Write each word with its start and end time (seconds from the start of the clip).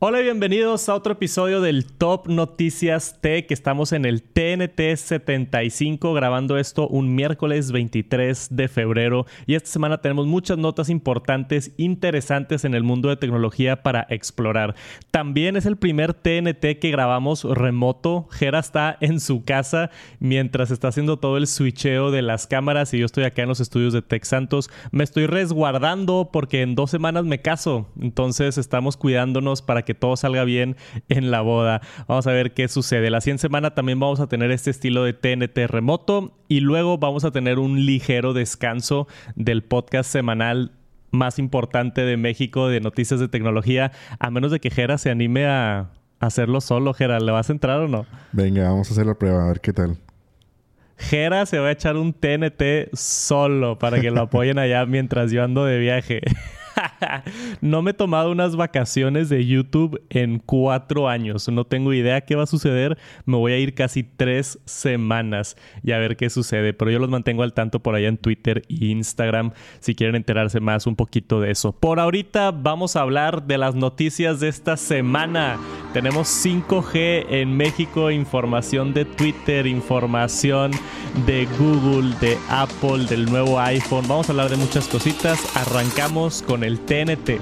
Hola 0.00 0.20
y 0.20 0.22
bienvenidos 0.22 0.88
a 0.88 0.94
otro 0.94 1.14
episodio 1.14 1.60
del 1.60 1.84
Top 1.84 2.28
Noticias 2.28 3.18
Tech. 3.20 3.50
Estamos 3.50 3.90
en 3.90 4.04
el 4.04 4.22
TNT 4.22 4.94
75 4.94 6.14
grabando 6.14 6.56
esto 6.56 6.86
un 6.86 7.16
miércoles 7.16 7.72
23 7.72 8.46
de 8.52 8.68
febrero 8.68 9.26
y 9.44 9.56
esta 9.56 9.68
semana 9.68 10.00
tenemos 10.00 10.28
muchas 10.28 10.56
notas 10.56 10.88
importantes, 10.88 11.72
interesantes 11.78 12.64
en 12.64 12.74
el 12.74 12.84
mundo 12.84 13.08
de 13.08 13.16
tecnología 13.16 13.82
para 13.82 14.06
explorar. 14.08 14.76
También 15.10 15.56
es 15.56 15.66
el 15.66 15.76
primer 15.76 16.14
TNT 16.14 16.78
que 16.80 16.92
grabamos 16.92 17.42
remoto. 17.42 18.28
Jera 18.30 18.60
está 18.60 18.96
en 19.00 19.18
su 19.18 19.42
casa 19.42 19.90
mientras 20.20 20.70
está 20.70 20.86
haciendo 20.86 21.16
todo 21.16 21.38
el 21.38 21.48
switcheo 21.48 22.12
de 22.12 22.22
las 22.22 22.46
cámaras 22.46 22.94
y 22.94 22.98
yo 22.98 23.06
estoy 23.06 23.24
acá 23.24 23.42
en 23.42 23.48
los 23.48 23.58
estudios 23.58 23.92
de 23.92 24.02
Tech 24.02 24.22
Santos. 24.22 24.70
Me 24.92 25.02
estoy 25.02 25.26
resguardando 25.26 26.30
porque 26.32 26.62
en 26.62 26.76
dos 26.76 26.88
semanas 26.88 27.24
me 27.24 27.42
caso, 27.42 27.88
entonces 28.00 28.58
estamos 28.58 28.96
cuidándonos 28.96 29.60
para 29.60 29.82
que 29.87 29.87
que 29.88 29.94
todo 29.94 30.18
salga 30.18 30.44
bien 30.44 30.76
en 31.08 31.30
la 31.30 31.40
boda. 31.40 31.80
Vamos 32.06 32.26
a 32.26 32.32
ver 32.32 32.52
qué 32.52 32.68
sucede. 32.68 33.08
La 33.08 33.22
siguiente 33.22 33.40
semana 33.40 33.70
también 33.74 33.98
vamos 33.98 34.20
a 34.20 34.26
tener 34.26 34.50
este 34.50 34.68
estilo 34.70 35.02
de 35.02 35.14
TNT 35.14 35.66
remoto 35.66 36.36
y 36.46 36.60
luego 36.60 36.98
vamos 36.98 37.24
a 37.24 37.30
tener 37.30 37.58
un 37.58 37.86
ligero 37.86 38.34
descanso 38.34 39.08
del 39.34 39.64
podcast 39.64 40.10
semanal 40.10 40.72
más 41.10 41.38
importante 41.38 42.02
de 42.02 42.18
México 42.18 42.68
de 42.68 42.82
noticias 42.82 43.18
de 43.18 43.28
tecnología, 43.28 43.92
a 44.18 44.30
menos 44.30 44.50
de 44.50 44.60
que 44.60 44.68
Jera 44.68 44.98
se 44.98 45.08
anime 45.08 45.46
a 45.46 45.88
hacerlo 46.20 46.60
solo. 46.60 46.92
Jera, 46.92 47.18
¿le 47.18 47.32
vas 47.32 47.48
a 47.48 47.54
entrar 47.54 47.80
o 47.80 47.88
no? 47.88 48.04
Venga, 48.32 48.64
vamos 48.64 48.90
a 48.90 48.92
hacer 48.92 49.06
la 49.06 49.14
prueba, 49.14 49.46
a 49.46 49.48
ver 49.48 49.60
qué 49.62 49.72
tal. 49.72 49.96
Jera 50.98 51.46
se 51.46 51.60
va 51.60 51.68
a 51.68 51.72
echar 51.72 51.96
un 51.96 52.12
TNT 52.12 52.92
solo 52.92 53.78
para 53.78 54.02
que 54.02 54.10
lo 54.10 54.20
apoyen 54.20 54.58
allá 54.58 54.84
mientras 54.84 55.30
yo 55.30 55.42
ando 55.42 55.64
de 55.64 55.78
viaje. 55.78 56.20
no 57.60 57.82
me 57.82 57.92
he 57.92 57.94
tomado 57.94 58.30
unas 58.30 58.56
vacaciones 58.56 59.28
de 59.28 59.46
YouTube 59.46 60.02
en 60.10 60.38
cuatro 60.38 61.08
años. 61.08 61.48
No 61.48 61.64
tengo 61.64 61.92
idea 61.92 62.22
qué 62.22 62.34
va 62.34 62.44
a 62.44 62.46
suceder. 62.46 62.98
Me 63.24 63.36
voy 63.36 63.52
a 63.52 63.58
ir 63.58 63.74
casi 63.74 64.02
tres 64.02 64.58
semanas 64.64 65.56
y 65.82 65.92
a 65.92 65.98
ver 65.98 66.16
qué 66.16 66.30
sucede. 66.30 66.72
Pero 66.72 66.90
yo 66.90 66.98
los 66.98 67.10
mantengo 67.10 67.42
al 67.42 67.52
tanto 67.52 67.80
por 67.80 67.94
allá 67.94 68.08
en 68.08 68.18
Twitter 68.18 68.62
e 68.68 68.86
Instagram 68.86 69.52
si 69.80 69.94
quieren 69.94 70.16
enterarse 70.16 70.60
más 70.60 70.86
un 70.86 70.96
poquito 70.96 71.40
de 71.40 71.50
eso. 71.50 71.72
Por 71.72 72.00
ahorita 72.00 72.50
vamos 72.50 72.96
a 72.96 73.02
hablar 73.02 73.46
de 73.46 73.58
las 73.58 73.74
noticias 73.74 74.40
de 74.40 74.48
esta 74.48 74.76
semana. 74.76 75.58
Tenemos 75.92 76.28
5G 76.28 77.26
en 77.30 77.56
México, 77.56 78.10
información 78.10 78.92
de 78.92 79.04
Twitter, 79.04 79.66
información 79.66 80.72
de 81.26 81.46
Google, 81.58 82.14
de 82.20 82.36
Apple, 82.48 83.06
del 83.08 83.26
nuevo 83.26 83.58
iPhone. 83.58 84.06
Vamos 84.06 84.28
a 84.28 84.32
hablar 84.32 84.50
de 84.50 84.56
muchas 84.56 84.86
cositas. 84.88 85.56
Arrancamos 85.56 86.42
con 86.42 86.64
el 86.64 86.67
TNT. 86.76 87.40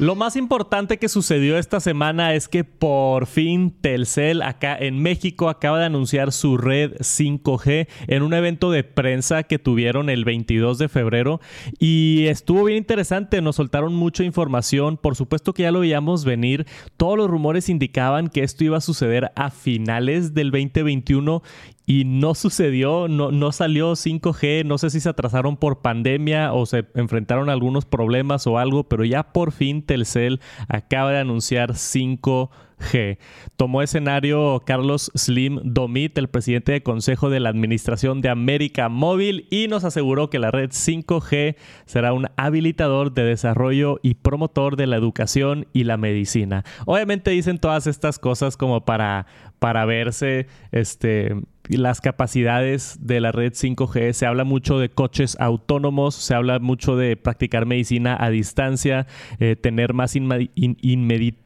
Lo 0.00 0.14
más 0.14 0.36
importante 0.36 0.98
que 0.98 1.08
sucedió 1.08 1.58
esta 1.58 1.80
semana 1.80 2.32
es 2.34 2.46
que 2.46 2.62
por 2.62 3.26
fin 3.26 3.72
Telcel 3.72 4.42
acá 4.42 4.76
en 4.78 5.02
México 5.02 5.48
acaba 5.48 5.80
de 5.80 5.86
anunciar 5.86 6.30
su 6.30 6.56
red 6.56 6.92
5G 7.00 7.88
en 8.06 8.22
un 8.22 8.32
evento 8.32 8.70
de 8.70 8.84
prensa 8.84 9.42
que 9.42 9.58
tuvieron 9.58 10.08
el 10.08 10.24
22 10.24 10.78
de 10.78 10.88
febrero. 10.88 11.40
Y 11.80 12.26
estuvo 12.26 12.62
bien 12.62 12.78
interesante, 12.78 13.42
nos 13.42 13.56
soltaron 13.56 13.92
mucha 13.92 14.22
información, 14.22 14.98
por 14.98 15.16
supuesto 15.16 15.52
que 15.52 15.64
ya 15.64 15.72
lo 15.72 15.80
veíamos 15.80 16.24
venir, 16.24 16.68
todos 16.96 17.18
los 17.18 17.28
rumores 17.28 17.68
indicaban 17.68 18.28
que 18.28 18.44
esto 18.44 18.62
iba 18.62 18.76
a 18.76 18.80
suceder 18.80 19.32
a 19.34 19.50
finales 19.50 20.32
del 20.32 20.52
2021 20.52 21.42
y 21.88 22.04
no 22.04 22.34
sucedió, 22.34 23.08
no, 23.08 23.32
no 23.32 23.50
salió 23.50 23.92
5G, 23.92 24.62
no 24.66 24.76
sé 24.76 24.90
si 24.90 25.00
se 25.00 25.08
atrasaron 25.08 25.56
por 25.56 25.80
pandemia 25.80 26.52
o 26.52 26.66
se 26.66 26.84
enfrentaron 26.94 27.48
a 27.48 27.54
algunos 27.54 27.86
problemas 27.86 28.46
o 28.46 28.58
algo, 28.58 28.84
pero 28.84 29.06
ya 29.06 29.32
por 29.32 29.52
fin 29.52 29.82
Telcel 29.82 30.38
acaba 30.68 31.12
de 31.12 31.18
anunciar 31.20 31.72
5G. 31.72 33.16
Tomó 33.56 33.80
escenario 33.80 34.62
Carlos 34.66 35.10
Slim 35.16 35.60
Domit, 35.64 36.18
el 36.18 36.28
presidente 36.28 36.72
de 36.72 36.82
Consejo 36.82 37.30
de 37.30 37.40
la 37.40 37.48
Administración 37.48 38.20
de 38.20 38.28
América 38.28 38.90
Móvil, 38.90 39.46
y 39.50 39.68
nos 39.68 39.84
aseguró 39.84 40.28
que 40.28 40.38
la 40.38 40.50
red 40.50 40.68
5G 40.68 41.56
será 41.86 42.12
un 42.12 42.26
habilitador 42.36 43.14
de 43.14 43.24
desarrollo 43.24 43.98
y 44.02 44.12
promotor 44.12 44.76
de 44.76 44.88
la 44.88 44.96
educación 44.96 45.66
y 45.72 45.84
la 45.84 45.96
medicina. 45.96 46.66
Obviamente 46.84 47.30
dicen 47.30 47.56
todas 47.56 47.86
estas 47.86 48.18
cosas 48.18 48.58
como 48.58 48.84
para, 48.84 49.24
para 49.58 49.86
verse 49.86 50.48
este, 50.70 51.34
las 51.76 52.00
capacidades 52.00 52.98
de 53.00 53.20
la 53.20 53.32
red 53.32 53.52
5G. 53.52 54.12
Se 54.12 54.26
habla 54.26 54.44
mucho 54.44 54.78
de 54.78 54.88
coches 54.88 55.36
autónomos, 55.38 56.14
se 56.14 56.34
habla 56.34 56.58
mucho 56.58 56.96
de 56.96 57.16
practicar 57.16 57.66
medicina 57.66 58.16
a 58.18 58.30
distancia, 58.30 59.06
eh, 59.38 59.56
tener 59.56 59.92
más 59.94 60.16
inmediat... 60.16 61.42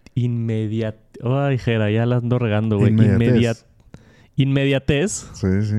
Ay, 1.24 1.58
Jera, 1.58 1.90
ya 1.90 2.06
la 2.06 2.16
ando 2.16 2.38
regando, 2.38 2.78
güey. 2.78 2.92
Inmediatez. 2.92 3.66
Inmediatez. 4.36 5.30
Sí, 5.34 5.62
sí. 5.62 5.76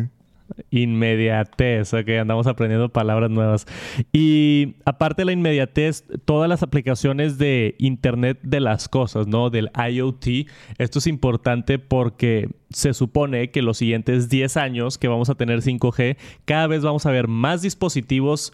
Inmediatez, 0.69 1.93
ok, 1.93 2.09
andamos 2.21 2.47
aprendiendo 2.47 2.89
palabras 2.89 3.29
nuevas. 3.29 3.65
Y 4.11 4.75
aparte 4.85 5.21
de 5.21 5.25
la 5.25 5.31
inmediatez, 5.31 6.05
todas 6.25 6.49
las 6.49 6.63
aplicaciones 6.63 7.37
de 7.37 7.75
Internet 7.79 8.39
de 8.43 8.59
las 8.59 8.89
cosas, 8.89 9.27
¿no? 9.27 9.49
Del 9.49 9.71
IoT, 9.75 10.47
esto 10.77 10.99
es 10.99 11.07
importante 11.07 11.79
porque 11.79 12.49
se 12.69 12.93
supone 12.93 13.51
que 13.51 13.61
los 13.61 13.77
siguientes 13.77 14.29
10 14.29 14.57
años 14.57 14.97
que 14.97 15.07
vamos 15.07 15.29
a 15.29 15.35
tener 15.35 15.61
5G, 15.61 16.17
cada 16.45 16.67
vez 16.67 16.83
vamos 16.83 17.05
a 17.05 17.11
ver 17.11 17.27
más 17.27 17.61
dispositivos 17.61 18.53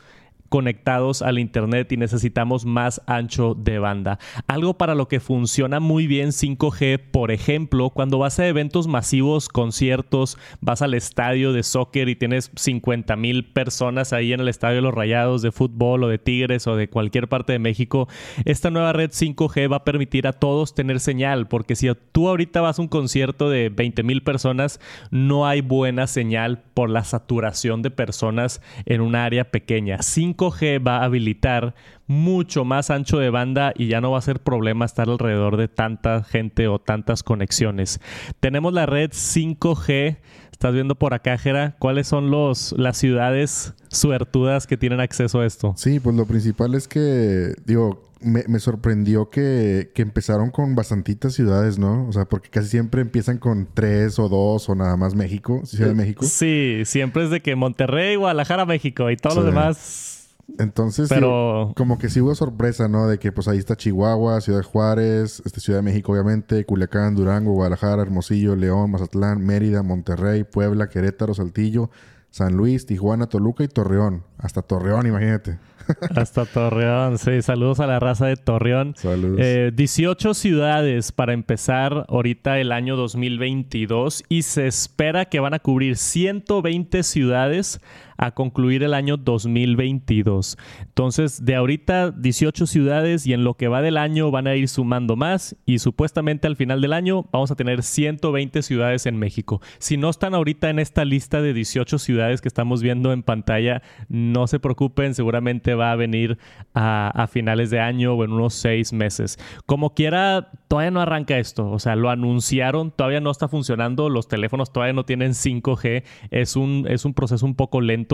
conectados 0.49 1.21
al 1.21 1.39
Internet 1.39 1.91
y 1.91 1.97
necesitamos 1.97 2.65
más 2.65 3.01
ancho 3.07 3.55
de 3.55 3.79
banda. 3.79 4.19
Algo 4.47 4.73
para 4.75 4.95
lo 4.95 5.07
que 5.07 5.19
funciona 5.19 5.79
muy 5.79 6.07
bien 6.07 6.29
5G, 6.29 6.99
por 7.11 7.31
ejemplo, 7.31 7.91
cuando 7.91 8.17
vas 8.17 8.39
a 8.39 8.47
eventos 8.47 8.87
masivos, 8.87 9.47
conciertos, 9.47 10.37
vas 10.61 10.81
al 10.81 10.93
estadio 10.93 11.53
de 11.53 11.63
soccer 11.63 12.09
y 12.09 12.15
tienes 12.15 12.51
50 12.55 13.15
mil 13.15 13.45
personas 13.45 14.13
ahí 14.13 14.33
en 14.33 14.41
el 14.41 14.47
estadio 14.47 14.77
de 14.77 14.81
los 14.81 14.93
Rayados 14.93 15.41
de 15.41 15.51
fútbol 15.51 16.03
o 16.03 16.07
de 16.07 16.17
Tigres 16.17 16.67
o 16.67 16.75
de 16.75 16.89
cualquier 16.89 17.27
parte 17.27 17.53
de 17.53 17.59
México, 17.59 18.07
esta 18.45 18.69
nueva 18.69 18.93
red 18.93 19.11
5G 19.11 19.71
va 19.71 19.77
a 19.77 19.83
permitir 19.83 20.27
a 20.27 20.33
todos 20.33 20.73
tener 20.73 20.99
señal, 20.99 21.47
porque 21.47 21.75
si 21.75 21.89
tú 22.11 22.27
ahorita 22.27 22.61
vas 22.61 22.79
a 22.79 22.81
un 22.81 22.87
concierto 22.87 23.49
de 23.49 23.69
20 23.69 24.03
mil 24.03 24.23
personas, 24.23 24.79
no 25.11 25.47
hay 25.47 25.61
buena 25.61 26.07
señal 26.07 26.63
por 26.73 26.89
la 26.89 27.03
saturación 27.03 27.81
de 27.81 27.91
personas 27.91 28.61
en 28.85 29.01
un 29.01 29.15
área 29.15 29.51
pequeña. 29.51 30.01
5G 30.39 30.85
va 30.85 30.97
a 30.97 31.05
habilitar 31.05 31.75
mucho 32.07 32.65
más 32.65 32.89
ancho 32.89 33.19
de 33.19 33.29
banda 33.29 33.73
y 33.75 33.87
ya 33.87 34.01
no 34.01 34.11
va 34.11 34.19
a 34.19 34.21
ser 34.21 34.39
problema 34.39 34.85
estar 34.85 35.09
alrededor 35.09 35.57
de 35.57 35.67
tanta 35.67 36.23
gente 36.23 36.67
o 36.67 36.79
tantas 36.79 37.23
conexiones. 37.23 37.99
Tenemos 38.39 38.73
la 38.73 38.85
red 38.85 39.11
5G. 39.11 40.17
Estás 40.51 40.73
viendo 40.73 40.95
por 40.95 41.13
acá, 41.13 41.37
Jera, 41.37 41.75
¿cuáles 41.79 42.07
son 42.07 42.31
los, 42.31 42.73
las 42.77 42.97
ciudades 42.97 43.73
suertudas 43.89 44.67
que 44.67 44.75
tienen 44.75 44.99
acceso 44.99 45.39
a 45.39 45.45
esto? 45.45 45.73
Sí, 45.77 45.99
pues 45.99 46.15
lo 46.15 46.25
principal 46.25 46.75
es 46.75 46.87
que, 46.87 47.53
digo, 47.65 48.09
me, 48.19 48.59
sorprendió 48.59 49.29
que, 49.29 49.91
que, 49.95 50.01
empezaron 50.01 50.51
con 50.51 50.75
bastantitas 50.75 51.33
ciudades, 51.33 51.79
¿no? 51.79 52.05
O 52.07 52.11
sea, 52.11 52.25
porque 52.25 52.49
casi 52.49 52.67
siempre 52.67 52.99
empiezan 53.01 53.37
con 53.37 53.69
tres 53.73 54.19
o 54.19 54.27
dos 54.27 54.67
o 54.67 54.75
nada 54.75 54.97
más 54.97 55.15
México, 55.15 55.61
Ciudad 55.63 55.87
de 55.87 55.95
México. 55.95 56.25
Sí, 56.25 56.81
siempre 56.83 57.23
es 57.23 57.29
de 57.29 57.41
que 57.41 57.55
Monterrey, 57.55 58.17
Guadalajara, 58.17 58.65
México 58.65 59.09
y 59.09 59.15
todos 59.15 59.37
los 59.37 59.45
demás 59.45 60.18
entonces, 60.57 61.09
Pero... 61.09 61.73
como 61.75 61.97
que 61.99 62.09
sí 62.09 62.21
hubo 62.21 62.33
sorpresa, 62.35 62.87
¿no? 62.87 63.07
De 63.07 63.19
que 63.19 63.31
pues 63.31 63.47
ahí 63.47 63.57
está 63.57 63.75
Chihuahua, 63.75 64.41
Ciudad 64.41 64.59
de 64.59 64.65
Juárez, 64.65 65.41
este, 65.45 65.59
Ciudad 65.59 65.79
de 65.79 65.83
México, 65.83 66.11
obviamente, 66.11 66.65
Culiacán, 66.65 67.15
Durango, 67.15 67.53
Guadalajara, 67.53 68.01
Hermosillo, 68.01 68.55
León, 68.55 68.91
Mazatlán, 68.91 69.45
Mérida, 69.45 69.83
Monterrey, 69.83 70.43
Puebla, 70.43 70.89
Querétaro, 70.89 71.33
Saltillo, 71.33 71.89
San 72.31 72.55
Luis, 72.55 72.85
Tijuana, 72.85 73.27
Toluca 73.27 73.63
y 73.63 73.67
Torreón. 73.67 74.23
Hasta 74.37 74.61
Torreón, 74.61 75.07
imagínate. 75.07 75.59
Hasta 76.15 76.45
Torreón, 76.45 77.17
sí. 77.17 77.41
Saludos 77.41 77.79
a 77.79 77.87
la 77.87 77.99
raza 77.99 78.27
de 78.27 78.35
Torreón. 78.35 78.93
Saludos. 78.95 79.39
18 79.75 80.29
eh, 80.29 80.33
ciudades 80.33 81.11
para 81.11 81.33
empezar 81.33 82.05
ahorita 82.07 82.59
el 82.59 82.71
año 82.71 82.95
2022 82.95 84.23
y 84.29 84.43
se 84.43 84.67
espera 84.67 85.25
que 85.25 85.39
van 85.39 85.53
a 85.53 85.59
cubrir 85.59 85.97
120 85.97 87.03
ciudades 87.03 87.81
a 88.19 88.31
concluir 88.31 88.83
el 88.83 88.93
año 88.93 89.15
2022. 89.15 90.57
Entonces, 90.81 91.45
de 91.45 91.55
ahorita 91.55 92.11
18 92.11 92.67
ciudades 92.67 93.25
y 93.25 93.33
en 93.33 93.45
lo 93.45 93.53
que 93.53 93.69
va 93.69 93.81
del 93.81 93.95
año 93.95 94.29
van 94.29 94.47
a 94.47 94.55
ir 94.55 94.67
sumando 94.67 95.15
más 95.15 95.55
y 95.65 95.79
supuestamente 95.79 96.45
al 96.45 96.57
final 96.57 96.81
del 96.81 96.91
año 96.91 97.25
vamos 97.31 97.49
a 97.49 97.55
tener 97.55 97.81
120 97.81 98.61
ciudades 98.61 99.05
en 99.05 99.17
México. 99.17 99.61
Si 99.79 99.95
no 99.95 100.09
están 100.09 100.35
ahorita 100.35 100.69
en 100.69 100.79
esta 100.79 101.05
lista 101.05 101.41
de 101.41 101.53
18 101.53 101.97
ciudades 101.97 102.41
que 102.41 102.49
estamos 102.49 102.81
viendo 102.81 103.13
en 103.13 103.23
pantalla, 103.23 103.81
no 104.09 104.47
se 104.47 104.59
preocupen, 104.59 105.15
seguramente 105.15 105.73
va 105.73 105.93
a 105.93 105.95
venir 105.95 106.37
a, 106.73 107.27
finales 107.29 107.69
de 107.69 107.79
año 107.79 108.15
o 108.15 108.23
en 108.25 108.31
unos 108.31 108.53
seis 108.53 108.91
meses. 108.91 109.37
Como 109.65 109.93
quiera, 109.93 110.49
todavía 110.67 110.91
no 110.91 110.99
arranca 110.99 111.37
esto, 111.37 111.69
o 111.69 111.79
sea, 111.79 111.95
lo 111.95 112.09
anunciaron, 112.09 112.91
todavía 112.91 113.21
no 113.21 113.31
está 113.31 113.47
funcionando, 113.47 114.09
los 114.09 114.27
teléfonos 114.27 114.73
todavía 114.73 114.93
no 114.93 115.05
tienen 115.05 115.31
5G, 115.31 116.03
es 116.31 116.55
un, 116.55 116.85
es 116.89 117.05
un 117.05 117.13
proceso 117.13 117.45
un 117.45 117.55
poco 117.55 117.79
lento 117.79 118.08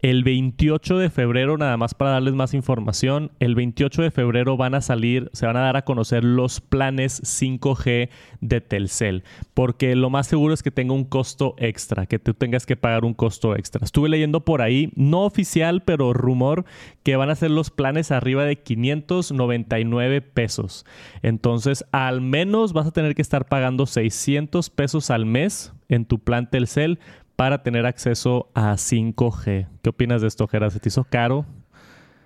El 0.00 0.24
28 0.24 0.98
de 0.98 1.10
febrero, 1.10 1.58
nada 1.58 1.76
más 1.76 1.94
para 1.94 2.12
darles 2.12 2.34
más 2.34 2.54
información, 2.54 3.32
el 3.40 3.54
28 3.54 4.02
de 4.02 4.10
febrero 4.10 4.56
van 4.56 4.74
a 4.74 4.80
salir, 4.80 5.30
se 5.32 5.46
van 5.46 5.56
a 5.56 5.62
dar 5.62 5.76
a 5.76 5.82
conocer 5.82 6.24
los 6.24 6.60
planes 6.60 7.22
5G 7.22 8.08
de 8.40 8.60
Telcel, 8.60 9.24
porque 9.54 9.96
lo 9.96 10.10
más 10.10 10.26
seguro 10.26 10.54
es 10.54 10.62
que 10.62 10.70
tenga 10.70 10.94
un 10.94 11.04
costo 11.04 11.54
extra, 11.58 12.06
que 12.06 12.18
tú 12.18 12.34
tengas 12.34 12.66
que 12.66 12.76
pagar 12.76 13.04
un 13.04 13.14
costo 13.14 13.56
extra. 13.56 13.84
Estuve 13.84 14.08
leyendo 14.08 14.44
por 14.44 14.62
ahí, 14.62 14.92
no 14.94 15.24
oficial, 15.24 15.82
pero 15.82 16.12
rumor, 16.12 16.64
que 17.02 17.16
van 17.16 17.30
a 17.30 17.34
ser 17.34 17.50
los 17.50 17.70
planes 17.70 18.12
arriba 18.12 18.44
de 18.44 18.56
599 18.56 20.20
pesos. 20.22 20.86
Entonces, 21.22 21.84
al 21.92 22.20
menos 22.20 22.72
vas 22.72 22.86
a 22.86 22.92
tener 22.92 23.14
que 23.14 23.22
estar 23.22 23.46
pagando 23.46 23.86
600 23.86 24.70
pesos 24.70 25.10
al 25.10 25.26
mes 25.26 25.72
en 25.88 26.06
tu 26.06 26.18
plan 26.18 26.48
Telcel 26.50 26.98
para 27.42 27.64
tener 27.64 27.86
acceso 27.86 28.50
a 28.54 28.74
5G. 28.74 29.66
¿Qué 29.82 29.90
opinas 29.90 30.22
de 30.22 30.28
esto, 30.28 30.46
Gerard? 30.46 30.70
¿Se 30.70 30.78
te 30.78 30.90
hizo 30.90 31.02
caro? 31.02 31.44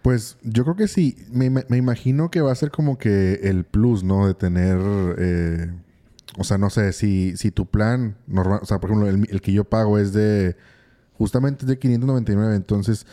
Pues 0.03 0.37
yo 0.43 0.63
creo 0.65 0.77
que 0.77 0.89
sí. 0.89 1.17
Me, 1.33 1.47
imagino 1.75 2.31
que 2.31 2.43
va 2.43 2.53
a 2.53 2.55
ser 2.55 2.71
como 2.71 2.99
que 2.99 3.41
el 3.45 3.65
plus, 3.65 4.05
¿no? 4.05 4.27
De 4.27 4.35
tener... 4.35 4.79
Eh, 5.17 5.73
o 6.37 6.45
sea, 6.45 6.59
no 6.59 6.69
sé, 6.69 6.93
si, 6.93 7.35
si 7.39 7.51
tu 7.51 7.65
plan... 7.65 8.19
Normal, 8.27 8.59
o 8.61 8.67
sea, 8.67 8.79
por 8.79 8.91
ejemplo, 8.91 9.09
el, 9.09 9.41
que 9.41 9.53
yo 9.53 9.65
pago 9.65 9.99
es 9.99 10.13
de... 10.13 10.55
Justamente 11.15 11.65
es 11.65 11.69
de 11.69 11.79
599. 11.79 12.55
Entonces, 12.55 13.07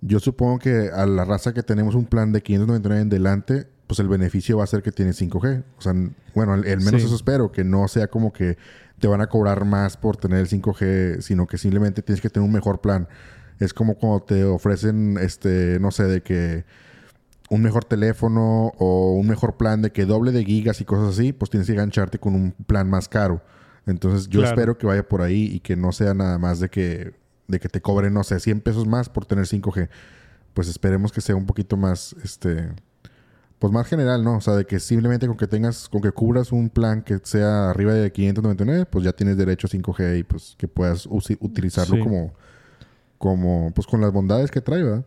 yo 0.00 0.20
supongo 0.20 0.60
que 0.60 0.90
a 0.94 1.06
la 1.06 1.24
raza 1.24 1.54
que 1.54 1.64
tenemos 1.64 1.96
un 1.96 2.04
plan 2.04 2.30
de 2.30 2.40
599 2.40 3.02
en 3.02 3.08
delante 3.08 3.66
pues 3.88 3.98
el 4.00 4.06
beneficio 4.06 4.58
va 4.58 4.64
a 4.64 4.66
ser 4.68 4.82
que 4.82 4.92
tiene 4.92 5.12
5G. 5.12 5.64
O 5.78 5.80
sea, 5.80 5.94
bueno, 6.34 6.52
al, 6.52 6.62
menos 6.62 7.02
eso 7.02 7.16
espero, 7.16 7.50
que 7.50 7.64
no 7.64 7.88
sea 7.88 8.06
como 8.06 8.32
que 8.32 8.58
te 9.00 9.08
van 9.08 9.22
a 9.22 9.28
cobrar 9.28 9.64
más 9.64 9.96
por 9.96 10.16
tener 10.18 10.40
el 10.40 10.48
5G, 10.48 11.22
sino 11.22 11.46
que 11.46 11.56
simplemente 11.56 12.02
tienes 12.02 12.20
que 12.20 12.28
tener 12.28 12.46
un 12.46 12.52
mejor 12.52 12.80
plan. 12.80 13.08
Es 13.58 13.72
como 13.72 13.94
cuando 13.96 14.20
te 14.20 14.44
ofrecen, 14.44 15.18
este, 15.18 15.78
no 15.80 15.90
sé, 15.90 16.04
de 16.04 16.22
que 16.22 16.66
un 17.48 17.62
mejor 17.62 17.86
teléfono 17.86 18.74
o 18.78 19.14
un 19.14 19.26
mejor 19.26 19.56
plan 19.56 19.80
de 19.80 19.90
que 19.90 20.04
doble 20.04 20.32
de 20.32 20.44
gigas 20.44 20.82
y 20.82 20.84
cosas 20.84 21.14
así, 21.14 21.32
pues 21.32 21.50
tienes 21.50 21.66
que 21.66 21.72
engancharte 21.72 22.18
con 22.18 22.34
un 22.34 22.52
plan 22.66 22.90
más 22.90 23.08
caro. 23.08 23.42
Entonces 23.86 24.28
yo 24.28 24.44
espero 24.44 24.76
que 24.76 24.86
vaya 24.86 25.08
por 25.08 25.22
ahí 25.22 25.46
y 25.50 25.60
que 25.60 25.76
no 25.76 25.92
sea 25.92 26.12
nada 26.12 26.36
más 26.36 26.60
de 26.60 26.68
que, 26.68 27.14
de 27.46 27.58
que 27.58 27.70
te 27.70 27.80
cobren, 27.80 28.12
no 28.12 28.22
sé, 28.22 28.38
100 28.38 28.60
pesos 28.60 28.86
más 28.86 29.08
por 29.08 29.24
tener 29.24 29.46
5G. 29.46 29.88
Pues 30.52 30.68
esperemos 30.68 31.10
que 31.10 31.22
sea 31.22 31.36
un 31.36 31.46
poquito 31.46 31.78
más, 31.78 32.14
este, 32.22 32.68
pues 33.58 33.72
más 33.72 33.88
general, 33.88 34.22
¿no? 34.22 34.36
O 34.36 34.40
sea, 34.40 34.54
de 34.54 34.64
que 34.64 34.78
simplemente 34.78 35.26
con 35.26 35.36
que 35.36 35.46
tengas, 35.46 35.88
con 35.88 36.00
que 36.00 36.12
cubras 36.12 36.52
un 36.52 36.70
plan 36.70 37.02
que 37.02 37.18
sea 37.22 37.70
arriba 37.70 37.92
de 37.92 38.12
599, 38.12 38.86
pues 38.86 39.04
ya 39.04 39.12
tienes 39.12 39.36
derecho 39.36 39.66
a 39.66 39.70
5G 39.70 40.20
y 40.20 40.22
pues 40.22 40.54
que 40.56 40.68
puedas 40.68 41.06
utilizarlo 41.06 41.98
como, 41.98 42.32
como, 43.18 43.72
pues 43.74 43.86
con 43.86 44.00
las 44.00 44.12
bondades 44.12 44.50
que 44.50 44.60
trae, 44.60 44.82
¿verdad? 44.82 45.04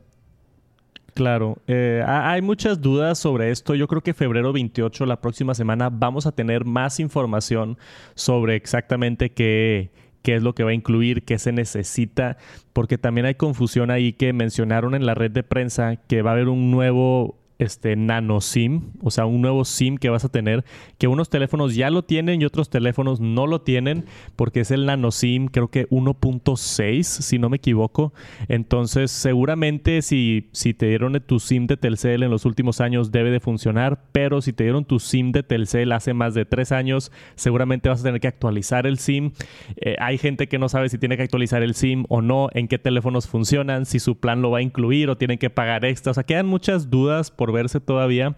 Claro, 1.14 1.58
eh, 1.68 2.04
hay 2.06 2.42
muchas 2.42 2.82
dudas 2.82 3.20
sobre 3.20 3.52
esto. 3.52 3.76
Yo 3.76 3.88
creo 3.88 4.02
que 4.02 4.14
febrero 4.14 4.54
28, 4.54 5.06
la 5.06 5.20
próxima 5.20 5.54
semana, 5.54 5.90
vamos 5.90 6.26
a 6.26 6.32
tener 6.32 6.64
más 6.64 7.00
información 7.00 7.78
sobre 8.16 8.56
exactamente 8.56 9.32
qué, 9.32 9.92
qué 10.22 10.36
es 10.36 10.44
lo 10.44 10.56
que 10.56 10.64
va 10.64 10.72
a 10.72 10.74
incluir, 10.74 11.24
qué 11.24 11.38
se 11.38 11.52
necesita, 11.52 12.38
porque 12.72 12.98
también 12.98 13.26
hay 13.26 13.36
confusión 13.36 13.92
ahí 13.92 14.14
que 14.14 14.32
mencionaron 14.32 14.96
en 14.96 15.06
la 15.06 15.14
red 15.14 15.32
de 15.32 15.44
prensa 15.44 15.96
que 15.96 16.22
va 16.22 16.32
a 16.32 16.34
haber 16.34 16.48
un 16.48 16.72
nuevo 16.72 17.41
este 17.64 17.96
nano 17.96 18.42
SIM, 18.42 18.92
o 19.02 19.12
sea, 19.12 19.26
un 19.26 19.42
nuevo 19.42 19.66
SIM 19.66 19.98
que 19.98 20.10
vas 20.10 20.26
a 20.26 20.30
tener, 20.30 20.66
que 20.98 21.08
unos 21.08 21.30
teléfonos 21.30 21.76
ya 21.76 21.90
lo 21.90 22.04
tienen 22.04 22.42
y 22.42 22.46
otros 22.46 22.70
teléfonos 22.70 23.20
no 23.20 23.48
lo 23.48 23.62
tienen, 23.62 24.06
porque 24.36 24.62
es 24.62 24.72
el 24.72 24.86
nano 24.86 25.12
SIM, 25.12 25.48
creo 25.48 25.70
que 25.70 25.88
1.6, 25.90 27.04
si 27.04 27.40
no 27.40 27.50
me 27.50 27.58
equivoco. 27.58 28.14
Entonces, 28.48 29.12
seguramente 29.12 30.02
si, 30.02 30.50
si 30.52 30.74
te 30.74 30.88
dieron 30.88 31.12
tu 31.26 31.40
SIM 31.40 31.68
de 31.68 31.78
Telcel 31.78 32.24
en 32.24 32.32
los 32.32 32.46
últimos 32.46 32.82
años 32.82 33.12
debe 33.12 33.32
de 33.32 33.40
funcionar, 33.40 34.04
pero 34.12 34.42
si 34.42 34.54
te 34.54 34.64
dieron 34.64 34.86
tu 34.86 35.00
SIM 35.00 35.32
de 35.32 35.44
Telcel 35.44 35.92
hace 35.92 36.14
más 36.14 36.34
de 36.34 36.46
tres 36.46 36.72
años, 36.72 37.12
seguramente 37.36 37.90
vas 37.90 38.02
a 38.02 38.04
tener 38.04 38.22
que 38.22 38.28
actualizar 38.28 38.88
el 38.88 38.98
SIM. 38.98 39.32
Eh, 39.78 39.96
hay 40.00 40.18
gente 40.18 40.48
que 40.48 40.60
no 40.60 40.70
sabe 40.70 40.90
si 40.90 40.98
tiene 40.98 41.18
que 41.18 41.24
actualizar 41.24 41.64
el 41.64 41.76
SIM 41.76 42.06
o 42.10 42.22
no, 42.22 42.50
en 42.54 42.68
qué 42.68 42.80
teléfonos 42.80 43.28
funcionan, 43.28 43.86
si 43.86 44.00
su 44.00 44.18
plan 44.18 44.42
lo 44.42 44.52
va 44.52 44.60
a 44.60 44.62
incluir 44.62 45.10
o 45.10 45.18
tienen 45.18 45.38
que 45.38 45.50
pagar 45.50 45.86
extra. 45.86 46.12
O 46.12 46.14
sea, 46.14 46.24
quedan 46.24 46.48
muchas 46.48 46.90
dudas 46.90 47.32
por 47.32 47.51
verse 47.52 47.80
todavía. 47.80 48.36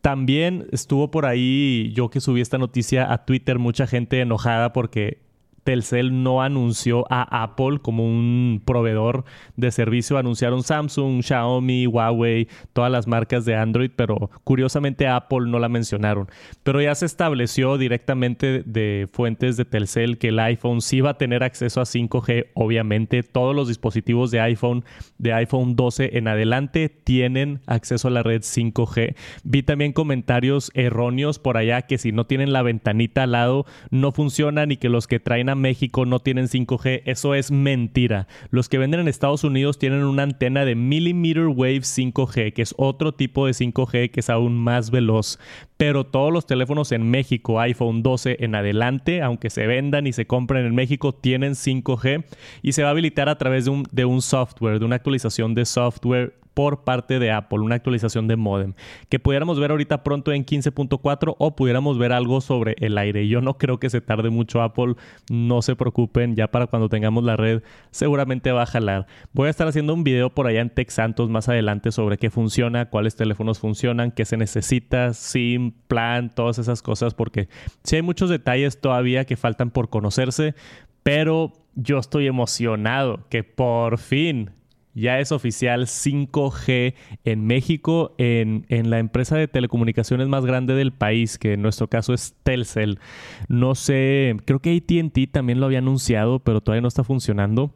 También 0.00 0.66
estuvo 0.70 1.10
por 1.10 1.24
ahí, 1.24 1.90
yo 1.94 2.10
que 2.10 2.20
subí 2.20 2.40
esta 2.42 2.58
noticia 2.58 3.10
a 3.10 3.24
Twitter, 3.24 3.58
mucha 3.58 3.86
gente 3.86 4.20
enojada 4.20 4.72
porque 4.72 5.23
Telcel 5.64 6.22
no 6.22 6.42
anunció 6.42 7.04
a 7.10 7.42
Apple 7.42 7.78
como 7.82 8.06
un 8.06 8.62
proveedor 8.64 9.24
de 9.56 9.70
servicio. 9.70 10.18
Anunciaron 10.18 10.62
Samsung, 10.62 11.22
Xiaomi, 11.22 11.86
Huawei, 11.86 12.48
todas 12.72 12.92
las 12.92 13.06
marcas 13.06 13.44
de 13.44 13.56
Android, 13.56 13.90
pero 13.96 14.30
curiosamente 14.44 15.08
Apple 15.08 15.46
no 15.46 15.58
la 15.58 15.68
mencionaron. 15.68 16.28
Pero 16.62 16.80
ya 16.80 16.94
se 16.94 17.06
estableció 17.06 17.78
directamente 17.78 18.62
de 18.64 19.08
fuentes 19.12 19.56
de 19.56 19.64
Telcel 19.64 20.18
que 20.18 20.28
el 20.28 20.38
iPhone 20.38 20.80
sí 20.80 21.00
va 21.00 21.10
a 21.10 21.18
tener 21.18 21.42
acceso 21.42 21.80
a 21.80 21.84
5G. 21.84 22.48
Obviamente, 22.54 23.22
todos 23.22 23.56
los 23.56 23.68
dispositivos 23.68 24.30
de 24.30 24.40
iPhone, 24.40 24.84
de 25.18 25.32
iPhone 25.32 25.76
12 25.76 26.18
en 26.18 26.28
adelante, 26.28 26.88
tienen 26.88 27.60
acceso 27.66 28.08
a 28.08 28.10
la 28.10 28.22
red 28.22 28.42
5G. 28.42 29.16
Vi 29.44 29.62
también 29.62 29.92
comentarios 29.92 30.70
erróneos 30.74 31.38
por 31.38 31.56
allá 31.56 31.82
que 31.82 31.98
si 31.98 32.12
no 32.12 32.26
tienen 32.26 32.52
la 32.52 32.62
ventanita 32.62 33.22
al 33.22 33.32
lado, 33.32 33.64
no 33.90 34.12
funcionan 34.12 34.72
y 34.72 34.76
que 34.76 34.88
los 34.88 35.06
que 35.06 35.20
traen 35.20 35.48
a 35.48 35.53
México 35.54 36.06
no 36.06 36.20
tienen 36.20 36.46
5G, 36.46 37.02
eso 37.04 37.34
es 37.34 37.50
mentira. 37.50 38.28
Los 38.50 38.68
que 38.68 38.78
venden 38.78 39.00
en 39.00 39.08
Estados 39.08 39.44
Unidos 39.44 39.78
tienen 39.78 40.04
una 40.04 40.22
antena 40.22 40.64
de 40.64 40.74
millimeter 40.74 41.46
wave 41.46 41.80
5G, 41.80 42.52
que 42.52 42.62
es 42.62 42.74
otro 42.76 43.12
tipo 43.12 43.46
de 43.46 43.52
5G 43.52 44.10
que 44.10 44.20
es 44.20 44.30
aún 44.30 44.56
más 44.56 44.90
veloz. 44.90 45.38
Pero 45.76 46.04
todos 46.04 46.32
los 46.32 46.46
teléfonos 46.46 46.92
en 46.92 47.10
México, 47.10 47.60
iPhone 47.60 48.02
12 48.02 48.36
en 48.40 48.54
adelante, 48.54 49.22
aunque 49.22 49.50
se 49.50 49.66
vendan 49.66 50.06
y 50.06 50.12
se 50.12 50.26
compren 50.26 50.66
en 50.66 50.74
México, 50.74 51.12
tienen 51.12 51.52
5G 51.52 52.24
y 52.62 52.72
se 52.72 52.82
va 52.82 52.88
a 52.88 52.92
habilitar 52.92 53.28
a 53.28 53.38
través 53.38 53.64
de 53.64 53.70
un, 53.70 53.84
de 53.90 54.04
un 54.04 54.22
software, 54.22 54.78
de 54.78 54.84
una 54.84 54.96
actualización 54.96 55.54
de 55.54 55.64
software 55.64 56.34
por 56.54 56.84
parte 56.84 57.18
de 57.18 57.32
Apple, 57.32 57.58
una 57.58 57.74
actualización 57.74 58.28
de 58.28 58.36
modem, 58.36 58.74
que 59.08 59.18
pudiéramos 59.18 59.58
ver 59.58 59.72
ahorita 59.72 60.04
pronto 60.04 60.32
en 60.32 60.46
15.4 60.46 61.34
o 61.36 61.56
pudiéramos 61.56 61.98
ver 61.98 62.12
algo 62.12 62.40
sobre 62.40 62.76
el 62.78 62.96
aire. 62.96 63.28
Yo 63.28 63.40
no 63.40 63.58
creo 63.58 63.78
que 63.78 63.90
se 63.90 64.00
tarde 64.00 64.30
mucho 64.30 64.62
Apple, 64.62 64.94
no 65.30 65.62
se 65.62 65.76
preocupen, 65.76 66.36
ya 66.36 66.48
para 66.48 66.68
cuando 66.68 66.88
tengamos 66.88 67.24
la 67.24 67.36
red 67.36 67.62
seguramente 67.90 68.52
va 68.52 68.62
a 68.62 68.66
jalar. 68.66 69.06
Voy 69.32 69.48
a 69.48 69.50
estar 69.50 69.66
haciendo 69.66 69.92
un 69.92 70.04
video 70.04 70.30
por 70.30 70.46
allá 70.46 70.60
en 70.60 70.70
Tech 70.70 70.90
Santos 70.90 71.28
más 71.28 71.48
adelante 71.48 71.90
sobre 71.90 72.18
qué 72.18 72.30
funciona, 72.30 72.88
cuáles 72.88 73.16
teléfonos 73.16 73.58
funcionan, 73.58 74.12
qué 74.12 74.24
se 74.24 74.36
necesita, 74.36 75.12
SIM, 75.12 75.73
plan, 75.86 76.30
todas 76.34 76.58
esas 76.58 76.82
cosas, 76.82 77.14
porque 77.14 77.48
sí 77.82 77.96
hay 77.96 78.02
muchos 78.02 78.30
detalles 78.30 78.80
todavía 78.80 79.24
que 79.24 79.36
faltan 79.36 79.70
por 79.70 79.90
conocerse, 79.90 80.54
pero 81.02 81.52
yo 81.74 81.98
estoy 81.98 82.26
emocionado 82.26 83.26
que 83.28 83.44
por 83.44 83.98
fin 83.98 84.50
ya 84.94 85.18
es 85.18 85.32
oficial 85.32 85.86
5G 85.86 86.94
en 87.24 87.46
México, 87.46 88.14
en, 88.16 88.64
la 88.68 89.00
empresa 89.00 89.36
de 89.36 89.48
telecomunicaciones 89.48 90.28
más 90.28 90.46
grande 90.46 90.74
del 90.74 90.92
país, 90.92 91.36
que 91.36 91.54
en 91.54 91.62
nuestro 91.62 91.88
caso 91.88 92.14
es 92.14 92.34
Telcel. 92.44 93.00
No 93.48 93.74
sé, 93.74 94.36
creo 94.44 94.60
que 94.60 94.76
ATT 94.76 95.32
también 95.32 95.58
lo 95.58 95.66
había 95.66 95.78
anunciado, 95.78 96.38
pero 96.38 96.60
todavía 96.60 96.82
no 96.82 96.88
está 96.88 97.02
funcionando. 97.02 97.74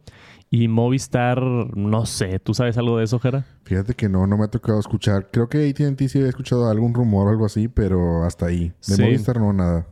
Y 0.51 0.67
Movistar, 0.67 1.39
no 1.41 2.05
sé, 2.07 2.39
¿tú 2.39 2.55
sabes 2.55 2.77
algo 2.77 2.97
de 2.97 3.03
eso, 3.03 3.19
Jera? 3.19 3.45
Fíjate 3.63 3.93
que 3.93 4.09
no, 4.09 4.25
no 4.25 4.35
me 4.35 4.45
ha 4.45 4.47
tocado 4.47 4.79
escuchar. 4.79 5.29
Creo 5.31 5.47
que 5.47 5.69
ATT 5.69 6.01
sí 6.07 6.17
había 6.17 6.29
escuchado 6.29 6.67
algún 6.67 6.95
rumor 6.95 7.27
o 7.27 7.29
algo 7.29 7.45
así, 7.45 7.67
pero 7.67 8.23
hasta 8.23 8.47
ahí. 8.47 8.73
De 8.87 9.03
Movistar 9.03 9.39
no, 9.39 9.53
nada. 9.53 9.85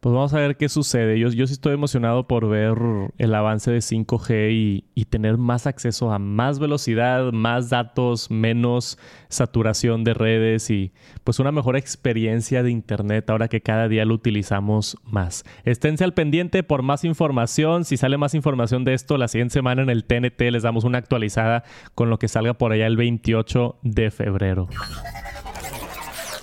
Pues 0.00 0.14
vamos 0.14 0.34
a 0.34 0.38
ver 0.38 0.56
qué 0.56 0.68
sucede. 0.68 1.18
Yo, 1.18 1.28
yo 1.30 1.46
sí 1.46 1.54
estoy 1.54 1.74
emocionado 1.74 2.26
por 2.26 2.48
ver 2.48 2.76
el 3.18 3.34
avance 3.34 3.70
de 3.70 3.78
5G 3.78 4.52
y, 4.52 4.84
y, 4.94 5.04
tener 5.06 5.38
más 5.38 5.66
acceso 5.66 6.12
a 6.12 6.18
más 6.18 6.58
velocidad, 6.58 7.32
más 7.32 7.70
datos, 7.70 8.30
menos 8.30 8.98
saturación 9.28 10.04
de 10.04 10.14
redes 10.14 10.70
y 10.70 10.92
pues 11.24 11.38
una 11.38 11.52
mejor 11.52 11.76
experiencia 11.76 12.62
de 12.62 12.70
Internet 12.70 13.28
ahora 13.30 13.48
que 13.48 13.60
cada 13.60 13.88
día 13.88 14.04
lo 14.04 14.14
utilizamos 14.14 14.96
más. 15.04 15.44
Esténse 15.64 16.04
al 16.04 16.14
pendiente 16.14 16.62
por 16.62 16.82
más 16.82 17.04
información. 17.04 17.84
Si 17.84 17.96
sale 17.96 18.18
más 18.18 18.34
información 18.34 18.84
de 18.84 18.94
esto, 18.94 19.18
la 19.18 19.28
siguiente 19.28 19.54
semana 19.54 19.82
en 19.82 19.90
el 19.90 20.04
TNT 20.04 20.40
les 20.50 20.62
damos 20.62 20.84
una 20.84 20.98
actualizada 20.98 21.64
con 21.94 22.10
lo 22.10 22.18
que 22.18 22.28
salga 22.28 22.54
por 22.54 22.72
allá 22.72 22.86
el 22.86 22.96
28 22.96 23.78
de 23.82 24.10
febrero. 24.10 24.68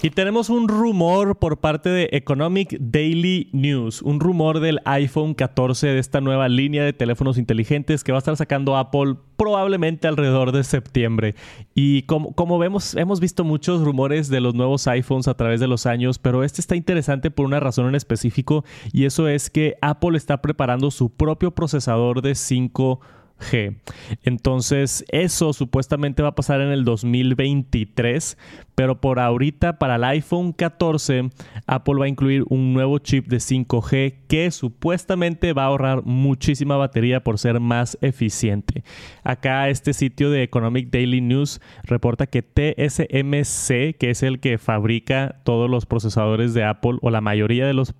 Y 0.05 0.09
tenemos 0.09 0.49
un 0.49 0.67
rumor 0.67 1.37
por 1.39 1.61
parte 1.61 1.87
de 1.87 2.09
Economic 2.11 2.75
Daily 2.77 3.47
News, 3.53 4.01
un 4.01 4.19
rumor 4.19 4.59
del 4.59 4.81
iPhone 4.83 5.33
14 5.33 5.87
de 5.87 5.99
esta 5.99 6.19
nueva 6.19 6.49
línea 6.49 6.83
de 6.83 6.91
teléfonos 6.91 7.37
inteligentes 7.37 8.03
que 8.03 8.11
va 8.11 8.17
a 8.17 8.19
estar 8.19 8.35
sacando 8.35 8.75
Apple 8.75 9.15
probablemente 9.37 10.09
alrededor 10.09 10.51
de 10.51 10.65
septiembre. 10.65 11.35
Y 11.73 12.01
como, 12.01 12.33
como 12.33 12.59
vemos, 12.59 12.95
hemos 12.95 13.21
visto 13.21 13.45
muchos 13.45 13.81
rumores 13.81 14.27
de 14.27 14.41
los 14.41 14.53
nuevos 14.55 14.87
iPhones 14.87 15.29
a 15.29 15.37
través 15.37 15.61
de 15.61 15.67
los 15.67 15.85
años, 15.85 16.19
pero 16.19 16.43
este 16.43 16.59
está 16.59 16.75
interesante 16.75 17.31
por 17.31 17.45
una 17.45 17.61
razón 17.61 17.87
en 17.87 17.95
específico 17.95 18.65
y 18.91 19.05
eso 19.05 19.29
es 19.29 19.49
que 19.49 19.77
Apple 19.81 20.17
está 20.17 20.41
preparando 20.41 20.91
su 20.91 21.11
propio 21.11 21.51
procesador 21.51 22.21
de 22.21 22.35
5 22.35 22.99
5G. 23.43 23.75
Entonces, 24.23 25.05
eso 25.09 25.53
supuestamente 25.53 26.23
va 26.23 26.29
a 26.29 26.35
pasar 26.35 26.61
en 26.61 26.69
el 26.69 26.83
2023, 26.85 28.37
pero 28.75 28.99
por 28.99 29.19
ahorita 29.19 29.77
para 29.79 29.95
el 29.95 30.03
iPhone 30.03 30.53
14, 30.53 31.29
Apple 31.67 31.95
va 31.99 32.05
a 32.05 32.09
incluir 32.09 32.43
un 32.49 32.73
nuevo 32.73 32.97
chip 32.99 33.27
de 33.27 33.37
5G 33.37 34.15
que 34.27 34.51
supuestamente 34.51 35.53
va 35.53 35.63
a 35.63 35.67
ahorrar 35.67 36.03
muchísima 36.03 36.77
batería 36.77 37.23
por 37.23 37.37
ser 37.37 37.59
más 37.59 37.97
eficiente. 38.01 38.83
Acá 39.23 39.69
este 39.69 39.93
sitio 39.93 40.29
de 40.29 40.43
Economic 40.43 40.89
Daily 40.89 41.21
News 41.21 41.61
reporta 41.83 42.27
que 42.27 42.41
TSMC, 42.41 43.97
que 43.97 44.09
es 44.09 44.23
el 44.23 44.39
que 44.39 44.57
fabrica 44.57 45.41
todos 45.43 45.69
los 45.69 45.85
procesadores 45.85 46.53
de 46.53 46.63
Apple 46.63 46.97
o 47.01 47.09
la 47.09 47.21
mayoría 47.21 47.67
de 47.67 47.73
los 47.73 47.93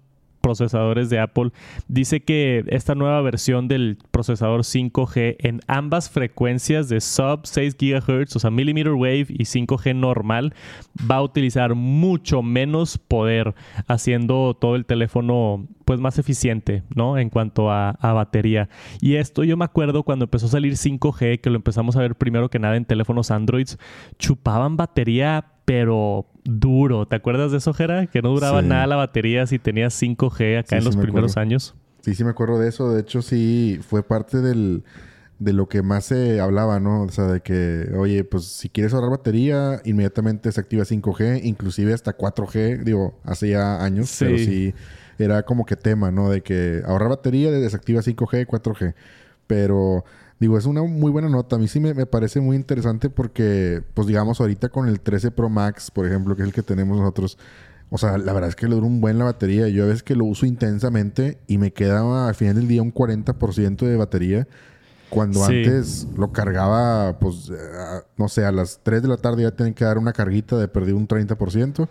procesadores 0.44 1.10
de 1.10 1.20
Apple, 1.20 1.52
dice 1.88 2.22
que 2.22 2.66
esta 2.68 2.96
nueva 2.96 3.22
versión 3.22 3.70
del 3.70 3.98
procesador 4.12 4.62
5G 4.62 5.38
en 5.40 5.62
ambas 5.68 6.10
frecuencias 6.10 6.90
de 6.90 7.00
sub 7.00 7.48
6 7.48 7.78
GHz, 7.78 8.36
o 8.36 8.40
sea, 8.40 8.52
millimeter 8.52 8.92
wave 8.92 9.28
y 9.30 9.46
5G 9.46 9.96
normal, 9.96 10.54
va 11.10 11.16
a 11.16 11.24
utilizar 11.24 11.76
mucho 11.76 12.42
menos 12.44 12.98
poder, 12.98 13.56
haciendo 13.88 14.54
todo 14.60 14.76
el 14.76 14.86
teléfono 14.86 15.66
pues 15.86 16.00
más 16.00 16.20
eficiente, 16.20 16.84
¿no? 16.94 17.18
En 17.18 17.30
cuanto 17.30 17.72
a, 17.72 17.98
batería. 18.02 18.70
Y 19.00 19.16
esto 19.16 19.44
yo 19.44 19.58
me 19.58 19.66
acuerdo 19.66 20.04
cuando 20.04 20.26
empezó 20.26 20.48
a 20.48 20.50
salir 20.50 20.74
5G, 20.74 21.40
que 21.40 21.50
lo 21.50 21.56
empezamos 21.56 21.96
a 21.96 22.02
ver 22.02 22.16
primero 22.16 22.50
que 22.50 22.60
nada 22.60 22.76
en 22.76 22.86
teléfonos 22.86 23.32
Androids, 23.32 23.78
chupaban 24.20 24.78
batería 24.78 25.53
pero 25.66 26.26
duro. 26.44 27.08
¿Te 27.08 27.16
acuerdas 27.16 27.52
de 27.52 27.58
eso, 27.58 27.74
Jera? 27.74 28.08
Que 28.08 28.22
no 28.22 28.30
duraba 28.30 28.62
nada 28.62 28.88
la 28.88 28.96
batería 28.96 29.48
si 29.48 29.60
tenías 29.60 30.00
5G 30.02 30.60
acá 30.60 30.78
en 30.78 30.84
los 30.84 30.98
primeros 30.98 31.38
años. 31.38 31.76
Sí, 32.02 32.16
sí 32.16 32.24
me 32.24 32.32
acuerdo 32.32 32.60
de 32.60 32.70
eso. 32.70 32.92
De 32.92 33.02
hecho, 33.02 33.22
sí 33.22 33.80
fue 33.88 34.04
parte 34.04 34.42
del, 34.42 34.84
de 35.40 35.54
lo 35.54 35.70
que 35.70 35.82
más 35.82 36.06
se 36.06 36.40
hablaba, 36.42 36.80
¿no? 36.80 37.04
O 37.04 37.10
sea, 37.10 37.26
de 37.26 37.42
que, 37.42 37.90
oye, 37.98 38.24
pues 38.24 38.46
si 38.46 38.70
quieres 38.70 38.94
ahorrar 38.94 39.12
batería, 39.12 39.82
inmediatamente 39.86 40.52
se 40.52 40.60
activa 40.60 40.84
5G, 40.84 41.42
inclusive 41.44 41.94
hasta 41.94 42.18
4G, 42.18 42.84
digo, 42.84 43.20
hace 43.24 43.50
ya 43.50 43.84
años, 43.84 44.10
sí. 44.10 44.26
pero 44.26 44.38
sí 44.38 44.74
era 45.18 45.44
como 45.44 45.66
que 45.66 45.76
tema, 45.76 46.12
¿no? 46.12 46.30
De 46.30 46.42
que 46.42 46.82
ahorrar 46.86 47.10
batería, 47.10 47.52
desactiva 47.52 48.02
5G, 48.02 48.48
4G. 48.48 48.96
Pero 49.48 50.06
Digo, 50.40 50.58
es 50.58 50.66
una 50.66 50.82
muy 50.84 51.12
buena 51.12 51.30
nota. 51.30 51.56
A 51.56 51.60
mí 51.60 51.68
sí 51.68 51.80
me, 51.80 52.06
parece 52.06 52.42
muy 52.42 52.56
interesante 52.56 53.10
porque, 53.10 53.82
pues 53.94 54.08
digamos, 54.08 54.42
ahorita 54.42 54.70
con 54.70 54.88
el 54.88 55.00
13 55.00 55.32
Pro 55.32 55.50
Max, 55.50 55.92
por 55.92 56.06
ejemplo, 56.06 56.36
que 56.36 56.42
es 56.42 56.48
el 56.48 56.54
que 56.54 56.64
tenemos 56.64 56.98
nosotros, 56.98 57.38
o 57.90 57.98
sea, 57.98 58.18
la 58.18 58.34
verdad 58.34 58.50
es 58.50 58.56
que 58.56 58.68
le 58.68 58.76
dura 58.76 58.88
un 58.88 59.00
buen 59.00 59.18
la 59.20 59.26
batería. 59.26 59.68
Yo 59.70 59.84
a 59.84 59.88
veces 59.88 60.04
que 60.04 60.16
lo 60.16 60.26
uso 60.26 60.46
intensamente 60.46 61.38
y 61.48 61.58
me 61.58 61.72
queda 61.72 62.28
al 62.28 62.36
final 62.36 62.56
del 62.56 62.68
día 62.68 62.82
un 62.82 62.94
40% 62.94 63.86
de 63.86 63.98
batería. 63.98 64.48
Cuando 65.10 65.46
antes 65.46 66.08
lo 66.18 66.32
cargaba, 66.32 67.20
pues, 67.20 67.52
no 68.18 68.28
sé, 68.28 68.46
a 68.46 68.52
las 68.52 68.80
3 68.82 69.04
de 69.04 69.08
la 69.08 69.18
tarde 69.18 69.44
ya 69.44 69.52
tienen 69.52 69.76
que 69.76 69.86
dar 69.86 70.00
una 70.00 70.12
carguita 70.12 70.58
de 70.58 70.68
perder 70.68 70.96
un 70.96 71.08
30%. 71.08 71.88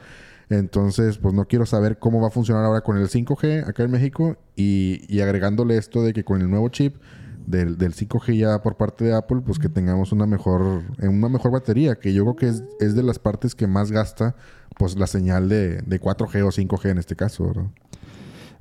Entonces, 0.50 1.18
pues 1.18 1.32
no 1.32 1.46
quiero 1.46 1.64
saber 1.64 1.98
cómo 1.98 2.20
va 2.20 2.26
a 2.26 2.30
funcionar 2.30 2.64
ahora 2.64 2.80
con 2.80 2.98
el 2.98 3.08
5G 3.08 3.68
acá 3.68 3.84
en 3.84 3.92
México 3.92 4.36
y, 4.56 5.02
y 5.08 5.20
agregándole 5.20 5.76
esto 5.76 6.02
de 6.02 6.12
que 6.12 6.24
con 6.24 6.40
el 6.42 6.50
nuevo 6.50 6.68
chip 6.68 6.96
del, 7.46 7.78
del 7.78 7.94
5G 7.94 8.36
ya 8.36 8.62
por 8.62 8.76
parte 8.76 9.04
de 9.04 9.14
Apple, 9.14 9.40
pues 9.44 9.58
que 9.58 9.68
tengamos 9.68 10.12
una 10.12 10.26
mejor, 10.26 10.82
una 11.00 11.28
mejor 11.28 11.50
batería, 11.50 11.96
que 11.96 12.12
yo 12.12 12.24
creo 12.24 12.36
que 12.36 12.48
es, 12.48 12.64
es 12.80 12.94
de 12.94 13.02
las 13.02 13.18
partes 13.18 13.54
que 13.54 13.66
más 13.66 13.90
gasta 13.90 14.34
pues 14.78 14.96
la 14.96 15.06
señal 15.06 15.48
de, 15.48 15.82
de 15.82 16.00
4G 16.00 16.42
o 16.42 16.50
5G 16.50 16.90
en 16.90 16.98
este 16.98 17.16
caso, 17.16 17.46
¿verdad? 17.46 17.66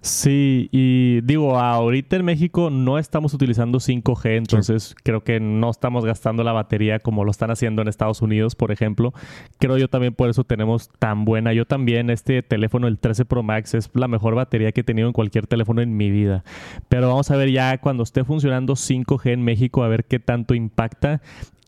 Sí, 0.04 0.68
y 0.72 1.22
digo, 1.22 1.60
ahorita 1.60 2.16
en 2.16 2.26
México 2.26 2.72
no 2.72 2.98
estamos 2.98 3.36
utilizando 3.36 3.78
5G, 3.78 4.36
entonces 4.36 4.96
creo 5.04 5.24
que 5.24 5.40
no 5.40 5.70
estamos 5.70 6.06
gastando 6.06 6.44
la 6.44 6.54
batería 6.54 6.98
como 6.98 7.24
lo 7.24 7.30
están 7.30 7.52
haciendo 7.52 7.84
en 7.84 7.88
Estados 7.88 8.24
Unidos, 8.24 8.56
por 8.56 8.72
ejemplo. 8.72 9.14
Creo 9.60 9.78
yo 9.78 9.90
también 9.90 10.16
por 10.16 10.32
eso 10.32 10.44
tenemos 10.44 10.90
tan 10.98 11.24
buena. 11.24 11.54
Yo 11.54 11.66
también, 11.66 12.10
este 12.10 12.42
teléfono, 12.42 12.88
el 12.88 12.98
13 12.98 13.26
Pro 13.26 13.44
Max, 13.44 13.76
es 13.76 13.92
la 13.94 14.08
mejor 14.08 14.34
batería 14.34 14.72
que 14.72 14.82
he 14.82 14.84
tenido 14.84 15.08
en 15.08 15.14
cualquier 15.14 15.46
teléfono 15.46 15.84
en 15.84 15.96
mi 15.96 16.10
vida. 16.10 16.44
Pero 16.90 17.08
vamos 17.10 17.30
a 17.30 17.38
ver 17.38 17.52
ya 17.52 17.78
cuando 17.78 18.02
esté 18.02 18.24
funcionando 18.24 18.74
5G 18.74 19.34
en 19.34 19.44
México, 19.44 19.84
a 19.84 19.88
ver 19.88 20.06
qué 20.06 20.20
tanto 20.20 20.56
impacta 20.56 21.22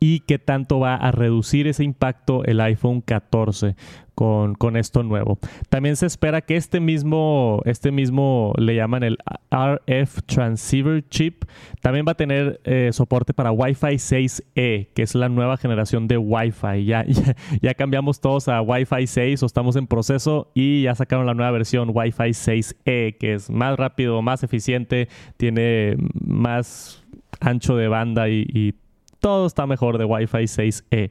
y 0.04 0.20
qué 0.20 0.38
tanto 0.38 0.80
va 0.82 0.96
a 0.96 1.12
reducir 1.14 1.66
ese 1.66 1.86
impacto 1.86 2.44
el 2.44 2.60
iPhone 2.60 3.00
14 3.00 3.78
con, 4.16 4.54
con, 4.54 4.76
esto 4.76 5.02
nuevo. 5.02 5.40
También 5.70 5.96
se 5.96 6.08
espera 6.08 6.42
que 6.42 6.58
este 6.58 6.82
mismo, 6.82 7.62
este 7.64 7.90
mismo 7.90 8.54
le 8.58 8.76
llaman 8.76 9.04
el 9.04 9.18
RF 9.50 10.24
Transceiver 10.26 11.08
Chip, 11.08 11.46
también 11.80 12.06
va 12.06 12.12
a 12.12 12.16
tener 12.16 12.60
eh, 12.66 12.90
soporte 12.92 13.34
para 13.34 13.54
Wi-Fi 13.54 13.96
6E, 13.96 14.90
que 14.94 15.02
es 15.02 15.16
la 15.16 15.30
nueva 15.30 15.56
generación 15.56 16.10
de 16.10 16.18
Wi-Fi. 16.18 16.84
Ya, 16.84 17.06
ya, 17.08 17.36
ya, 17.62 17.74
cambiamos 17.74 18.20
todos 18.20 18.50
a 18.50 18.62
Wi-Fi 18.62 19.08
6 19.08 19.42
o 19.42 19.46
estamos 19.46 19.78
en 19.78 19.88
proceso 19.88 20.52
y 20.54 20.82
ya 20.82 20.96
sacaron 20.96 21.26
la 21.26 21.34
nueva 21.34 21.52
versión 21.52 21.92
Wi-Fi 21.94 22.32
6E, 22.32 23.18
que 23.18 23.36
es 23.36 23.50
más 23.50 23.78
rápido, 23.78 24.22
más 24.22 24.44
eficiente, 24.44 25.08
tiene 25.38 25.96
más 26.20 27.06
ancho 27.40 27.78
de 27.78 27.88
banda 27.88 28.28
y, 28.28 28.46
y 28.54 28.83
todo 29.24 29.48
está 29.48 29.66
mejor 29.66 29.98
de 29.98 30.04
Wi-Fi 30.04 30.44
6E. 30.44 31.10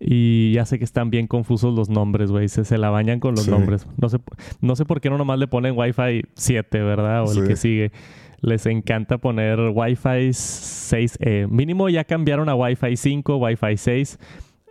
Y 0.00 0.52
ya 0.54 0.64
sé 0.64 0.78
que 0.78 0.84
están 0.84 1.10
bien 1.10 1.26
confusos 1.26 1.74
los 1.74 1.90
nombres, 1.90 2.30
güey. 2.30 2.48
Se, 2.48 2.64
se, 2.64 2.78
la 2.78 2.88
bañan 2.88 3.20
con 3.20 3.34
los 3.34 3.48
nombres. 3.48 3.86
No 3.98 4.08
sé, 4.08 4.16
no 4.62 4.76
sé 4.76 4.86
por 4.86 5.02
qué 5.02 5.10
no 5.10 5.18
nomás 5.18 5.38
le 5.38 5.46
ponen 5.46 5.76
Wi-Fi 5.76 6.22
7, 6.32 6.82
¿verdad? 6.82 7.24
O 7.24 7.32
el 7.38 7.46
que 7.46 7.56
sigue. 7.56 7.92
Les 8.40 8.64
encanta 8.64 9.18
poner 9.18 9.60
Wi-Fi 9.74 10.30
6E. 10.30 11.48
Mínimo 11.48 11.90
ya 11.90 12.04
cambiaron 12.04 12.48
a 12.48 12.54
Wi-Fi 12.54 12.96
5, 12.96 13.36
Wi-Fi 13.36 13.76
6. 13.76 14.18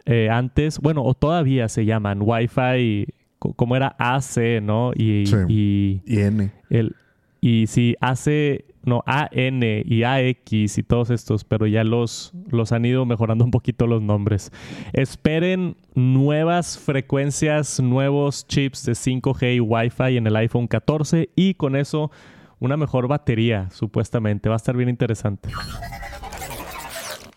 Eh, 0.07 0.29
antes, 0.31 0.79
bueno, 0.79 1.03
o 1.03 1.13
todavía 1.13 1.69
se 1.69 1.85
llaman 1.85 2.21
Wi-Fi, 2.23 3.05
como 3.37 3.75
era 3.75 3.95
AC, 3.99 4.63
¿no? 4.63 4.93
Y, 4.95 5.25
y, 5.47 6.01
y 6.07 6.19
N. 6.21 6.51
El, 6.71 6.95
y 7.39 7.67
si 7.67 7.95
AC 8.01 8.65
no, 8.83 9.03
AN 9.05 9.61
y 9.63 10.03
AX 10.03 10.77
y 10.77 10.83
todos 10.83 11.09
estos, 11.09 11.43
pero 11.43 11.67
ya 11.67 11.83
los, 11.83 12.33
los 12.49 12.71
han 12.71 12.85
ido 12.85 13.05
mejorando 13.05 13.43
un 13.43 13.51
poquito 13.51 13.87
los 13.87 14.01
nombres. 14.01 14.51
Esperen 14.93 15.75
nuevas 15.95 16.77
frecuencias, 16.77 17.79
nuevos 17.79 18.47
chips 18.47 18.85
de 18.85 18.93
5G 18.93 19.55
y 19.55 19.59
Wi-Fi 19.59 20.17
en 20.17 20.27
el 20.27 20.35
iPhone 20.35 20.67
14 20.67 21.29
y 21.35 21.55
con 21.55 21.75
eso 21.75 22.11
una 22.59 22.77
mejor 22.77 23.07
batería, 23.07 23.69
supuestamente. 23.71 24.49
Va 24.49 24.55
a 24.55 24.57
estar 24.57 24.75
bien 24.75 24.89
interesante. 24.89 25.49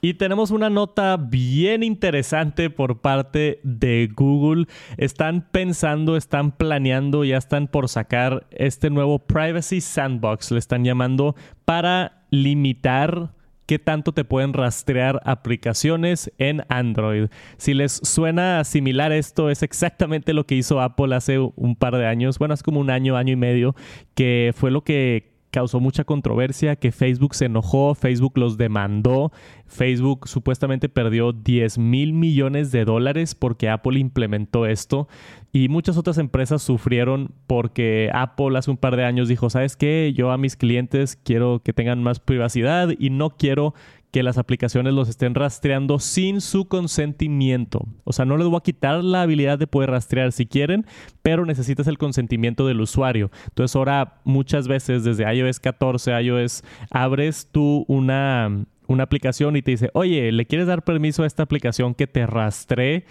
Y 0.05 0.15
tenemos 0.15 0.51
una 0.51 0.69
nota 0.69 1.17
bien 1.17 1.85
interesante 1.85 2.71
por 2.71 3.01
parte 3.01 3.61
de 3.63 4.11
Google. 4.13 4.67
Están 4.97 5.47
pensando, 5.53 6.17
están 6.17 6.51
planeando, 6.51 7.23
ya 7.23 7.37
están 7.37 7.69
por 7.69 7.89
sacar 7.89 8.49
este 8.51 8.91
nuevo 8.91 9.21
Privacy 9.21 9.81
Sandbox, 9.81 10.51
le 10.51 10.59
están 10.59 10.83
llamando, 10.83 11.37
para 11.65 12.25
limitar 12.31 13.33
qué 13.67 13.79
tanto 13.79 14.11
te 14.11 14.25
pueden 14.25 14.55
rastrear 14.55 15.21
aplicaciones 15.25 16.33
en 16.39 16.65
Android. 16.69 17.29
Si 17.57 17.73
les 17.73 17.93
suena 17.93 18.65
similar 18.65 19.13
esto, 19.13 19.51
es 19.51 19.63
exactamente 19.63 20.33
lo 20.33 20.47
que 20.47 20.57
hizo 20.57 20.81
Apple 20.81 21.15
hace 21.15 21.39
un 21.39 21.77
par 21.77 21.97
de 21.97 22.09
años, 22.09 22.41
bueno, 22.41 22.55
es 22.55 22.65
como 22.65 22.81
un 22.81 22.91
año, 22.91 23.17
año 23.17 23.35
y 23.35 23.37
medio, 23.37 23.77
que 24.17 24.53
fue 24.53 24.73
lo 24.73 24.83
que 24.83 25.32
causó 25.53 25.79
mucha 25.79 26.03
controversia, 26.03 26.77
que 26.77 26.91
Facebook 26.91 27.35
se 27.35 27.45
enojó, 27.45 27.95
Facebook 27.95 28.33
los 28.37 28.57
demandó, 28.57 29.31
Facebook 29.67 30.27
supuestamente 30.27 30.89
perdió 30.89 31.33
10 31.33 31.79
mil 31.79 32.15
millones 32.15 32.73
de 32.73 32.85
dólares 32.85 33.35
porque 33.35 33.69
Apple 33.69 34.01
implementó 34.01 34.67
esto 34.67 35.09
y 35.53 35.69
muchas 35.69 35.99
otras 35.99 36.17
empresas 36.17 36.63
sufrieron 36.63 37.33
porque 37.47 38.11
Apple 38.15 38.57
hace 38.59 38.71
un 38.71 38.79
par 38.79 38.97
de 38.97 39.05
años 39.05 39.29
dijo, 39.29 39.51
¿sabes 39.51 39.77
qué? 39.77 40.13
Yo 40.17 40.33
a 40.33 40.39
mis 40.39 40.57
clientes 40.57 41.17
quiero 41.23 41.61
que 41.63 41.75
tengan 41.75 42.03
más 42.03 42.19
privacidad 42.19 42.89
y 42.99 43.11
no 43.11 43.31
quiero 43.37 43.75
que 44.12 44.23
las 44.23 44.37
aplicaciones 44.38 44.92
los 44.92 45.09
estén 45.09 45.35
rastreando 45.35 45.99
sin 45.99 46.42
su 46.42 46.69
consentimiento. 46.69 47.88
O 48.04 48.12
sea, 48.12 48.26
no 48.26 48.37
les 48.37 48.47
voy 48.47 48.59
a 48.59 48.62
quitar 48.62 49.02
la 49.02 49.23
habilidad 49.23 49.59
de 49.59 49.66
poder 49.66 49.90
rastrear 49.90 50.33
si 50.33 50.47
quieren, 50.47 50.87
pero 51.23 51.47
necesitas 51.47 51.87
el 51.87 51.97
consentimiento 51.97 52.66
del 52.66 52.83
usuario. 52.83 53.31
Entonces 53.49 53.75
ahora 53.75 54.21
muchas 54.25 54.69
veces 54.69 55.02
desde 55.02 55.35
iOS 55.35 55.61
14, 55.61 56.23
iOS, 56.23 56.62
abres 56.90 57.49
tú 57.50 57.87
una 57.88 58.66
una 58.87 59.05
aplicación 59.05 59.57
y 59.57 59.62
te 59.62 59.73
dice, 59.73 59.91
oye, 59.95 60.33
¿le 60.33 60.47
quieres 60.47 60.67
dar 60.67 60.83
permiso 60.83 61.23
a 61.23 61.27
esta 61.27 61.43
aplicación 61.43 61.95
que 61.95 62.07
te 62.07 62.27
rastree? 62.27 63.05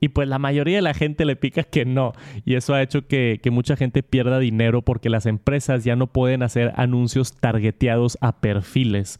Y 0.00 0.08
pues 0.08 0.28
la 0.28 0.38
mayoría 0.38 0.76
de 0.76 0.82
la 0.82 0.94
gente 0.94 1.24
le 1.24 1.36
pica 1.36 1.62
que 1.62 1.84
no. 1.84 2.12
Y 2.44 2.54
eso 2.54 2.74
ha 2.74 2.82
hecho 2.82 3.06
que, 3.06 3.40
mucha 3.48 3.76
gente 3.76 4.02
pierda 4.02 4.38
dinero 4.38 4.82
porque 4.82 5.08
las 5.08 5.24
empresas 5.24 5.82
ya 5.82 5.96
no 5.96 6.06
pueden 6.06 6.42
hacer 6.42 6.72
anuncios 6.76 7.32
targeteados 7.32 8.18
a 8.20 8.40
perfiles. 8.40 9.18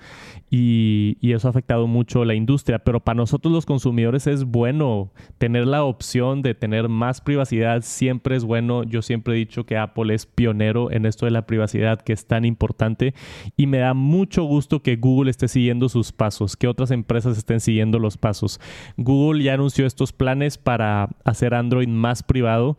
Y, 0.50 1.16
y 1.20 1.32
eso 1.32 1.48
ha 1.48 1.50
afectado 1.50 1.86
mucho 1.86 2.24
la 2.24 2.34
industria. 2.34 2.78
Pero 2.80 3.00
para 3.00 3.16
nosotros 3.16 3.52
los 3.52 3.66
consumidores 3.66 4.26
es 4.26 4.44
bueno 4.44 5.10
tener 5.38 5.66
la 5.66 5.82
opción 5.82 6.42
de 6.42 6.54
tener 6.54 6.88
más 6.88 7.20
privacidad. 7.20 7.82
Siempre 7.82 8.36
es 8.36 8.44
bueno. 8.44 8.84
Yo 8.84 9.02
siempre 9.02 9.34
he 9.34 9.38
dicho 9.38 9.64
que 9.64 9.76
Apple 9.78 10.14
es 10.14 10.26
pionero 10.26 10.90
en 10.90 11.06
esto 11.06 11.24
de 11.24 11.32
la 11.32 11.46
privacidad 11.46 12.00
que 12.00 12.12
es 12.12 12.26
tan 12.26 12.44
importante. 12.44 13.14
Y 13.56 13.66
me 13.66 13.78
da 13.78 13.94
mucho 13.94 14.44
gusto 14.44 14.82
que 14.82 14.96
Google 14.96 15.30
esté 15.30 15.48
siguiendo 15.48 15.88
su 15.88 15.97
sus 15.98 16.12
pasos, 16.12 16.56
que 16.56 16.68
otras 16.68 16.90
empresas 16.90 17.36
estén 17.36 17.60
siguiendo 17.60 17.98
los 17.98 18.16
pasos. 18.16 18.60
Google 18.96 19.42
ya 19.42 19.54
anunció 19.54 19.84
estos 19.86 20.12
planes 20.12 20.58
para 20.58 21.08
hacer 21.24 21.54
Android 21.54 21.88
más 21.88 22.22
privado 22.22 22.78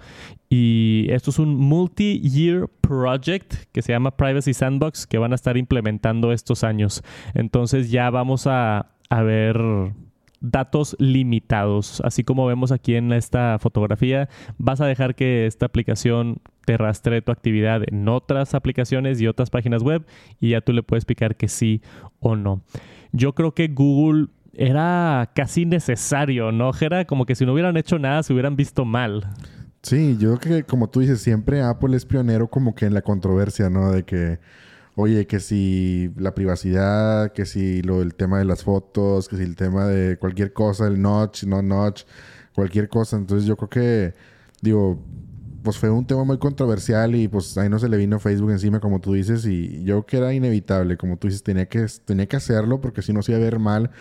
y 0.50 1.08
esto 1.10 1.32
es 1.32 1.40
un 1.40 1.56
multi-year 1.56 2.70
project 2.82 3.54
que 3.72 3.82
se 3.82 3.92
llama 3.92 4.16
Privacy 4.16 4.54
Sandbox 4.54 5.06
que 5.06 5.18
van 5.18 5.34
a 5.34 5.36
estar 5.36 5.58
implementando 5.58 6.32
estos 6.32 6.64
años. 6.64 7.04
Entonces 7.34 7.92
ya 7.92 8.10
vamos 8.10 8.48
a, 8.48 8.88
a 9.10 9.22
ver 9.22 9.58
datos 10.42 10.96
limitados. 11.00 12.02
Así 12.04 12.24
como 12.24 12.46
vemos 12.46 12.72
aquí 12.72 12.96
en 12.96 13.12
esta 13.14 13.58
fotografía, 13.60 14.30
vas 14.58 14.82
a 14.82 14.86
dejar 14.86 15.16
que 15.16 15.46
esta 15.46 15.66
aplicación 15.66 16.42
te 16.66 16.78
rastree 16.78 17.22
tu 17.22 17.32
actividad 17.32 17.82
en 17.88 18.08
otras 18.08 18.54
aplicaciones 18.54 19.20
y 19.22 19.28
otras 19.28 19.50
páginas 19.50 19.84
web 19.84 20.06
y 20.40 20.50
ya 20.50 20.62
tú 20.62 20.74
le 20.74 20.84
puedes 20.84 21.02
explicar 21.02 21.36
que 21.36 21.48
sí 21.48 21.82
o 22.20 22.36
no. 22.36 22.62
Yo 23.12 23.34
creo 23.34 23.54
que 23.54 23.68
Google 23.68 24.28
era 24.54 25.32
casi 25.36 25.66
necesario, 25.66 26.52
¿no? 26.52 26.72
Era 26.80 27.06
como 27.06 27.26
que 27.26 27.36
si 27.36 27.46
no 27.46 27.54
hubieran 27.54 27.78
hecho 27.78 27.98
nada 27.98 28.24
se 28.24 28.34
hubieran 28.34 28.56
visto 28.56 28.86
mal. 28.86 29.26
Sí, 29.82 30.18
yo 30.20 30.38
creo 30.38 30.58
que 30.58 30.64
como 30.64 30.90
tú 30.90 31.00
dices, 31.00 31.22
siempre 31.22 31.62
Apple 31.62 31.96
es 31.96 32.06
pionero 32.06 32.50
como 32.50 32.76
que 32.76 32.86
en 32.86 32.94
la 32.94 33.02
controversia, 33.02 33.70
¿no? 33.70 33.92
De 33.92 34.04
que 34.04 34.40
oye, 35.00 35.28
que 35.28 35.40
si 35.40 36.12
la 36.18 36.36
privacidad, 36.36 37.32
que 37.32 37.46
si 37.46 37.82
lo 37.82 38.02
el 38.02 38.16
tema 38.16 38.40
de 38.40 38.46
las 38.46 38.64
fotos, 38.64 39.30
que 39.30 39.38
si 39.38 39.44
el 39.44 39.56
tema 39.56 39.88
de 39.88 40.18
cualquier 40.18 40.52
cosa, 40.52 40.88
el 40.88 41.02
notch, 41.02 41.46
no 41.46 41.62
notch, 41.62 42.04
cualquier 42.54 42.90
cosa. 42.90 43.16
Entonces 43.16 43.48
yo 43.48 43.56
creo 43.56 43.70
que, 43.70 44.14
digo, 44.62 45.02
pues 45.64 45.78
fue 45.78 45.90
un 45.90 46.06
tema 46.06 46.26
muy 46.26 46.38
controversial 46.38 47.16
y 47.16 47.30
pues 47.30 47.58
ahí 47.58 47.70
no 47.70 47.80
se 47.80 47.88
le 47.88 47.96
vino 47.96 48.20
Facebook 48.20 48.52
encima, 48.52 48.82
como 48.82 49.00
tú 49.00 49.14
dices, 49.14 49.46
y 49.46 49.84
yo 49.86 50.04
creo 50.04 50.06
que 50.06 50.18
era 50.18 50.34
inevitable, 50.34 50.98
como 50.98 51.16
tú 51.18 51.28
dices, 51.28 51.44
tenía 51.44 51.68
que, 51.68 51.86
tenía 52.04 52.28
que 52.28 52.36
hacerlo 52.36 52.82
porque 52.82 53.02
si 53.02 53.14
no 53.14 53.22
se 53.22 53.32
iba 53.32 53.40
a 53.40 53.44
ver 53.44 53.60
mal, 53.60 53.92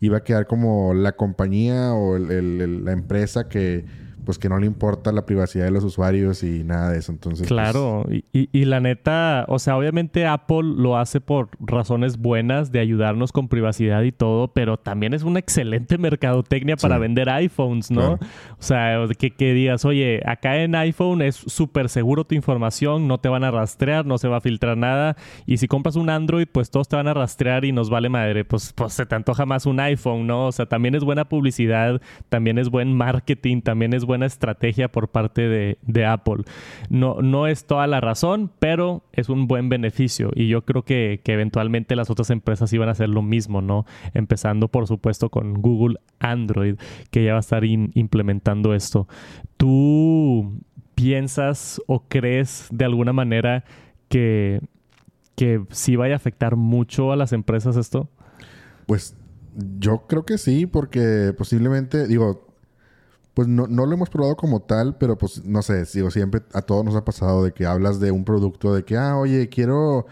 iba 0.00 0.18
a 0.18 0.24
quedar 0.24 0.48
como 0.48 0.92
la 0.92 1.12
compañía 1.12 1.92
o 1.94 2.18
la 2.18 2.92
empresa 2.92 3.48
que 3.48 3.84
pues 4.28 4.38
que 4.38 4.50
no 4.50 4.58
le 4.58 4.66
importa 4.66 5.10
la 5.10 5.24
privacidad 5.24 5.64
de 5.64 5.70
los 5.70 5.82
usuarios 5.84 6.42
y 6.42 6.62
nada 6.62 6.90
de 6.90 6.98
eso. 6.98 7.12
Entonces, 7.12 7.48
pues, 7.48 7.48
claro, 7.48 8.04
y, 8.10 8.64
la 8.66 8.78
neta, 8.78 9.46
o 9.48 9.58
sea, 9.58 9.74
obviamente 9.74 10.26
Apple 10.26 10.64
lo 10.76 10.98
hace 10.98 11.22
por 11.22 11.48
razones 11.58 12.18
buenas 12.18 12.70
de 12.70 12.80
ayudarnos 12.80 13.32
con 13.32 13.48
privacidad 13.48 14.02
y 14.02 14.12
todo, 14.12 14.48
pero 14.48 14.76
también 14.76 15.14
es 15.14 15.22
una 15.22 15.38
excelente 15.38 15.96
mercadotecnia 15.96 16.76
para 16.76 16.98
vender 16.98 17.30
iPhones, 17.30 17.90
¿no? 17.90 18.18
O 18.58 18.62
sea, 18.62 18.98
que, 19.18 19.30
que, 19.30 19.54
digas, 19.54 19.86
oye, 19.86 20.20
acá 20.26 20.58
en 20.58 20.74
iPhone 20.74 21.22
es 21.22 21.36
súper 21.36 21.88
seguro 21.88 22.24
tu 22.24 22.34
información, 22.34 23.08
no 23.08 23.16
te 23.16 23.30
van 23.30 23.44
a 23.44 23.50
rastrear, 23.50 24.04
no 24.04 24.18
se 24.18 24.28
va 24.28 24.36
a 24.36 24.40
filtrar 24.42 24.76
nada, 24.76 25.16
y 25.46 25.56
si 25.56 25.68
compras 25.68 25.96
un 25.96 26.10
Android, 26.10 26.48
pues 26.52 26.70
todos 26.70 26.86
te 26.86 26.96
van 26.96 27.08
a 27.08 27.14
rastrear 27.14 27.64
y 27.64 27.72
nos 27.72 27.88
vale 27.88 28.10
madre, 28.10 28.44
pues, 28.44 28.74
pues 28.74 28.92
se 28.92 29.06
te 29.06 29.14
antoja 29.14 29.46
más 29.46 29.64
un 29.64 29.80
iPhone, 29.80 30.26
¿no? 30.26 30.48
O 30.48 30.52
sea, 30.52 30.66
también 30.66 30.94
es 30.94 31.02
buena 31.02 31.30
publicidad, 31.30 32.02
también 32.28 32.58
es 32.58 32.68
buen 32.68 32.94
marketing, 32.94 33.62
también 33.62 33.94
es 33.94 34.04
buena 34.18 34.26
estrategia 34.26 34.88
por 34.90 35.08
parte 35.08 35.76
de, 35.86 36.06
Apple. 36.06 36.44
No, 36.90 37.22
no 37.22 37.46
es 37.46 37.66
toda 37.66 37.86
la 37.86 38.00
razón, 38.00 38.50
pero 38.58 39.04
es 39.12 39.28
un 39.28 39.46
buen 39.46 39.68
beneficio 39.68 40.30
y 40.34 40.48
yo 40.48 40.64
creo 40.64 40.82
que, 40.82 41.20
eventualmente 41.24 41.94
las 41.94 42.10
otras 42.10 42.30
empresas 42.30 42.72
iban 42.72 42.88
a 42.88 42.92
hacer 42.92 43.08
lo 43.08 43.22
mismo, 43.22 43.60
¿no? 43.62 43.84
Empezando 44.14 44.68
por 44.68 44.86
supuesto 44.88 45.28
con 45.28 45.54
Google 45.54 45.98
Android, 46.18 46.76
que 47.10 47.24
ya 47.24 47.32
va 47.32 47.38
a 47.38 47.40
estar 47.40 47.64
implementando 47.64 48.74
esto. 48.74 49.06
¿Tú 49.56 50.60
piensas 50.94 51.80
o 51.86 52.04
crees 52.08 52.66
de 52.72 52.84
alguna 52.84 53.12
manera 53.12 53.64
que, 54.08 54.60
que 55.36 55.62
sí 55.70 55.94
vaya 55.94 56.14
a 56.14 56.16
afectar 56.16 56.56
mucho 56.56 57.12
a 57.12 57.16
las 57.16 57.32
empresas 57.32 57.76
esto? 57.76 58.08
Pues 58.86 59.14
yo 59.78 60.06
creo 60.08 60.24
que 60.24 60.38
sí, 60.38 60.66
porque 60.66 61.34
posiblemente, 61.36 62.08
digo, 62.08 62.47
pues 63.38 63.46
no, 63.46 63.68
no, 63.68 63.86
lo 63.86 63.94
hemos 63.94 64.10
probado 64.10 64.36
como 64.36 64.58
tal, 64.62 64.96
pero 64.98 65.16
pues 65.16 65.44
no 65.44 65.62
sé, 65.62 65.84
digo, 65.94 66.10
siempre 66.10 66.42
a 66.54 66.60
todos 66.60 66.84
nos 66.84 66.96
ha 66.96 67.04
pasado 67.04 67.44
de 67.44 67.52
que 67.52 67.66
hablas 67.66 68.00
de 68.00 68.10
un 68.10 68.24
producto, 68.24 68.74
de 68.74 68.84
que, 68.84 68.96
ah, 68.96 69.16
oye, 69.16 69.48
quiero 69.48 70.06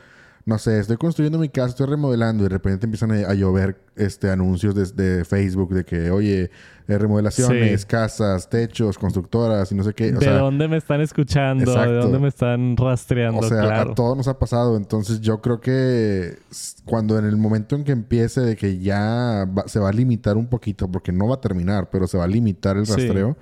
no 0.46 0.58
sé, 0.58 0.78
estoy 0.78 0.96
construyendo 0.96 1.40
mi 1.40 1.48
casa, 1.48 1.70
estoy 1.70 1.86
remodelando 1.86 2.44
y 2.44 2.44
de 2.44 2.50
repente 2.50 2.86
empiezan 2.86 3.10
a, 3.10 3.34
llover 3.34 3.80
este 3.96 4.30
anuncios 4.30 4.94
de, 4.94 5.24
Facebook 5.24 5.74
de 5.74 5.84
que, 5.84 6.12
oye, 6.12 6.52
eh, 6.86 6.98
remodelaciones, 6.98 7.84
casas, 7.84 8.48
techos, 8.48 8.96
constructoras 8.96 9.72
y 9.72 9.74
no 9.74 9.82
sé 9.82 9.92
qué. 9.92 10.12
¿De 10.12 10.30
dónde 10.30 10.68
me 10.68 10.76
están 10.76 11.00
escuchando? 11.00 11.74
¿De 11.74 11.94
dónde 11.94 12.20
me 12.20 12.28
están 12.28 12.76
rastreando? 12.76 13.40
O 13.40 13.42
sea, 13.42 13.80
a 13.80 13.94
todos 13.94 14.16
nos 14.16 14.28
ha 14.28 14.38
pasado. 14.38 14.76
Entonces 14.76 15.20
yo 15.20 15.40
creo 15.40 15.60
que 15.60 16.38
cuando 16.84 17.18
en 17.18 17.24
el 17.24 17.36
momento 17.36 17.74
en 17.74 17.82
que 17.82 17.90
empiece 17.90 18.40
de 18.40 18.54
que 18.54 18.78
ya 18.78 19.48
se 19.66 19.80
va 19.80 19.88
a 19.88 19.92
limitar 19.92 20.36
un 20.36 20.46
poquito, 20.46 20.88
porque 20.88 21.10
no 21.10 21.26
va 21.26 21.34
a 21.34 21.40
terminar, 21.40 21.90
pero 21.90 22.06
se 22.06 22.18
va 22.18 22.24
a 22.24 22.28
limitar 22.28 22.76
el 22.76 22.86
rastreo, 22.86 23.36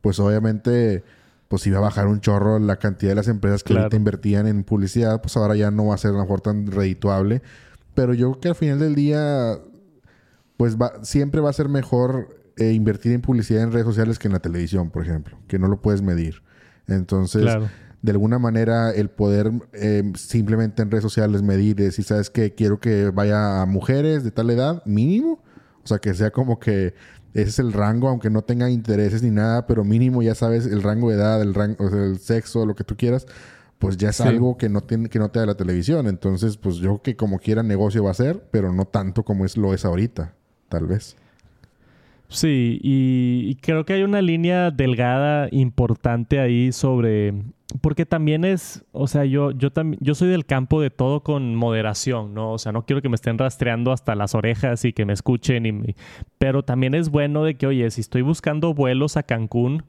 pues 0.00 0.20
obviamente 0.20 1.02
pues 1.48 1.66
iba 1.66 1.78
a 1.78 1.80
bajar 1.80 2.06
un 2.06 2.20
chorro 2.20 2.58
la 2.58 2.76
cantidad 2.76 3.12
de 3.12 3.16
las 3.16 3.28
empresas 3.28 3.62
que 3.62 3.76
ahorita 3.76 3.96
invertían 3.96 4.46
en 4.46 4.64
publicidad, 4.64 5.20
pues 5.20 5.36
ahora 5.36 5.54
ya 5.54 5.70
no 5.70 5.86
va 5.86 5.94
a 5.94 5.98
ser 5.98 6.10
a 6.10 6.14
lo 6.14 6.20
mejor 6.20 6.40
tan 6.40 6.66
redituable. 6.66 7.42
Pero 7.94 8.14
yo 8.14 8.32
creo 8.32 8.40
que 8.40 8.48
al 8.48 8.54
final 8.54 8.78
del 8.78 8.94
día, 8.94 9.58
pues 10.56 10.76
va, 10.76 11.04
siempre 11.04 11.40
va 11.40 11.50
a 11.50 11.52
ser 11.52 11.68
mejor 11.68 12.36
eh, 12.56 12.72
invertir 12.72 13.12
en 13.12 13.20
publicidad 13.20 13.62
en 13.62 13.72
redes 13.72 13.86
sociales 13.86 14.18
que 14.18 14.28
en 14.28 14.32
la 14.32 14.40
televisión, 14.40 14.90
por 14.90 15.02
ejemplo, 15.02 15.38
que 15.46 15.58
no 15.58 15.68
lo 15.68 15.80
puedes 15.80 16.02
medir. 16.02 16.42
Entonces, 16.88 17.44
de 18.02 18.12
alguna 18.12 18.38
manera, 18.38 18.90
el 18.90 19.08
poder 19.08 19.50
eh, 19.72 20.12
simplemente 20.14 20.82
en 20.82 20.90
redes 20.90 21.02
sociales 21.02 21.42
medir, 21.42 21.76
decir, 21.76 22.04
¿sabes 22.04 22.30
qué? 22.30 22.54
Quiero 22.54 22.80
que 22.80 23.10
vaya 23.10 23.62
a 23.62 23.66
mujeres 23.66 24.24
de 24.24 24.30
tal 24.30 24.50
edad, 24.50 24.82
mínimo. 24.84 25.42
O 25.82 25.88
sea, 25.88 25.98
que 25.98 26.14
sea 26.14 26.30
como 26.32 26.58
que 26.58 26.94
ese 27.36 27.50
es 27.50 27.58
el 27.58 27.72
rango, 27.72 28.08
aunque 28.08 28.30
no 28.30 28.42
tenga 28.42 28.70
intereses 28.70 29.22
ni 29.22 29.30
nada, 29.30 29.66
pero 29.66 29.84
mínimo 29.84 30.22
ya 30.22 30.34
sabes 30.34 30.64
el 30.66 30.82
rango 30.82 31.10
de 31.10 31.16
edad, 31.16 31.42
el 31.42 31.52
rango, 31.52 31.84
o 31.84 31.90
sea, 31.90 32.02
el 32.02 32.18
sexo, 32.18 32.64
lo 32.64 32.74
que 32.74 32.82
tú 32.82 32.96
quieras, 32.96 33.26
pues 33.78 33.98
ya 33.98 34.08
es 34.08 34.22
algo 34.22 34.56
que 34.56 34.70
no 34.70 34.80
tiene, 34.80 35.10
que 35.10 35.18
no 35.18 35.30
te 35.30 35.40
da 35.40 35.46
la 35.46 35.54
televisión. 35.54 36.06
Entonces, 36.06 36.56
pues 36.56 36.76
yo 36.76 37.02
que 37.02 37.14
como 37.14 37.38
quiera 37.38 37.62
negocio 37.62 38.02
va 38.02 38.10
a 38.10 38.14
ser, 38.14 38.42
pero 38.50 38.72
no 38.72 38.86
tanto 38.86 39.22
como 39.22 39.44
es 39.44 39.58
lo 39.58 39.74
es 39.74 39.84
ahorita, 39.84 40.34
tal 40.70 40.86
vez. 40.86 41.16
Sí, 42.28 42.80
y, 42.82 43.54
creo 43.56 43.84
que 43.84 43.92
hay 43.92 44.02
una 44.02 44.22
línea 44.22 44.70
delgada 44.70 45.48
importante 45.52 46.40
ahí 46.40 46.72
sobre 46.72 47.34
porque 47.80 48.06
también 48.06 48.44
es, 48.44 48.84
o 48.92 49.06
sea, 49.06 49.24
yo, 49.24 49.50
yo 49.50 49.72
también, 49.72 49.98
yo 50.02 50.14
soy 50.14 50.28
del 50.28 50.46
campo 50.46 50.80
de 50.80 50.90
todo 50.90 51.22
con 51.22 51.56
moderación, 51.56 52.32
¿no? 52.32 52.52
O 52.52 52.58
sea, 52.58 52.72
no 52.72 52.86
quiero 52.86 53.02
que 53.02 53.08
me 53.08 53.16
estén 53.16 53.38
rastreando 53.38 53.92
hasta 53.92 54.14
las 54.14 54.34
orejas 54.34 54.84
y 54.84 54.92
que 54.92 55.04
me 55.04 55.12
escuchen, 55.12 55.66
y, 55.66 55.96
pero 56.38 56.62
también 56.62 56.94
es 56.94 57.08
bueno 57.08 57.42
de 57.42 57.56
que, 57.56 57.66
oye, 57.66 57.90
si 57.90 58.00
estoy 58.00 58.22
buscando 58.22 58.72
vuelos 58.72 59.16
a 59.16 59.24
Cancún, 59.24 59.84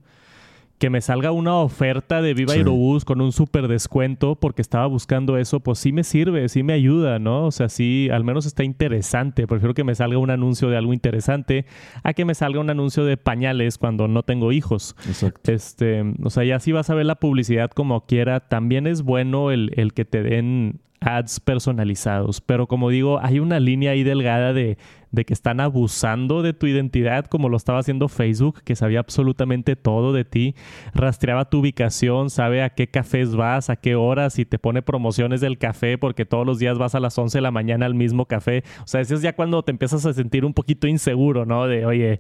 que 0.77 0.89
me 0.89 1.01
salga 1.01 1.31
una 1.31 1.55
oferta 1.55 2.21
de 2.21 2.33
Viva 2.33 2.53
Aerobús 2.53 3.03
con 3.03 3.19
un 3.21 3.31
súper 3.31 3.67
descuento 3.67 4.35
porque 4.35 4.61
estaba 4.61 4.85
buscando 4.85 5.37
eso, 5.37 5.59
pues 5.59 5.79
sí 5.79 5.91
me 5.91 6.03
sirve, 6.03 6.49
sí 6.49 6.61
me 6.61 6.73
ayuda, 6.73 7.17
¿no? 7.17 7.47
O 7.47 7.51
sea, 7.51 7.67
sí, 7.67 8.09
al 8.11 8.23
menos 8.23 8.45
está 8.45 8.63
interesante. 8.63 9.47
Prefiero 9.47 9.73
que 9.73 9.83
me 9.83 9.95
salga 9.95 10.19
un 10.19 10.29
anuncio 10.29 10.69
de 10.69 10.77
algo 10.77 10.93
interesante 10.93 11.65
a 12.03 12.13
que 12.13 12.25
me 12.25 12.35
salga 12.35 12.59
un 12.59 12.69
anuncio 12.69 13.05
de 13.05 13.17
pañales 13.17 13.77
cuando 13.77 14.07
no 14.07 14.21
tengo 14.23 14.51
hijos. 14.51 14.95
Exacto. 15.07 15.51
Este, 15.51 16.03
o 16.23 16.29
sea, 16.29 16.43
ya 16.43 16.59
sí 16.59 16.71
vas 16.71 16.89
a 16.89 16.95
ver 16.95 17.07
la 17.07 17.15
publicidad 17.15 17.71
como 17.71 18.05
quiera. 18.05 18.39
También 18.41 18.85
es 18.85 19.01
bueno 19.01 19.51
el, 19.51 19.71
el 19.75 19.93
que 19.93 20.05
te 20.05 20.21
den 20.21 20.79
ads 20.99 21.39
personalizados. 21.39 22.41
Pero 22.41 22.67
como 22.67 22.89
digo, 22.89 23.19
hay 23.21 23.39
una 23.39 23.59
línea 23.59 23.91
ahí 23.91 24.03
delgada 24.03 24.53
de, 24.53 24.77
de, 25.11 25.25
que 25.25 25.33
están 25.33 25.59
abusando 25.59 26.41
de 26.41 26.53
tu 26.53 26.67
identidad, 26.67 27.25
como 27.25 27.49
lo 27.49 27.57
estaba 27.57 27.79
haciendo 27.79 28.07
Facebook, 28.07 28.61
que 28.63 28.75
sabía 28.75 28.99
absolutamente 28.99 29.75
todo 29.75 30.13
de 30.13 30.25
ti, 30.25 30.55
rastreaba 30.93 31.49
tu 31.49 31.59
ubicación, 31.59 32.29
sabe 32.29 32.63
a 32.63 32.69
qué 32.69 32.87
cafés 32.87 33.35
vas, 33.35 33.69
a 33.69 33.75
qué 33.75 33.95
horas 33.95 34.39
y 34.39 34.45
te 34.45 34.59
pone 34.59 34.81
promociones 34.81 35.41
del 35.41 35.57
café 35.57 35.97
porque 35.97 36.25
todos 36.25 36.45
los 36.45 36.59
días 36.59 36.77
vas 36.77 36.95
a 36.95 36.99
las 36.99 37.17
11 37.17 37.37
de 37.37 37.41
la 37.41 37.51
mañana 37.51 37.85
al 37.85 37.95
mismo 37.95 38.25
café. 38.25 38.63
O 38.83 38.87
sea, 38.87 39.01
eso 39.01 39.15
es 39.15 39.21
ya 39.21 39.33
cuando 39.33 39.63
te 39.63 39.71
empiezas 39.71 40.05
a 40.05 40.13
sentir 40.13 40.45
un 40.45 40.53
poquito 40.53 40.87
inseguro, 40.87 41.45
¿no? 41.45 41.67
De, 41.67 41.85
oye, 41.85 42.19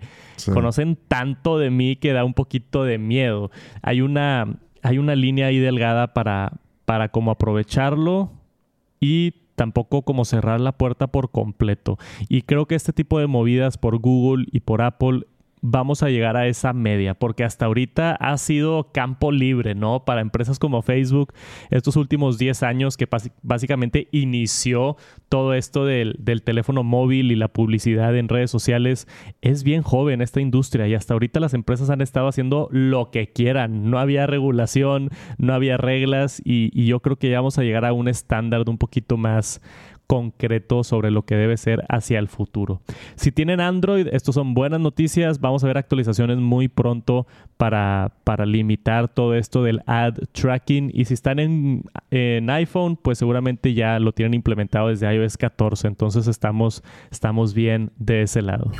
conocen 0.53 0.97
tanto 1.07 1.57
de 1.57 1.69
mí 1.69 1.95
que 1.95 2.13
da 2.13 2.23
un 2.23 2.33
poquito 2.33 2.83
de 2.83 2.97
miedo. 2.97 3.51
Hay 3.81 4.01
una, 4.01 4.59
hay 4.81 4.97
una 4.97 5.15
línea 5.15 5.47
ahí 5.47 5.59
delgada 5.59 6.13
para, 6.13 6.53
para 6.85 7.09
como 7.09 7.31
aprovecharlo 7.31 8.31
y 8.99 9.46
tampoco 9.57 10.03
como 10.03 10.23
cerrar 10.23 10.61
la 10.61 10.71
puerta 10.71 11.07
por 11.07 11.31
completo. 11.31 11.97
Y 12.29 12.43
creo 12.43 12.67
que 12.67 12.75
este 12.75 12.93
tipo 12.93 13.19
de 13.19 13.27
movidas 13.27 13.77
por 13.77 13.97
Google 13.97 14.45
y 14.51 14.61
por 14.61 14.83
Apple 14.83 15.25
vamos 15.69 16.01
a 16.01 16.09
llegar 16.09 16.37
a 16.37 16.47
esa 16.47 16.71
media, 16.71 17.13
porque 17.13 17.43
hasta 17.43 17.65
ahorita 17.65 18.15
ha 18.15 18.37
sido 18.37 18.91
campo 18.93 19.31
libre, 19.31 19.75
¿no? 19.75 20.05
Para 20.05 20.21
empresas 20.21 20.59
como 20.59 20.81
Facebook, 20.81 21.33
estos 21.69 21.97
últimos 21.97 22.37
10 22.37 22.63
años 22.63 22.95
que 22.95 23.07
básicamente 23.41 24.07
inició 24.11 24.95
todo 25.27 25.53
esto 25.53 25.85
del, 25.85 26.15
teléfono 26.43 26.83
móvil 26.83 27.31
y 27.31 27.35
la 27.35 27.49
publicidad 27.49 28.15
en 28.15 28.29
redes 28.29 28.49
sociales, 28.49 29.07
es 29.41 29.63
bien 29.63 29.81
joven 29.81 30.21
esta 30.21 30.39
industria 30.39 30.87
y 30.87 30.93
hasta 30.93 31.13
ahorita 31.13 31.39
las 31.39 31.53
empresas 31.53 31.89
han 31.89 32.01
estado 32.01 32.27
haciendo 32.27 32.69
lo 32.71 33.11
que 33.11 33.33
quieran, 33.33 33.89
no 33.89 33.99
había 33.99 34.25
regulación, 34.25 35.09
no 35.37 35.53
había 35.53 35.77
reglas 35.77 36.41
y, 36.43 36.67
yo 36.87 37.01
creo 37.01 37.17
que 37.17 37.29
ya 37.29 37.39
vamos 37.39 37.57
a 37.57 37.63
llegar 37.63 37.83
a 37.83 37.91
un 37.91 38.07
estándar 38.07 38.63
un 38.69 38.77
poquito 38.77 39.17
más 39.17 39.61
concreto 40.07 40.83
sobre 40.83 41.11
lo 41.11 41.23
que 41.23 41.35
debe 41.35 41.57
ser 41.57 41.83
hacia 41.89 42.17
el 42.17 42.29
futuro. 42.29 42.81
Si 43.15 43.31
tienen 43.31 43.59
Android, 43.59 44.07
estos 44.11 44.35
son 44.35 44.53
buenas 44.53 44.79
noticias. 44.79 45.39
Vamos 45.39 45.63
a 45.63 45.67
ver 45.67 45.77
actualizaciones 45.77 46.37
muy 46.37 46.69
pronto 46.69 47.27
para, 47.57 48.13
para 48.23 48.45
limitar 48.45 49.09
todo 49.09 49.35
esto 49.35 49.63
del 49.63 49.81
ad 49.85 50.13
tracking. 50.31 50.91
Y 50.93 51.05
si 51.05 51.13
están 51.13 51.39
en, 51.39 51.83
en 52.09 52.49
iPhone, 52.49 52.95
pues 52.95 53.17
seguramente 53.17 53.73
ya 53.73 53.99
lo 53.99 54.13
tienen 54.13 54.33
implementado 54.33 54.87
desde 54.87 55.13
iOS 55.13 55.37
14. 55.37 55.87
Entonces 55.87 56.27
estamos, 56.27 56.83
estamos 57.11 57.53
bien 57.53 57.91
de 57.97 58.23
ese 58.23 58.41
lado. 58.41 58.71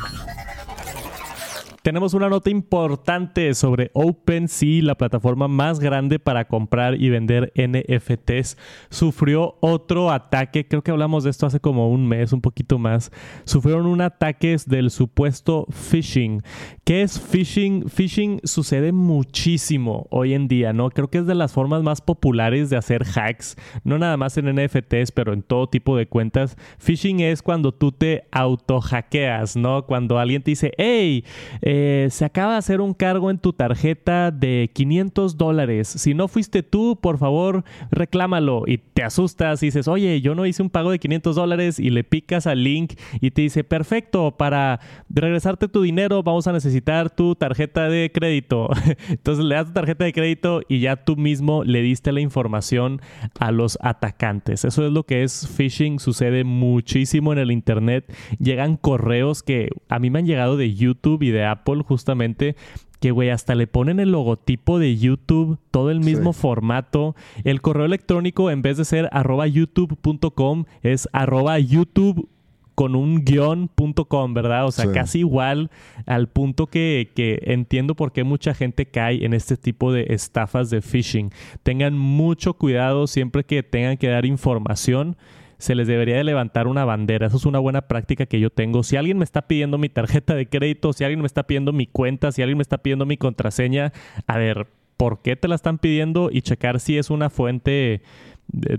Tenemos 1.82 2.12
una 2.12 2.28
nota 2.28 2.50
importante 2.50 3.54
sobre 3.54 3.90
OpenSea, 3.94 4.82
la 4.82 4.96
plataforma 4.96 5.46
más 5.46 5.78
grande 5.78 6.18
para 6.18 6.46
comprar 6.46 7.00
y 7.00 7.08
vender 7.08 7.52
NFTs. 7.54 8.56
Sufrió 8.90 9.56
otro 9.60 10.10
ataque, 10.10 10.66
creo 10.66 10.82
que 10.82 10.90
hablamos 10.90 11.24
de 11.24 11.30
esto 11.30 11.46
hace 11.46 11.60
como 11.60 11.90
un 11.90 12.06
mes, 12.06 12.32
un 12.32 12.40
poquito 12.40 12.78
más. 12.78 13.12
Sufrieron 13.44 13.86
un 13.86 14.00
ataque 14.00 14.56
del 14.66 14.90
supuesto 14.90 15.66
phishing. 15.70 16.42
¿Qué 16.84 17.02
es 17.02 17.20
phishing? 17.20 17.88
Phishing 17.88 18.40
sucede 18.44 18.92
muchísimo 18.92 20.06
hoy 20.10 20.34
en 20.34 20.48
día, 20.48 20.72
¿no? 20.72 20.90
Creo 20.90 21.08
que 21.08 21.18
es 21.18 21.26
de 21.26 21.34
las 21.34 21.52
formas 21.52 21.82
más 21.82 22.00
populares 22.00 22.70
de 22.70 22.76
hacer 22.76 23.04
hacks, 23.04 23.56
no 23.84 23.98
nada 23.98 24.16
más 24.16 24.36
en 24.36 24.46
NFTs, 24.54 25.12
pero 25.12 25.32
en 25.32 25.42
todo 25.42 25.68
tipo 25.68 25.96
de 25.96 26.08
cuentas. 26.08 26.56
Phishing 26.78 27.20
es 27.20 27.42
cuando 27.42 27.72
tú 27.72 27.92
te 27.92 28.24
auto 28.32 28.80
hackeas, 28.80 29.56
¿no? 29.56 29.86
Cuando 29.86 30.18
alguien 30.18 30.42
te 30.42 30.52
dice, 30.52 30.72
hey, 30.78 31.24
eh, 31.70 32.08
se 32.10 32.24
acaba 32.24 32.52
de 32.52 32.58
hacer 32.60 32.80
un 32.80 32.94
cargo 32.94 33.30
en 33.30 33.36
tu 33.36 33.52
tarjeta 33.52 34.30
de 34.30 34.70
500 34.72 35.36
dólares. 35.36 35.86
Si 35.86 36.14
no 36.14 36.26
fuiste 36.26 36.62
tú, 36.62 36.96
por 36.98 37.18
favor, 37.18 37.62
reclámalo. 37.90 38.62
Y 38.66 38.78
te 38.78 39.02
asustas 39.02 39.62
y 39.62 39.66
dices, 39.66 39.86
oye, 39.86 40.22
yo 40.22 40.34
no 40.34 40.46
hice 40.46 40.62
un 40.62 40.70
pago 40.70 40.90
de 40.90 40.98
500 40.98 41.36
dólares 41.36 41.78
y 41.78 41.90
le 41.90 42.04
picas 42.04 42.46
al 42.46 42.64
link 42.64 42.94
y 43.20 43.32
te 43.32 43.42
dice, 43.42 43.64
perfecto, 43.64 44.34
para 44.38 44.80
regresarte 45.10 45.68
tu 45.68 45.82
dinero 45.82 46.22
vamos 46.22 46.46
a 46.46 46.54
necesitar 46.54 47.10
tu 47.10 47.34
tarjeta 47.34 47.90
de 47.90 48.10
crédito. 48.14 48.70
Entonces 49.10 49.44
le 49.44 49.54
das 49.56 49.66
tu 49.66 49.74
tarjeta 49.74 50.06
de 50.06 50.14
crédito 50.14 50.62
y 50.70 50.80
ya 50.80 50.96
tú 50.96 51.16
mismo 51.16 51.64
le 51.64 51.82
diste 51.82 52.12
la 52.12 52.22
información 52.22 53.02
a 53.40 53.52
los 53.52 53.76
atacantes. 53.82 54.64
Eso 54.64 54.86
es 54.86 54.90
lo 54.90 55.04
que 55.04 55.22
es 55.22 55.46
phishing. 55.46 55.98
Sucede 55.98 56.44
muchísimo 56.44 57.34
en 57.34 57.40
el 57.40 57.50
Internet. 57.50 58.10
Llegan 58.38 58.78
correos 58.78 59.42
que 59.42 59.68
a 59.90 59.98
mí 59.98 60.08
me 60.08 60.20
han 60.20 60.26
llegado 60.26 60.56
de 60.56 60.74
YouTube 60.74 61.22
y 61.22 61.30
de 61.30 61.44
Apple 61.44 61.57
justamente 61.82 62.56
que, 63.00 63.10
güey, 63.10 63.30
hasta 63.30 63.54
le 63.54 63.66
ponen 63.66 64.00
el 64.00 64.12
logotipo 64.12 64.78
de 64.78 64.96
YouTube, 64.96 65.58
todo 65.70 65.90
el 65.90 66.00
mismo 66.00 66.32
formato. 66.32 67.14
El 67.44 67.60
correo 67.60 67.86
electrónico, 67.86 68.50
en 68.50 68.62
vez 68.62 68.76
de 68.76 68.84
ser 68.84 69.08
arroba 69.12 69.46
youtube.com, 69.46 70.64
es 70.82 71.08
arroba 71.12 71.58
youtube 71.58 72.28
con 72.74 72.94
un 72.94 73.24
guión.com, 73.24 74.34
¿verdad? 74.34 74.66
O 74.66 74.70
sea, 74.70 74.92
casi 74.92 75.18
igual 75.20 75.70
al 76.06 76.28
punto 76.28 76.68
que, 76.68 77.10
que, 77.14 77.40
entiendo 77.42 77.96
por 77.96 78.12
qué 78.12 78.22
mucha 78.22 78.54
gente 78.54 78.86
cae 78.86 79.24
en 79.24 79.34
este 79.34 79.56
tipo 79.56 79.92
de 79.92 80.06
estafas 80.10 80.70
de 80.70 80.80
phishing. 80.80 81.32
Tengan 81.64 81.98
mucho 81.98 82.54
cuidado 82.54 83.08
siempre 83.08 83.42
que 83.42 83.64
tengan 83.64 83.96
que 83.96 84.06
dar 84.06 84.24
información 84.24 85.16
se 85.58 85.74
les 85.74 85.86
debería 85.86 86.16
de 86.16 86.24
levantar 86.24 86.66
una 86.66 86.84
bandera. 86.84 87.26
Eso 87.26 87.36
es 87.36 87.46
una 87.46 87.58
buena 87.58 87.82
práctica 87.82 88.26
que 88.26 88.40
yo 88.40 88.50
tengo. 88.50 88.82
Si 88.82 88.96
alguien 88.96 89.18
me 89.18 89.24
está 89.24 89.42
pidiendo 89.42 89.78
mi 89.78 89.88
tarjeta 89.88 90.34
de 90.34 90.48
crédito, 90.48 90.92
si 90.92 91.04
alguien 91.04 91.20
me 91.20 91.26
está 91.26 91.42
pidiendo 91.44 91.72
mi 91.72 91.86
cuenta, 91.86 92.32
si 92.32 92.42
alguien 92.42 92.58
me 92.58 92.62
está 92.62 92.78
pidiendo 92.78 93.06
mi 93.06 93.16
contraseña, 93.16 93.92
a 94.26 94.38
ver, 94.38 94.68
¿por 94.96 95.20
qué 95.20 95.36
te 95.36 95.48
la 95.48 95.56
están 95.56 95.78
pidiendo? 95.78 96.30
Y 96.32 96.42
checar 96.42 96.80
si 96.80 96.96
es 96.96 97.10
una 97.10 97.28
fuente 97.28 98.02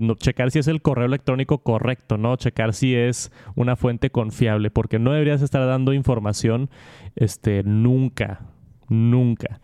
no, 0.00 0.16
checar 0.16 0.50
si 0.50 0.58
es 0.58 0.68
el 0.68 0.82
correo 0.82 1.06
electrónico 1.06 1.58
correcto, 1.58 2.16
¿no? 2.16 2.36
Checar 2.36 2.74
si 2.74 2.94
es 2.94 3.30
una 3.54 3.76
fuente 3.76 4.10
confiable, 4.10 4.70
porque 4.70 4.98
no 4.98 5.12
deberías 5.12 5.42
estar 5.42 5.64
dando 5.66 5.92
información 5.92 6.70
este, 7.14 7.62
nunca, 7.62 8.40
nunca. 8.88 9.60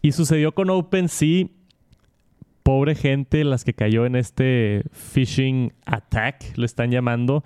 Y 0.00 0.12
sucedió 0.12 0.54
con 0.54 0.70
OpenSea 0.70 1.46
pobre 2.68 2.94
gente 2.94 3.44
las 3.44 3.64
que 3.64 3.72
cayó 3.72 4.04
en 4.04 4.14
este 4.14 4.84
phishing 4.92 5.72
attack, 5.86 6.54
le 6.58 6.66
están 6.66 6.90
llamando. 6.90 7.42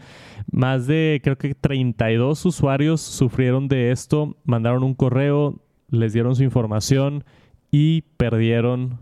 Más 0.51 0.89
de, 0.89 1.21
creo 1.23 1.39
que 1.39 1.55
32 1.55 2.45
usuarios 2.45 3.01
sufrieron 3.03 3.69
de 3.69 3.93
esto, 3.93 4.37
mandaron 4.43 4.83
un 4.83 4.95
correo, 4.95 5.63
les 5.91 6.13
dieron 6.13 6.35
su 6.35 6.43
información 6.43 7.23
y 7.71 8.03
perdieron 8.17 8.99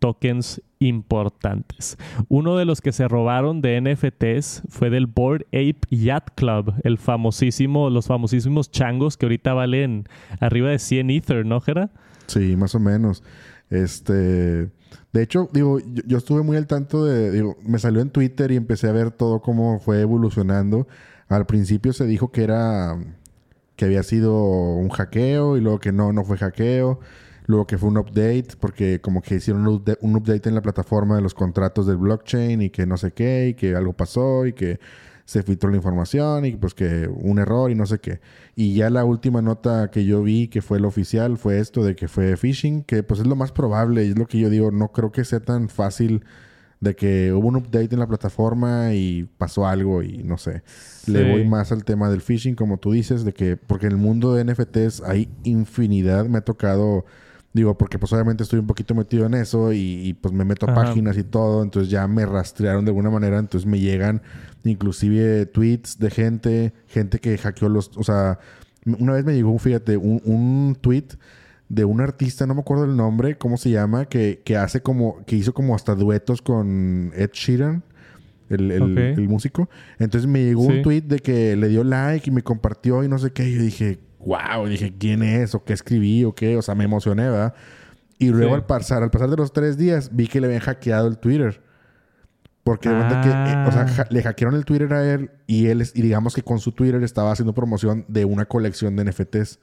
tokens 0.00 0.60
importantes. 0.80 1.96
Uno 2.26 2.56
de 2.56 2.64
los 2.64 2.80
que 2.80 2.90
se 2.90 3.06
robaron 3.06 3.60
de 3.60 3.80
NFTs 3.80 4.64
fue 4.70 4.90
del 4.90 5.06
Board 5.06 5.46
Ape 5.52 5.82
Yacht 5.88 6.30
Club, 6.34 6.74
el 6.82 6.98
famosísimo, 6.98 7.90
los 7.90 8.08
famosísimos 8.08 8.72
changos 8.72 9.16
que 9.16 9.26
ahorita 9.26 9.54
valen 9.54 10.08
arriba 10.40 10.70
de 10.70 10.80
100 10.80 11.10
Ether, 11.10 11.46
¿no, 11.46 11.60
Jera? 11.60 11.92
Sí, 12.26 12.56
más 12.56 12.74
o 12.74 12.80
menos. 12.80 13.22
Este, 13.70 14.68
de 15.12 15.22
hecho, 15.22 15.48
digo, 15.52 15.78
yo, 16.06 16.18
estuve 16.18 16.42
muy 16.42 16.56
al 16.56 16.66
tanto 16.66 17.04
de, 17.04 17.30
digo, 17.30 17.56
me 17.62 17.78
salió 17.78 18.00
en 18.00 18.10
Twitter 18.10 18.50
y 18.52 18.56
empecé 18.56 18.88
a 18.88 18.92
ver 18.92 19.10
todo 19.10 19.40
cómo 19.40 19.80
fue 19.80 20.00
evolucionando. 20.00 20.86
Al 21.28 21.46
principio 21.46 21.92
se 21.92 22.06
dijo 22.06 22.30
que 22.32 22.44
era, 22.44 22.96
que 23.76 23.84
había 23.86 24.02
sido 24.02 24.34
un 24.42 24.88
hackeo 24.90 25.56
y 25.56 25.60
luego 25.60 25.80
que 25.80 25.92
no, 25.92 26.12
no 26.12 26.24
fue 26.24 26.38
hackeo. 26.38 27.00
Luego 27.46 27.66
que 27.66 27.78
fue 27.78 27.88
un 27.88 27.98
update, 27.98 28.48
porque 28.60 29.00
como 29.00 29.22
que 29.22 29.36
hicieron 29.36 29.66
un, 29.66 29.82
un 30.02 30.16
update 30.16 30.48
en 30.48 30.54
la 30.54 30.62
plataforma 30.62 31.16
de 31.16 31.22
los 31.22 31.34
contratos 31.34 31.84
del 31.86 31.96
blockchain 31.96 32.62
y 32.62 32.70
que 32.70 32.86
no 32.86 32.96
sé 32.96 33.12
qué, 33.12 33.48
y 33.48 33.54
que 33.54 33.74
algo 33.74 33.92
pasó 33.92 34.46
y 34.46 34.52
que 34.52 34.78
se 35.30 35.44
filtró 35.44 35.70
la 35.70 35.76
información 35.76 36.44
y 36.44 36.56
pues 36.56 36.74
que 36.74 37.08
un 37.08 37.38
error 37.38 37.70
y 37.70 37.76
no 37.76 37.86
sé 37.86 38.00
qué. 38.00 38.20
Y 38.56 38.74
ya 38.74 38.90
la 38.90 39.04
última 39.04 39.40
nota 39.40 39.88
que 39.92 40.04
yo 40.04 40.24
vi 40.24 40.48
que 40.48 40.60
fue 40.60 40.78
el 40.78 40.84
oficial 40.84 41.38
fue 41.38 41.60
esto 41.60 41.84
de 41.84 41.94
que 41.94 42.08
fue 42.08 42.36
phishing, 42.36 42.82
que 42.82 43.04
pues 43.04 43.20
es 43.20 43.28
lo 43.28 43.36
más 43.36 43.52
probable 43.52 44.04
y 44.04 44.08
es 44.08 44.18
lo 44.18 44.26
que 44.26 44.40
yo 44.40 44.50
digo, 44.50 44.72
no 44.72 44.90
creo 44.90 45.12
que 45.12 45.24
sea 45.24 45.38
tan 45.38 45.68
fácil 45.68 46.24
de 46.80 46.96
que 46.96 47.32
hubo 47.32 47.46
un 47.46 47.54
update 47.54 47.90
en 47.92 48.00
la 48.00 48.08
plataforma 48.08 48.92
y 48.92 49.28
pasó 49.38 49.68
algo 49.68 50.02
y 50.02 50.24
no 50.24 50.36
sé. 50.36 50.64
Le 51.06 51.30
voy 51.30 51.46
más 51.46 51.70
al 51.70 51.84
tema 51.84 52.10
del 52.10 52.22
phishing 52.22 52.56
como 52.56 52.78
tú 52.78 52.90
dices, 52.90 53.24
de 53.24 53.32
que 53.32 53.56
porque 53.56 53.86
en 53.86 53.92
el 53.92 53.98
mundo 53.98 54.34
de 54.34 54.44
NFTs 54.44 55.00
hay 55.02 55.28
infinidad, 55.44 56.26
me 56.26 56.38
ha 56.38 56.44
tocado 56.44 57.04
Digo, 57.52 57.76
porque 57.76 57.98
pues 57.98 58.12
obviamente 58.12 58.44
estoy 58.44 58.60
un 58.60 58.66
poquito 58.68 58.94
metido 58.94 59.26
en 59.26 59.34
eso 59.34 59.72
y, 59.72 60.16
pues 60.20 60.32
me 60.32 60.44
meto 60.44 60.70
a 60.70 60.74
páginas 60.74 61.18
y 61.18 61.24
todo, 61.24 61.64
entonces 61.64 61.90
ya 61.90 62.06
me 62.06 62.24
rastrearon 62.24 62.84
de 62.84 62.90
alguna 62.90 63.10
manera, 63.10 63.38
entonces 63.38 63.68
me 63.68 63.80
llegan 63.80 64.22
inclusive 64.62 65.46
tweets 65.46 65.98
de 65.98 66.10
gente, 66.10 66.72
gente 66.86 67.18
que 67.18 67.36
hackeó 67.36 67.68
los, 67.68 67.90
o 67.96 68.04
sea, 68.04 68.38
una 68.84 69.14
vez 69.14 69.24
me 69.24 69.34
llegó, 69.34 69.58
fíjate, 69.58 69.96
un, 69.96 70.22
un 70.24 70.76
tweet 70.80 71.06
de 71.68 71.84
un 71.84 72.00
artista, 72.00 72.46
no 72.46 72.54
me 72.54 72.60
acuerdo 72.60 72.84
el 72.84 72.96
nombre, 72.96 73.36
cómo 73.36 73.56
se 73.56 73.70
llama, 73.70 74.04
que, 74.04 74.42
que 74.44 74.56
hace 74.56 74.80
como, 74.80 75.24
que 75.24 75.34
hizo 75.34 75.52
como 75.52 75.74
hasta 75.74 75.96
duetos 75.96 76.42
con 76.42 77.12
Ed 77.16 77.30
Sheeran. 77.32 77.82
El, 78.48 78.72
el, 78.72 79.28
músico. 79.28 79.70
Entonces 80.00 80.28
me 80.28 80.42
llegó 80.42 80.62
un 80.62 80.82
tweet 80.82 81.02
de 81.02 81.20
que 81.20 81.54
le 81.54 81.68
dio 81.68 81.84
like 81.84 82.28
y 82.28 82.32
me 82.32 82.42
compartió 82.42 83.04
y 83.04 83.08
no 83.08 83.16
sé 83.16 83.30
qué. 83.30 83.48
Y 83.48 83.54
yo 83.54 83.62
dije, 83.62 84.00
wow, 84.20 84.66
dije, 84.66 84.94
¿quién 84.98 85.22
es? 85.22 85.54
¿O 85.54 85.64
qué 85.64 85.72
escribí? 85.72 86.24
¿O 86.24 86.34
qué? 86.34 86.56
O 86.56 86.62
sea, 86.62 86.74
me 86.74 86.84
emocioné, 86.84 87.28
¿verdad? 87.28 87.54
Y 88.18 88.28
luego 88.28 88.54
al 88.54 88.66
pasar, 88.66 89.02
al 89.02 89.10
pasar 89.10 89.30
de 89.30 89.36
los 89.36 89.52
tres 89.52 89.78
días, 89.78 90.10
vi 90.12 90.26
que 90.26 90.40
le 90.40 90.46
habían 90.46 90.60
hackeado 90.60 91.08
el 91.08 91.18
Twitter. 91.18 91.62
Porque 92.62 92.90
de 92.90 93.20
que, 93.22 93.28
eh, 93.30 93.64
o 93.66 93.72
sea, 93.72 93.86
ah. 93.98 94.06
le 94.10 94.22
hackearon 94.22 94.54
el 94.54 94.66
Twitter 94.66 94.92
a 94.92 95.10
él 95.10 95.30
y 95.46 95.68
él, 95.68 95.82
y 95.94 96.02
digamos 96.02 96.34
que 96.34 96.42
con 96.42 96.60
su 96.60 96.72
Twitter 96.72 97.02
estaba 97.02 97.32
haciendo 97.32 97.54
promoción 97.54 98.04
de 98.08 98.26
una 98.26 98.44
colección 98.44 98.94
de 98.96 99.04
NFTs. 99.04 99.58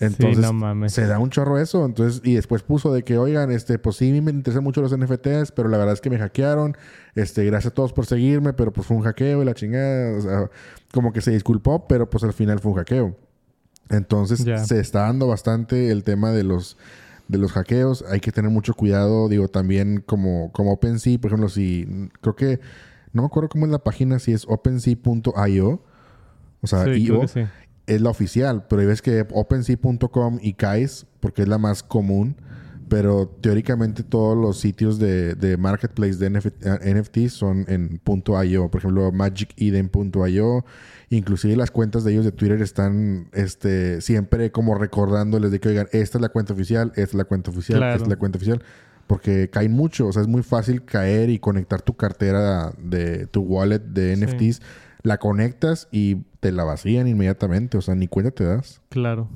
Entonces, 0.00 0.92
se 0.92 1.06
da 1.06 1.18
un 1.18 1.30
chorro 1.30 1.58
eso. 1.58 1.84
Entonces, 1.84 2.20
y 2.24 2.34
después 2.34 2.62
puso 2.62 2.92
de 2.92 3.02
que, 3.02 3.18
oigan, 3.18 3.50
este, 3.50 3.78
pues 3.78 3.96
sí, 3.96 4.20
me 4.20 4.30
interesan 4.30 4.62
mucho 4.62 4.80
los 4.80 4.96
NFTs, 4.96 5.52
pero 5.52 5.68
la 5.68 5.78
verdad 5.78 5.94
es 5.94 6.00
que 6.00 6.10
me 6.10 6.18
hackearon. 6.18 6.76
Este, 7.14 7.44
gracias 7.44 7.72
a 7.72 7.74
todos 7.74 7.92
por 7.92 8.06
seguirme, 8.06 8.52
pero 8.52 8.72
pues 8.72 8.86
fue 8.86 8.96
un 8.96 9.02
hackeo 9.02 9.42
y 9.42 9.44
la 9.44 9.54
chingada. 9.54 10.16
O 10.16 10.20
sea, 10.20 10.50
como 10.92 11.12
que 11.12 11.20
se 11.20 11.32
disculpó, 11.32 11.86
pero 11.88 12.08
pues 12.08 12.22
al 12.22 12.32
final 12.32 12.60
fue 12.60 12.72
un 12.72 12.78
hackeo. 12.78 13.16
Entonces 13.90 14.44
se 14.66 14.80
está 14.80 15.00
dando 15.00 15.26
bastante 15.28 15.90
el 15.90 16.04
tema 16.04 16.32
de 16.32 16.44
los 16.44 16.76
de 17.28 17.38
los 17.38 17.52
hackeos. 17.52 18.04
Hay 18.10 18.20
que 18.20 18.32
tener 18.32 18.50
mucho 18.50 18.74
cuidado, 18.74 19.28
digo, 19.28 19.48
también 19.48 20.02
como, 20.04 20.52
como 20.52 20.72
OpenSea, 20.72 21.18
por 21.18 21.30
ejemplo, 21.30 21.48
si 21.48 22.10
creo 22.20 22.36
que 22.36 22.60
no 23.12 23.22
me 23.22 23.26
acuerdo 23.26 23.48
cómo 23.48 23.66
es 23.66 23.72
la 23.72 23.78
página, 23.78 24.18
si 24.18 24.32
es 24.32 24.44
opensea.io. 24.46 25.82
O 26.60 26.66
sea, 26.66 26.96
IO 26.96 27.22
es 27.86 28.00
la 28.00 28.10
oficial, 28.10 28.66
pero 28.68 28.80
ahí 28.80 28.86
ves 28.86 29.02
que 29.02 29.26
opensea.com 29.32 30.38
y 30.40 30.54
caes 30.54 31.06
porque 31.20 31.42
es 31.42 31.48
la 31.48 31.58
más 31.58 31.82
común. 31.82 32.36
Pero 32.88 33.28
teóricamente 33.40 34.02
todos 34.02 34.36
los 34.36 34.58
sitios 34.58 34.98
de, 34.98 35.34
de 35.34 35.56
marketplace 35.56 36.16
de 36.16 36.30
NFT, 36.30 37.16
eh, 37.16 37.28
son 37.28 37.64
en 37.68 38.00
.io. 38.46 38.70
Por 38.70 38.80
ejemplo, 38.80 39.10
magiceden.io. 39.12 40.64
Inclusive 41.10 41.56
las 41.56 41.70
cuentas 41.70 42.04
de 42.04 42.12
ellos 42.12 42.24
de 42.24 42.32
Twitter 42.32 42.60
están 42.60 43.28
este, 43.32 44.00
siempre 44.00 44.50
como 44.50 44.74
recordándoles 44.74 45.50
de 45.50 45.60
que, 45.60 45.68
oigan, 45.68 45.88
esta 45.92 46.18
es 46.18 46.22
la 46.22 46.28
cuenta 46.28 46.52
oficial, 46.52 46.88
esta 46.96 47.02
es 47.02 47.14
la 47.14 47.24
cuenta 47.24 47.50
oficial, 47.50 47.82
esta 47.82 48.02
es 48.04 48.08
la 48.08 48.16
cuenta 48.16 48.38
oficial. 48.38 48.62
Porque 49.06 49.50
caen 49.50 49.72
mucho. 49.72 50.06
O 50.06 50.12
sea, 50.12 50.22
es 50.22 50.28
muy 50.28 50.42
fácil 50.42 50.84
caer 50.84 51.30
y 51.30 51.38
conectar 51.38 51.82
tu 51.82 51.94
cartera 51.94 52.72
de 52.78 53.26
tu 53.26 53.42
wallet 53.42 53.80
de 53.80 54.16
NFTs. 54.16 54.62
La 55.02 55.18
conectas 55.18 55.88
y 55.92 56.22
te 56.40 56.52
la 56.52 56.64
vacían 56.64 57.06
inmediatamente. 57.06 57.76
O 57.76 57.82
sea, 57.82 57.94
ni 57.94 58.08
cuenta 58.08 58.30
te 58.30 58.44
das. 58.44 58.80
Claro. 58.88 59.28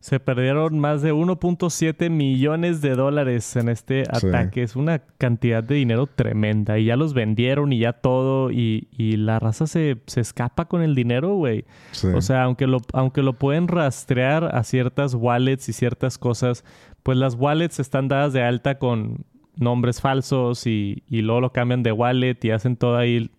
Se 0.00 0.18
perdieron 0.18 0.78
más 0.78 1.02
de 1.02 1.12
1.7 1.12 2.08
millones 2.08 2.80
de 2.80 2.94
dólares 2.94 3.54
en 3.56 3.68
este 3.68 4.04
ataque. 4.10 4.62
Es 4.62 4.74
una 4.74 5.00
cantidad 5.18 5.62
de 5.62 5.74
dinero 5.74 6.06
tremenda. 6.06 6.78
Y 6.78 6.86
ya 6.86 6.96
los 6.96 7.12
vendieron 7.12 7.70
y 7.74 7.80
ya 7.80 7.92
todo. 7.92 8.50
Y, 8.50 8.88
la 8.96 9.38
raza 9.38 9.66
se, 9.66 9.98
escapa 10.16 10.64
con 10.64 10.80
el 10.80 10.94
dinero, 10.94 11.34
güey. 11.34 11.66
O 12.14 12.22
sea, 12.22 12.44
aunque 12.44 12.66
lo, 12.66 12.78
aunque 12.94 13.22
lo 13.22 13.34
pueden 13.34 13.68
rastrear 13.68 14.56
a 14.56 14.64
ciertas 14.64 15.14
wallets 15.14 15.68
y 15.68 15.74
ciertas 15.74 16.16
cosas, 16.16 16.64
pues 17.02 17.18
las 17.18 17.34
wallets 17.34 17.78
están 17.78 18.08
dadas 18.08 18.32
de 18.32 18.42
alta 18.42 18.78
con 18.78 19.26
nombres 19.60 20.00
falsos 20.00 20.66
y, 20.66 21.04
y 21.08 21.22
luego 21.22 21.40
lo 21.40 21.52
cambian 21.52 21.82
de 21.82 21.92
wallet 21.92 22.36
y 22.42 22.50
hacen 22.50 22.76
todo 22.76 22.96
ahí 22.96 23.30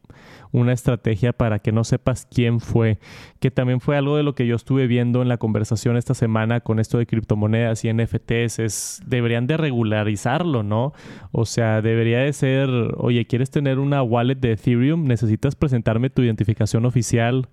una 0.51 0.73
estrategia 0.73 1.33
para 1.33 1.59
que 1.59 1.71
no 1.71 1.83
sepas 1.83 2.27
quién 2.29 2.59
fue, 2.59 2.99
que 3.39 3.51
también 3.51 3.79
fue 3.79 3.97
algo 3.97 4.17
de 4.17 4.23
lo 4.23 4.35
que 4.35 4.47
yo 4.47 4.55
estuve 4.55 4.87
viendo 4.87 5.21
en 5.21 5.29
la 5.29 5.37
conversación 5.37 5.97
esta 5.97 6.13
semana 6.13 6.59
con 6.59 6.79
esto 6.79 6.97
de 6.97 7.05
criptomonedas 7.05 7.85
y 7.85 7.93
NFTs, 7.93 8.59
es 8.59 9.01
deberían 9.05 9.47
de 9.47 9.57
regularizarlo, 9.57 10.63
¿no? 10.63 10.93
O 11.31 11.45
sea, 11.45 11.81
debería 11.81 12.19
de 12.19 12.33
ser, 12.33 12.69
oye, 12.97 13.25
¿quieres 13.25 13.49
tener 13.49 13.79
una 13.79 14.03
wallet 14.03 14.35
de 14.35 14.53
Ethereum? 14.53 15.05
Necesitas 15.05 15.55
presentarme 15.55 16.09
tu 16.09 16.21
identificación 16.21 16.85
oficial 16.85 17.47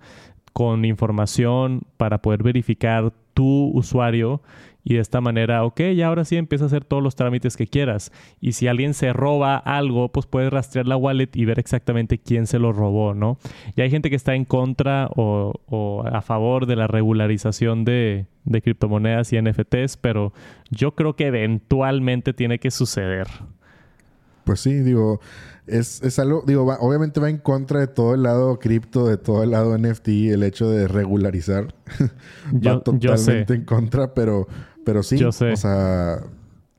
con 0.53 0.85
información 0.85 1.83
para 1.97 2.21
poder 2.21 2.43
verificar 2.43 3.13
tu 3.39 3.71
usuario 3.73 4.43
y 4.83 4.95
de 4.95 5.01
esta 5.01 5.21
manera, 5.21 5.65
ok, 5.65 5.81
ya 5.95 6.09
ahora 6.09 6.25
sí 6.25 6.37
empieza 6.37 6.65
a 6.65 6.67
hacer 6.67 6.85
todos 6.85 7.01
los 7.01 7.15
trámites 7.15 7.57
que 7.57 7.69
quieras. 7.69 8.11
Y 8.41 8.53
si 8.53 8.67
alguien 8.67 8.95
se 8.95 9.13
roba 9.13 9.57
algo, 9.57 10.09
pues 10.09 10.27
puedes 10.27 10.53
rastrear 10.53 10.89
la 10.89 10.97
wallet 10.97 11.29
y 11.35 11.45
ver 11.45 11.61
exactamente 11.61 12.19
quién 12.19 12.49
se 12.49 12.59
lo 12.59 12.73
robó, 12.73 13.15
¿no? 13.15 13.39
Y 13.77 13.83
hay 13.83 13.91
gente 13.91 14.11
que 14.11 14.17
está 14.17 14.35
en 14.35 14.45
contra 14.45 15.09
o, 15.15 16.05
a 16.11 16.21
favor 16.21 16.67
de 16.67 16.75
la 16.75 16.89
regularización 16.89 17.85
de, 17.85 18.27
de 18.45 18.61
criptomonedas 18.61 19.33
y 19.33 19.41
NFTs, 19.41 19.99
pero 19.99 20.33
yo 20.71 20.97
creo 20.97 21.15
que 21.15 21.27
eventualmente 21.27 22.33
tiene 22.33 22.59
que 22.59 22.73
suceder. 22.73 23.29
Pues 24.43 24.61
sí, 24.61 24.73
digo, 24.81 25.21
es, 25.69 26.03
es 26.03 26.19
algo, 26.19 26.43
digo, 26.47 26.65
obviamente 26.81 27.21
va 27.21 27.31
en 27.31 27.39
contra 27.39 27.81
de 27.81 27.87
todo 27.87 28.15
el 28.15 28.23
lado 28.23 28.59
cripto, 28.59 29.07
de 29.07 29.17
todo 29.17 29.43
el 29.43 29.51
lado 29.51 29.77
NFT, 29.77 30.09
el 30.09 30.43
hecho 30.43 30.71
de 30.71 30.89
regularizar. 30.89 31.75
va 32.67 32.83
totalmente 32.83 33.55
en 33.55 33.65
contra, 33.65 34.15
pero 34.15 34.47
pero 34.89 35.03
sí, 35.03 35.23
o 35.23 35.33
sea, 35.33 36.23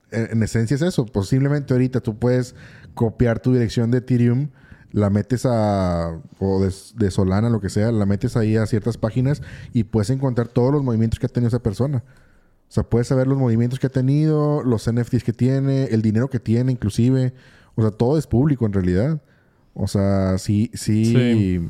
en, 0.10 0.42
esencia 0.42 0.74
es 0.74 0.82
eso. 0.82 1.06
Posiblemente 1.06 1.76
ahorita 1.76 2.00
tú 2.00 2.18
puedes 2.18 2.56
copiar 2.96 3.40
tu 3.40 3.54
dirección 3.54 3.92
de 3.92 4.00
Ethereum, 4.00 4.50
la 4.92 5.12
metes 5.12 5.46
a, 5.46 6.20
o 6.40 6.60
de, 6.60 7.12
Solana, 7.12 7.52
lo 7.52 7.62
que 7.62 7.70
sea, 7.70 7.92
la 7.92 8.08
metes 8.08 8.36
ahí 8.36 8.58
a 8.58 8.66
ciertas 8.66 8.98
páginas 8.98 9.44
y 9.74 9.84
puedes 9.84 10.10
encontrar 10.10 10.48
todos 10.48 10.74
los 10.74 10.84
movimientos 10.84 11.20
que 11.20 11.28
ha 11.28 11.30
tenido 11.30 11.50
esa 11.50 11.62
persona. 11.62 12.04
O 12.68 12.72
sea, 12.72 12.82
puedes 12.82 13.06
saber 13.06 13.28
los 13.28 13.38
movimientos 13.38 13.78
que 13.78 13.86
ha 13.86 13.92
tenido, 13.92 14.64
los 14.64 14.92
NFTs 14.92 15.24
que 15.24 15.34
tiene, 15.34 15.84
el 15.86 16.02
dinero 16.02 16.32
que 16.32 16.40
tiene, 16.40 16.72
inclusive. 16.72 17.36
O 17.80 17.82
sea, 17.82 17.92
todo 17.92 18.18
es 18.18 18.28
público 18.28 18.66
en 18.66 18.74
realidad. 18.74 19.22
O 19.74 19.88
sea, 19.88 20.38
sí, 20.38 20.70
sí, 20.74 21.06
sí, 21.06 21.70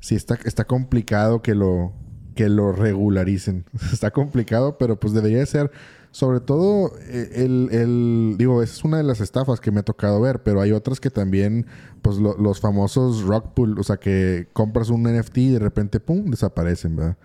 sí 0.00 0.14
está, 0.16 0.36
está 0.44 0.64
complicado 0.64 1.42
que 1.42 1.54
lo, 1.54 1.92
que 2.34 2.48
lo 2.48 2.72
regularicen. 2.72 3.64
Está 3.92 4.10
complicado, 4.10 4.78
pero 4.78 4.98
pues 4.98 5.12
debería 5.12 5.46
ser, 5.46 5.70
sobre 6.10 6.40
todo, 6.40 6.90
eh, 7.02 7.30
el, 7.36 7.68
el, 7.70 8.34
digo, 8.36 8.64
esa 8.64 8.74
es 8.74 8.84
una 8.84 8.96
de 8.96 9.04
las 9.04 9.20
estafas 9.20 9.60
que 9.60 9.70
me 9.70 9.78
ha 9.78 9.84
tocado 9.84 10.20
ver, 10.20 10.42
pero 10.42 10.60
hay 10.60 10.72
otras 10.72 10.98
que 10.98 11.10
también, 11.10 11.66
pues 12.00 12.16
los 12.16 12.60
famosos 12.60 13.22
rock 13.22 13.52
pool, 13.54 13.78
o 13.78 13.84
sea, 13.84 13.98
que 13.98 14.48
compras 14.52 14.90
un 14.90 15.04
NFT 15.04 15.38
y 15.38 15.50
de 15.50 15.60
repente, 15.60 16.00
¡pum!, 16.00 16.30
desaparecen, 16.30 16.96
¿verdad? 16.96 17.16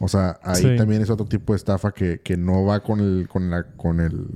O 0.00 0.08
sea, 0.08 0.40
ahí 0.42 0.76
también 0.76 1.02
es 1.02 1.10
otro 1.10 1.26
tipo 1.26 1.52
de 1.52 1.58
estafa 1.58 1.92
que, 1.92 2.18
que 2.18 2.36
no 2.36 2.64
va 2.64 2.82
con 2.82 2.98
el, 2.98 3.28
con 3.28 3.50
la, 3.50 3.62
con 3.62 4.00
el 4.00 4.26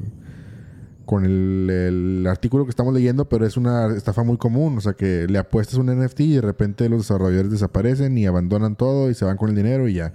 con 1.09 1.25
el, 1.25 2.27
artículo 2.29 2.65
que 2.65 2.71
estamos 2.71 2.93
leyendo, 2.93 3.31
pero 3.31 3.47
es 3.47 3.57
una 3.57 3.97
estafa 3.97 4.25
muy 4.25 4.37
común. 4.37 4.77
O 4.77 4.81
sea, 4.83 4.93
que 4.93 5.27
le 5.27 5.39
apuestas 5.39 5.79
un 5.79 5.87
NFT 5.87 6.21
y 6.21 6.35
de 6.35 6.43
repente 6.43 6.87
los 6.91 6.99
desarrolladores 6.99 7.51
desaparecen 7.51 8.19
y 8.19 8.27
abandonan 8.27 8.77
todo 8.77 9.09
y 9.09 9.15
se 9.15 9.25
van 9.25 9.39
con 9.39 9.49
el 9.49 9.57
dinero 9.57 9.89
y 9.89 9.95
ya. 9.95 10.13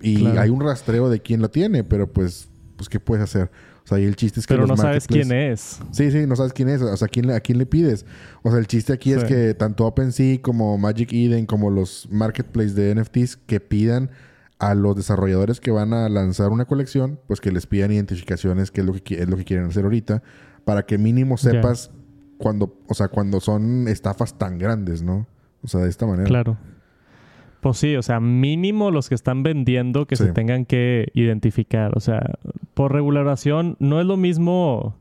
Y 0.00 0.24
hay 0.38 0.48
un 0.48 0.60
rastreo 0.60 1.10
de 1.10 1.20
quién 1.20 1.42
lo 1.42 1.50
tiene, 1.50 1.84
pero 1.84 2.10
pues, 2.10 2.48
pues 2.76 2.88
¿qué 2.88 2.98
puedes 2.98 3.22
hacer? 3.22 3.50
O 3.84 3.86
sea, 3.86 3.98
y 3.98 4.04
el 4.04 4.16
chiste 4.16 4.40
es 4.40 4.46
que. 4.46 4.54
Pero 4.54 4.66
no 4.66 4.74
sabes 4.74 5.06
quién 5.06 5.32
es. 5.32 5.80
Sí, 5.90 6.10
sí, 6.10 6.26
no 6.26 6.34
sabes 6.34 6.54
quién 6.54 6.70
es. 6.70 6.80
O 6.80 6.96
sea, 6.96 7.04
¿a 7.04 7.08
quién, 7.10 7.30
a 7.30 7.40
quién 7.40 7.58
le 7.58 7.66
pides? 7.66 8.06
O 8.42 8.48
sea, 8.48 8.58
el 8.58 8.66
chiste 8.66 8.94
aquí 8.94 9.12
es 9.12 9.24
que 9.24 9.52
tanto 9.52 9.84
OpenSea 9.84 10.40
como 10.40 10.78
Magic 10.78 11.12
Eden, 11.12 11.44
como 11.44 11.68
los 11.68 12.08
marketplaces 12.10 12.74
de 12.74 12.94
NFTs 12.94 13.36
que 13.36 13.60
pidan 13.60 14.10
a 14.62 14.76
los 14.76 14.94
desarrolladores 14.94 15.60
que 15.60 15.72
van 15.72 15.92
a 15.92 16.08
lanzar 16.08 16.50
una 16.50 16.66
colección, 16.66 17.18
pues 17.26 17.40
que 17.40 17.50
les 17.50 17.66
pidan 17.66 17.90
identificaciones, 17.90 18.70
que 18.70 18.82
es 18.82 18.86
lo 18.86 18.92
que, 18.92 19.20
es 19.20 19.28
lo 19.28 19.36
que 19.36 19.44
quieren 19.44 19.66
hacer 19.66 19.82
ahorita, 19.82 20.22
para 20.64 20.86
que 20.86 20.98
mínimo 20.98 21.36
sepas 21.36 21.90
cuando, 22.38 22.78
o 22.86 22.94
sea, 22.94 23.08
cuando 23.08 23.40
son 23.40 23.88
estafas 23.88 24.38
tan 24.38 24.58
grandes, 24.58 25.02
¿no? 25.02 25.26
O 25.64 25.68
sea, 25.68 25.80
de 25.80 25.88
esta 25.88 26.06
manera. 26.06 26.28
Claro. 26.28 26.58
Pues 27.60 27.76
sí, 27.76 27.96
o 27.96 28.02
sea, 28.02 28.20
mínimo 28.20 28.92
los 28.92 29.08
que 29.08 29.16
están 29.16 29.42
vendiendo 29.42 30.06
que 30.06 30.14
se 30.14 30.32
tengan 30.32 30.64
que 30.64 31.08
identificar. 31.12 31.96
O 31.96 32.00
sea, 32.00 32.38
por 32.74 32.92
regulación 32.92 33.76
no 33.80 34.00
es 34.00 34.06
lo 34.06 34.16
mismo 34.16 34.96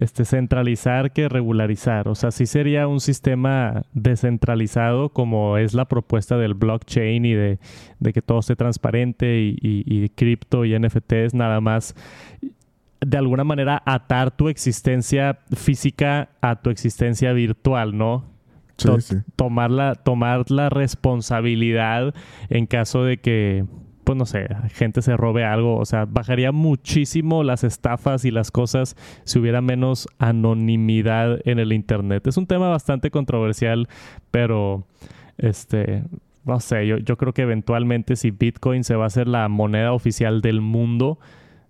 este, 0.00 0.24
centralizar 0.24 1.12
que 1.12 1.28
regularizar. 1.28 2.08
O 2.08 2.14
sea, 2.14 2.30
sí 2.30 2.46
sería 2.46 2.86
un 2.86 3.00
sistema 3.00 3.82
descentralizado 3.92 5.10
como 5.10 5.58
es 5.58 5.74
la 5.74 5.86
propuesta 5.86 6.36
del 6.36 6.54
blockchain 6.54 7.24
y 7.24 7.34
de, 7.34 7.58
que 8.12 8.22
todo 8.22 8.40
esté 8.40 8.56
transparente 8.56 9.40
y, 9.40 9.58
y, 9.60 10.08
cripto 10.10 10.64
y 10.64 10.78
NFTs, 10.78 11.34
nada 11.34 11.60
más 11.60 11.94
de 13.00 13.16
alguna 13.16 13.44
manera 13.44 13.82
atar 13.86 14.30
tu 14.30 14.48
existencia 14.48 15.38
física 15.54 16.30
a 16.40 16.56
tu 16.56 16.70
existencia 16.70 17.32
virtual, 17.32 17.96
¿no? 17.96 18.24
Tomar, 19.34 19.70
la, 19.70 19.94
tomar 19.96 20.50
la 20.50 20.68
responsabilidad 20.68 22.14
en 22.48 22.66
caso 22.66 23.02
de 23.02 23.18
que 23.18 23.64
pues 24.08 24.16
no 24.16 24.24
sé, 24.24 24.48
gente 24.70 25.02
se 25.02 25.18
robe 25.18 25.44
algo. 25.44 25.76
O 25.76 25.84
sea, 25.84 26.06
bajaría 26.06 26.50
muchísimo 26.50 27.42
las 27.42 27.62
estafas 27.62 28.24
y 28.24 28.30
las 28.30 28.50
cosas 28.50 28.96
si 29.24 29.38
hubiera 29.38 29.60
menos 29.60 30.08
anonimidad 30.18 31.40
en 31.44 31.58
el 31.58 31.74
Internet. 31.74 32.26
Es 32.26 32.38
un 32.38 32.46
tema 32.46 32.70
bastante 32.70 33.10
controversial, 33.10 33.86
pero 34.30 34.86
este, 35.36 36.04
no 36.46 36.58
sé, 36.58 36.86
yo, 36.86 36.96
yo 36.96 37.18
creo 37.18 37.34
que 37.34 37.42
eventualmente 37.42 38.16
si 38.16 38.30
Bitcoin 38.30 38.82
se 38.82 38.96
va 38.96 39.04
a 39.04 39.08
hacer 39.08 39.28
la 39.28 39.46
moneda 39.50 39.92
oficial 39.92 40.40
del 40.40 40.62
mundo, 40.62 41.18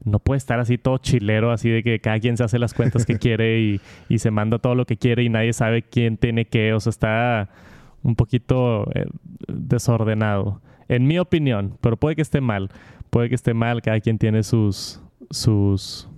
no 0.04 0.20
puede 0.20 0.38
estar 0.38 0.60
así 0.60 0.78
todo 0.78 0.98
chilero, 0.98 1.50
así 1.50 1.68
de 1.68 1.82
que 1.82 1.98
cada 1.98 2.20
quien 2.20 2.36
se 2.36 2.44
hace 2.44 2.60
las 2.60 2.72
cuentas 2.72 3.04
que 3.04 3.18
quiere 3.18 3.58
y, 3.58 3.80
y, 4.08 4.20
se 4.20 4.30
manda 4.30 4.60
todo 4.60 4.76
lo 4.76 4.86
que 4.86 4.96
quiere 4.96 5.24
y 5.24 5.28
nadie 5.28 5.52
sabe 5.52 5.82
quién 5.82 6.16
tiene 6.16 6.44
qué. 6.44 6.72
O 6.72 6.78
sea, 6.78 6.90
está 6.90 7.48
un 8.04 8.14
poquito 8.14 8.88
eh, 8.94 9.06
desordenado 9.48 10.60
en 10.88 11.06
mi 11.06 11.18
opinión, 11.18 11.78
pero 11.80 11.96
puede 11.96 12.16
que 12.16 12.22
esté 12.22 12.40
mal. 12.40 12.70
Puede 13.10 13.28
que 13.28 13.34
esté 13.34 13.54
mal, 13.54 13.80
cada 13.82 14.00
quien 14.00 14.18
tiene 14.18 14.42
sus, 14.42 15.00
sus 15.30 16.08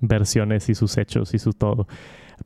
versiones 0.00 0.68
y 0.68 0.74
sus 0.74 0.96
hechos 0.96 1.34
y 1.34 1.38
su 1.38 1.52
todo 1.52 1.86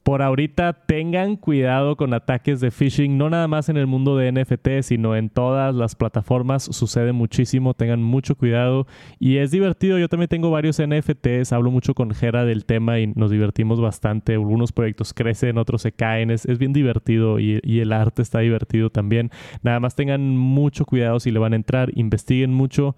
por 0.03 0.22
ahorita 0.22 0.72
tengan 0.87 1.37
cuidado 1.37 1.96
con 1.96 2.14
ataques 2.14 2.61
de 2.61 2.70
phishing, 2.70 3.18
no 3.18 3.31
nada 3.31 3.49
más 3.49 3.68
en 3.68 3.77
el 3.77 3.87
mundo 3.87 4.16
de 4.16 4.31
NFT, 4.33 4.83
sino 4.83 5.16
en 5.16 5.31
todas 5.31 5.75
las 5.75 5.94
plataformas 5.94 6.62
sucede 6.64 7.12
muchísimo, 7.12 7.75
tengan 7.75 8.03
mucho 8.03 8.37
cuidado 8.37 8.87
y 9.18 9.38
es 9.38 9.51
divertido, 9.51 9.99
yo 9.99 10.09
también 10.09 10.29
tengo 10.29 10.51
varios 10.51 10.81
NFTs, 10.81 11.53
hablo 11.53 11.70
mucho 11.70 11.94
con 11.94 12.12
Jera 12.12 12.44
del 12.44 12.64
tema 12.64 12.99
y 13.01 13.09
nos 13.09 13.31
divertimos 13.31 13.81
bastante, 13.81 14.35
algunos 14.35 14.72
proyectos 14.72 15.12
crecen, 15.12 15.59
otros 15.59 15.83
se 15.83 15.92
caen, 15.92 16.31
es, 16.31 16.46
bien 16.59 16.72
divertido 16.72 17.38
y, 17.38 17.61
y 17.62 17.81
el 17.81 17.92
arte 17.92 18.22
está 18.22 18.38
divertido 18.40 18.90
también, 18.90 19.31
nada 19.62 19.81
más 19.81 19.94
tengan 19.94 20.37
mucho 20.37 20.85
cuidado 20.85 21.20
si 21.20 21.31
le 21.31 21.38
van 21.38 21.53
a 21.53 21.57
entrar, 21.57 21.90
investiguen 21.94 22.53
mucho. 22.53 22.96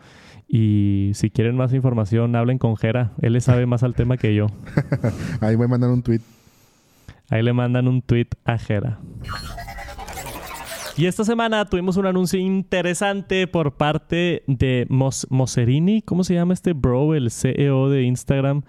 Y 0.51 1.11
si 1.13 1.31
quieren 1.31 1.57
más 1.57 1.75
información, 1.75 2.35
hablen 2.35 2.57
con 2.57 2.77
Jera. 2.77 3.13
Él 3.21 3.35
le 3.35 3.41
sabe 3.43 3.67
más 3.67 3.83
al 3.83 3.95
tema 3.95 4.17
que 4.17 4.35
yo. 4.35 4.47
Ahí 5.43 5.57
voy 5.57 5.67
a 5.67 5.69
mandar 5.69 5.91
un 5.91 6.03
tweet. 6.03 6.21
Ahí 7.31 7.43
le 7.43 7.53
mandan 7.53 7.89
un 7.89 8.03
tweet 8.03 8.29
a 8.45 8.59
Jera. 8.59 8.99
Y 10.97 11.07
esta 11.07 11.25
semana 11.25 11.65
tuvimos 11.65 11.97
un 11.97 12.07
anuncio 12.07 12.41
interesante 12.41 13.47
por 13.47 13.77
parte 13.77 14.43
de 14.49 14.85
Mos 14.89 15.29
Moserini. 15.31 16.03
¿Cómo 16.03 16.25
se 16.25 16.35
llama 16.35 16.55
este 16.55 16.73
bro? 16.73 17.15
El 17.15 17.31
CEO 17.31 17.89
de 17.89 18.03
Instagram. 18.03 18.63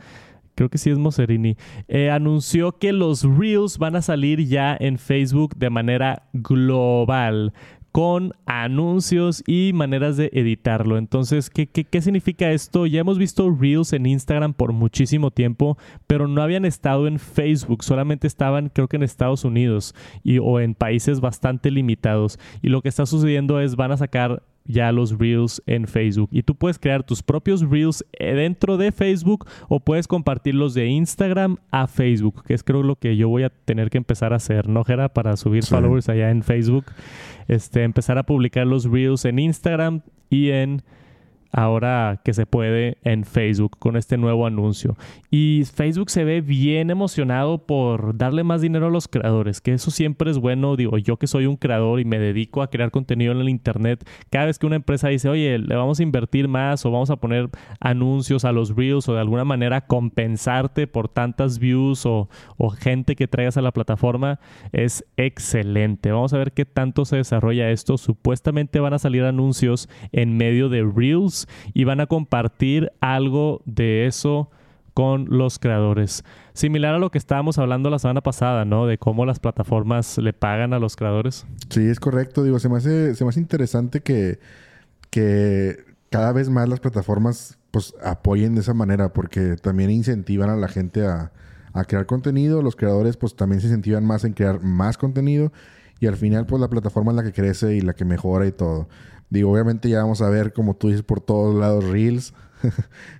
Creo 0.53 0.69
que 0.69 0.77
sí 0.77 0.91
es 0.91 0.99
Moserini. 0.99 1.55
Eh, 1.87 2.11
anunció 2.11 2.77
que 2.77 2.93
los 2.93 3.23
Reels 3.23 3.79
van 3.79 3.95
a 3.95 4.03
salir 4.03 4.45
ya 4.45 4.77
en 4.79 4.99
Facebook 4.99 5.55
de 5.55 5.71
manera 5.71 6.29
global 6.33 7.53
con 7.91 8.33
anuncios 8.45 9.43
y 9.47 9.71
maneras 9.73 10.17
de 10.17 10.29
editarlo. 10.33 10.97
Entonces, 10.97 11.49
¿qué, 11.49 11.67
¿qué, 11.67 12.01
significa 12.01 12.51
esto? 12.51 12.85
Ya 12.85 13.01
hemos 13.01 13.17
visto 13.17 13.49
Reels 13.49 13.93
en 13.93 14.05
Instagram 14.05 14.53
por 14.53 14.73
muchísimo 14.73 15.31
tiempo, 15.31 15.77
pero 16.07 16.27
no 16.27 16.41
habían 16.41 16.65
estado 16.65 17.07
en 17.07 17.19
Facebook, 17.19 17.83
solamente 17.83 18.27
estaban 18.27 18.69
creo 18.69 18.87
que 18.87 18.97
en 18.97 19.03
Estados 19.03 19.43
Unidos 19.43 19.95
y, 20.23 20.39
o 20.39 20.59
en 20.59 20.75
países 20.75 21.19
bastante 21.19 21.71
limitados. 21.71 22.39
Y 22.61 22.69
lo 22.69 22.81
que 22.81 22.89
está 22.89 23.05
sucediendo 23.05 23.59
es 23.59 23.75
van 23.75 23.91
a 23.91 23.97
sacar 23.97 24.43
ya 24.69 24.91
los 24.91 25.17
Reels 25.17 25.61
en 25.65 25.87
Facebook. 25.87 26.29
Y 26.31 26.43
tú 26.43 26.55
puedes 26.55 26.77
crear 26.77 27.03
tus 27.03 27.23
propios 27.23 27.67
Reels 27.67 28.05
eh, 28.13 28.35
dentro 28.35 28.77
de 28.77 28.91
Facebook 28.91 29.47
o 29.67 29.79
puedes 29.79 30.07
compartirlos 30.07 30.75
de 30.75 30.85
Instagram 30.85 31.57
a 31.71 31.87
Facebook, 31.87 32.43
que 32.45 32.53
es 32.53 32.63
creo 32.63 32.83
lo 32.83 32.95
que 32.95 33.17
yo 33.17 33.27
voy 33.27 33.43
a 33.43 33.49
tener 33.49 33.89
que 33.89 33.97
empezar 33.97 34.31
a 34.31 34.37
hacer, 34.37 34.69
¿no, 34.69 34.83
Gera? 34.83 35.09
Para 35.09 35.35
subir 35.37 35.65
followers 35.65 36.07
allá 36.07 36.29
en 36.29 36.43
Facebook. 36.43 36.85
Este, 37.47 37.83
empezar 37.83 38.19
a 38.19 38.23
publicar 38.23 38.67
los 38.67 38.85
Reels 38.85 39.25
en 39.25 39.39
Instagram 39.39 40.01
y 40.29 40.51
en 40.51 40.83
ahora 41.51 42.21
que 42.23 42.33
se 42.33 42.45
puede 42.45 42.97
en 43.03 43.25
Facebook 43.25 43.77
con 43.79 43.97
este 43.97 44.17
nuevo 44.17 44.45
anuncio. 44.45 44.95
Y 45.31 45.63
Facebook 45.73 46.09
se 46.09 46.23
ve 46.23 46.41
bien 46.41 46.89
emocionado 46.89 47.65
por 47.65 48.17
darle 48.17 48.43
más 48.43 48.61
dinero 48.61 48.87
a 48.87 48.89
los 48.89 49.07
creadores, 49.07 49.61
que 49.61 49.73
eso 49.73 49.91
siempre 49.91 50.31
es 50.31 50.37
bueno. 50.37 50.75
Digo, 50.75 50.97
yo 50.97 51.17
que 51.17 51.27
soy 51.27 51.45
un 51.45 51.57
creador 51.57 51.99
y 51.99 52.05
me 52.05 52.19
dedico 52.19 52.61
a 52.61 52.69
crear 52.69 52.91
contenido 52.91 53.31
en 53.31 53.39
el 53.39 53.49
Internet, 53.49 54.07
cada 54.29 54.45
vez 54.45 54.59
que 54.59 54.65
una 54.65 54.75
empresa 54.75 55.09
dice, 55.09 55.29
oye, 55.29 55.57
le 55.57 55.75
vamos 55.75 55.99
a 55.99 56.03
invertir 56.03 56.47
más 56.47 56.85
o 56.85 56.91
vamos 56.91 57.09
a 57.09 57.17
poner 57.17 57.49
anuncios 57.79 58.45
a 58.45 58.51
los 58.51 58.75
Reels 58.75 59.07
o 59.09 59.13
de 59.13 59.19
alguna 59.19 59.45
manera 59.45 59.81
compensarte 59.81 60.87
por 60.87 61.09
tantas 61.09 61.59
views 61.59 62.05
o, 62.05 62.29
o 62.57 62.69
gente 62.69 63.15
que 63.15 63.27
traigas 63.27 63.57
a 63.57 63.61
la 63.61 63.71
plataforma, 63.71 64.39
es 64.71 65.05
excelente. 65.17 66.11
Vamos 66.11 66.33
a 66.33 66.37
ver 66.37 66.51
qué 66.51 66.65
tanto 66.65 67.05
se 67.05 67.17
desarrolla 67.17 67.71
esto. 67.71 67.97
Supuestamente 67.97 68.79
van 68.79 68.93
a 68.93 68.99
salir 68.99 69.23
anuncios 69.23 69.89
en 70.11 70.37
medio 70.37 70.69
de 70.69 70.83
Reels 70.83 71.38
y 71.73 71.83
van 71.83 71.99
a 71.99 72.07
compartir 72.07 72.91
algo 72.99 73.61
de 73.65 74.05
eso 74.05 74.49
con 74.93 75.27
los 75.29 75.59
creadores. 75.59 76.23
Similar 76.53 76.95
a 76.95 76.99
lo 76.99 77.09
que 77.09 77.17
estábamos 77.17 77.57
hablando 77.57 77.89
la 77.89 77.99
semana 77.99 78.21
pasada, 78.21 78.65
¿no? 78.65 78.85
De 78.85 78.97
cómo 78.97 79.25
las 79.25 79.39
plataformas 79.39 80.17
le 80.17 80.33
pagan 80.33 80.73
a 80.73 80.79
los 80.79 80.95
creadores. 80.95 81.45
Sí, 81.69 81.87
es 81.87 81.99
correcto. 81.99 82.43
Digo, 82.43 82.59
se 82.59 82.67
me 82.67 82.77
hace, 82.77 83.15
se 83.15 83.23
me 83.23 83.29
hace 83.29 83.39
interesante 83.39 84.01
que, 84.01 84.39
que 85.09 85.85
cada 86.09 86.33
vez 86.33 86.49
más 86.49 86.67
las 86.67 86.79
plataformas 86.79 87.57
pues 87.71 87.93
apoyen 88.03 88.55
de 88.55 88.61
esa 88.61 88.73
manera 88.73 89.13
porque 89.13 89.55
también 89.55 89.89
incentivan 89.91 90.49
a 90.49 90.55
la 90.55 90.67
gente 90.67 91.05
a, 91.05 91.31
a 91.71 91.85
crear 91.85 92.05
contenido. 92.05 92.61
Los 92.61 92.75
creadores 92.75 93.15
pues 93.15 93.35
también 93.35 93.61
se 93.61 93.67
incentivan 93.67 94.05
más 94.05 94.25
en 94.25 94.33
crear 94.33 94.61
más 94.61 94.97
contenido 94.97 95.51
y 95.99 96.07
al 96.07 96.17
final 96.17 96.45
pues 96.45 96.59
la 96.59 96.69
plataforma 96.69 97.11
es 97.11 97.17
la 97.17 97.23
que 97.23 97.33
crece 97.33 97.75
y 97.75 97.81
la 97.81 97.93
que 97.93 98.05
mejora 98.05 98.47
y 98.47 98.51
todo. 98.51 98.87
Digo, 99.29 99.51
obviamente 99.51 99.89
ya 99.89 100.01
vamos 100.01 100.21
a 100.21 100.29
ver, 100.29 100.53
como 100.53 100.75
tú 100.75 100.87
dices, 100.87 101.03
por 101.03 101.21
todos 101.21 101.55
lados 101.55 101.85
Reels. 101.85 102.33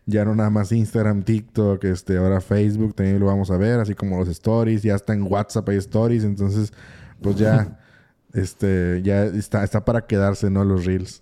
ya 0.05 0.25
no 0.25 0.35
nada 0.35 0.49
más 0.49 0.71
Instagram, 0.71 1.23
TikTok, 1.23 1.83
este, 1.85 2.17
ahora 2.17 2.41
Facebook 2.41 2.93
también 2.93 3.19
lo 3.19 3.27
vamos 3.27 3.51
a 3.51 3.57
ver, 3.57 3.79
así 3.79 3.93
como 3.93 4.17
los 4.17 4.27
stories, 4.27 4.83
ya 4.83 4.95
está 4.95 5.13
en 5.13 5.23
WhatsApp 5.23 5.69
hay 5.69 5.77
stories, 5.77 6.23
entonces, 6.23 6.73
pues 7.21 7.37
ya, 7.37 7.79
este, 8.33 9.01
ya 9.03 9.23
está, 9.23 9.63
está 9.63 9.85
para 9.85 10.05
quedarse, 10.05 10.49
¿no? 10.49 10.63
Los 10.65 10.85
Reels. 10.85 11.21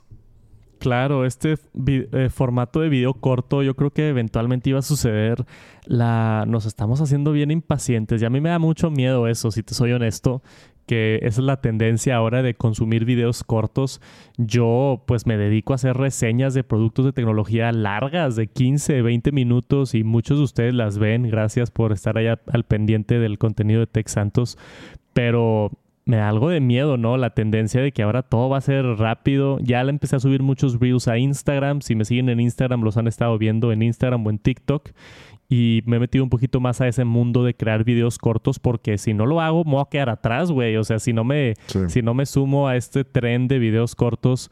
Claro, 0.80 1.26
este 1.26 1.58
eh, 1.88 2.30
formato 2.30 2.82
de 2.82 2.90
video 2.90 3.16
corto 3.16 3.64
yo 3.64 3.76
creo 3.76 3.92
que 3.92 4.10
eventualmente 4.10 4.70
iba 4.70 4.80
a 4.80 4.84
suceder. 4.84 5.46
La... 5.86 6.46
Nos 6.48 6.66
estamos 6.66 7.02
haciendo 7.02 7.32
bien 7.32 7.50
impacientes 7.50 8.22
y 8.22 8.26
a 8.26 8.30
mí 8.30 8.42
me 8.42 8.50
da 8.50 8.60
mucho 8.60 8.92
miedo 8.92 9.28
eso, 9.28 9.50
si 9.50 9.64
te 9.64 9.74
soy 9.74 9.92
honesto, 9.94 10.44
que 10.88 11.20
esa 11.22 11.42
es 11.42 11.46
la 11.46 11.62
tendencia 11.62 12.16
ahora 12.16 12.42
de 12.42 12.56
consumir 12.56 13.06
videos 13.06 13.44
cortos. 13.44 14.02
Yo 14.38 15.04
pues 15.06 15.28
me 15.28 15.38
dedico 15.38 15.74
a 15.74 15.76
hacer 15.76 15.96
reseñas 15.96 16.54
de 16.54 16.64
productos 16.64 17.06
de 17.06 17.14
tecnología 17.14 17.72
largas 17.72 18.36
de 18.36 18.48
15, 18.48 19.02
20 19.04 19.32
minutos 19.32 19.94
y 19.94 20.04
muchos 20.04 20.40
de 20.40 20.46
ustedes 20.46 20.74
las 20.74 20.98
ven. 20.98 21.30
Gracias 21.30 21.70
por 21.70 21.92
estar 21.92 22.18
allá 22.18 22.40
al 22.52 22.64
pendiente 22.64 23.20
del 23.20 23.38
contenido 23.38 23.82
de 23.82 23.88
Tech 23.88 24.08
Santos. 24.08 24.58
Pero 25.14 25.72
me 26.06 26.18
da 26.18 26.30
algo 26.30 26.50
de 26.50 26.62
miedo, 26.62 26.96
¿no? 26.96 27.18
La 27.18 27.32
tendencia 27.32 27.82
de 27.82 27.92
que 27.92 28.02
ahora 28.02 28.24
todo 28.24 28.48
va 28.48 28.58
a 28.58 28.62
ser 28.62 28.86
rápido. 28.86 29.60
Ya 29.60 29.84
le 29.84 29.90
empecé 29.90 30.16
a 30.16 30.20
subir 30.20 30.42
muchos 30.42 30.80
reels 30.80 31.10
a 31.10 31.18
Instagram. 31.18 31.82
Si 31.82 31.96
me 31.96 32.06
siguen 32.06 32.30
en 32.30 32.40
Instagram, 32.40 32.82
los 32.82 32.96
han 32.96 33.08
estado 33.08 33.38
viendo 33.38 33.74
en 33.74 33.84
Instagram 33.84 34.26
o 34.26 34.30
en 34.30 34.40
TikTok 34.40 34.92
y 35.50 35.82
me 35.86 35.98
he 35.98 36.00
metido 36.00 36.24
un 36.24 36.30
poquito 36.30 36.60
más 36.60 36.82
a 36.82 36.88
ese 36.88 37.06
mundo 37.06 37.44
de 37.44 37.56
crear 37.56 37.84
videos 37.84 38.18
cortos 38.18 38.60
porque 38.60 38.98
si 38.98 39.14
no 39.14 39.26
lo 39.26 39.40
hago 39.40 39.64
me 39.64 39.72
voy 39.72 39.82
a 39.82 39.90
quedar 39.90 40.10
atrás, 40.10 40.52
güey. 40.52 40.76
O 40.76 40.84
sea, 40.84 41.00
si 41.00 41.14
no 41.14 41.24
me 41.24 41.54
si 41.88 42.02
no 42.02 42.14
me 42.14 42.26
sumo 42.26 42.68
a 42.68 42.76
este 42.76 43.06
tren 43.06 43.48
de 43.48 43.60
videos 43.60 43.96
cortos, 43.96 44.52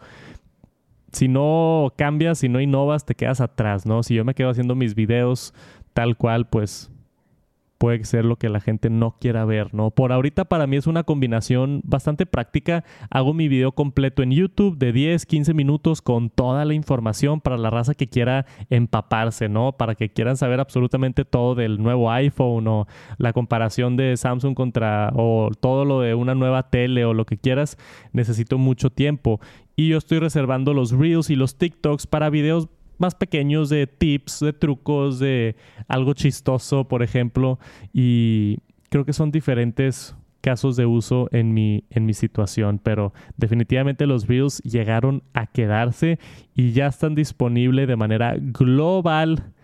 si 1.11 1.27
no 1.27 1.93
cambias, 1.97 2.39
si 2.39 2.49
no 2.49 2.61
innovas, 2.61 3.05
te 3.05 3.15
quedas 3.15 3.41
atrás, 3.41 3.85
¿no? 3.85 4.03
Si 4.03 4.15
yo 4.15 4.23
me 4.23 4.33
quedo 4.33 4.49
haciendo 4.49 4.75
mis 4.75 4.95
videos 4.95 5.53
tal 5.93 6.17
cual, 6.17 6.47
pues 6.47 6.91
puede 7.77 8.03
ser 8.05 8.25
lo 8.25 8.37
que 8.37 8.49
la 8.49 8.59
gente 8.59 8.89
no 8.89 9.17
quiera 9.19 9.45
ver, 9.45 9.73
¿no? 9.73 9.91
Por 9.91 10.11
ahorita 10.11 10.45
para 10.45 10.67
mí 10.67 10.77
es 10.77 10.87
una 10.87 11.03
combinación 11.03 11.81
bastante 11.83 12.25
práctica. 12.25 12.83
Hago 13.09 13.33
mi 13.33 13.47
video 13.47 13.73
completo 13.73 14.23
en 14.23 14.31
YouTube 14.31 14.77
de 14.77 14.91
10, 14.91 15.25
15 15.25 15.53
minutos 15.53 16.01
con 16.01 16.29
toda 16.29 16.65
la 16.65 16.73
información 16.73 17.41
para 17.41 17.57
la 17.57 17.69
raza 17.69 17.93
que 17.93 18.07
quiera 18.07 18.45
empaparse, 18.69 19.49
¿no? 19.49 19.73
Para 19.73 19.95
que 19.95 20.09
quieran 20.09 20.37
saber 20.37 20.59
absolutamente 20.59 21.25
todo 21.25 21.55
del 21.55 21.81
nuevo 21.81 22.11
iPhone 22.11 22.67
o 22.67 22.87
la 23.17 23.33
comparación 23.33 23.97
de 23.97 24.17
Samsung 24.17 24.55
contra 24.55 25.11
o 25.15 25.49
todo 25.59 25.85
lo 25.85 26.01
de 26.01 26.15
una 26.15 26.35
nueva 26.35 26.69
tele 26.69 27.05
o 27.05 27.13
lo 27.13 27.25
que 27.25 27.37
quieras. 27.37 27.77
Necesito 28.13 28.57
mucho 28.57 28.89
tiempo. 28.89 29.39
Y 29.75 29.89
yo 29.89 29.97
estoy 29.97 30.19
reservando 30.19 30.73
los 30.73 30.91
Reels 30.91 31.29
y 31.29 31.35
los 31.35 31.57
TikToks 31.57 32.07
para 32.07 32.29
videos 32.29 32.69
más 32.97 33.15
pequeños 33.15 33.69
de 33.69 33.87
tips, 33.87 34.39
de 34.41 34.53
trucos, 34.53 35.19
de 35.19 35.55
algo 35.87 36.13
chistoso, 36.13 36.87
por 36.87 37.03
ejemplo. 37.03 37.59
Y 37.93 38.59
creo 38.89 39.05
que 39.05 39.13
son 39.13 39.31
diferentes 39.31 40.15
casos 40.41 40.75
de 40.75 40.85
uso 40.85 41.27
en 41.31 41.55
mi, 41.55 41.85
en 41.89 42.05
mi 42.05 42.13
situación, 42.13 42.79
pero 42.81 43.13
definitivamente 43.35 44.05
los 44.05 44.27
Reels 44.27 44.61
llegaron 44.61 45.23
a 45.33 45.47
quedarse 45.47 46.19
y 46.53 46.71
ya 46.71 46.85
están 46.85 47.15
disponibles 47.15 47.87
de 47.87 47.95
manera 47.95 48.35
global 48.37 49.54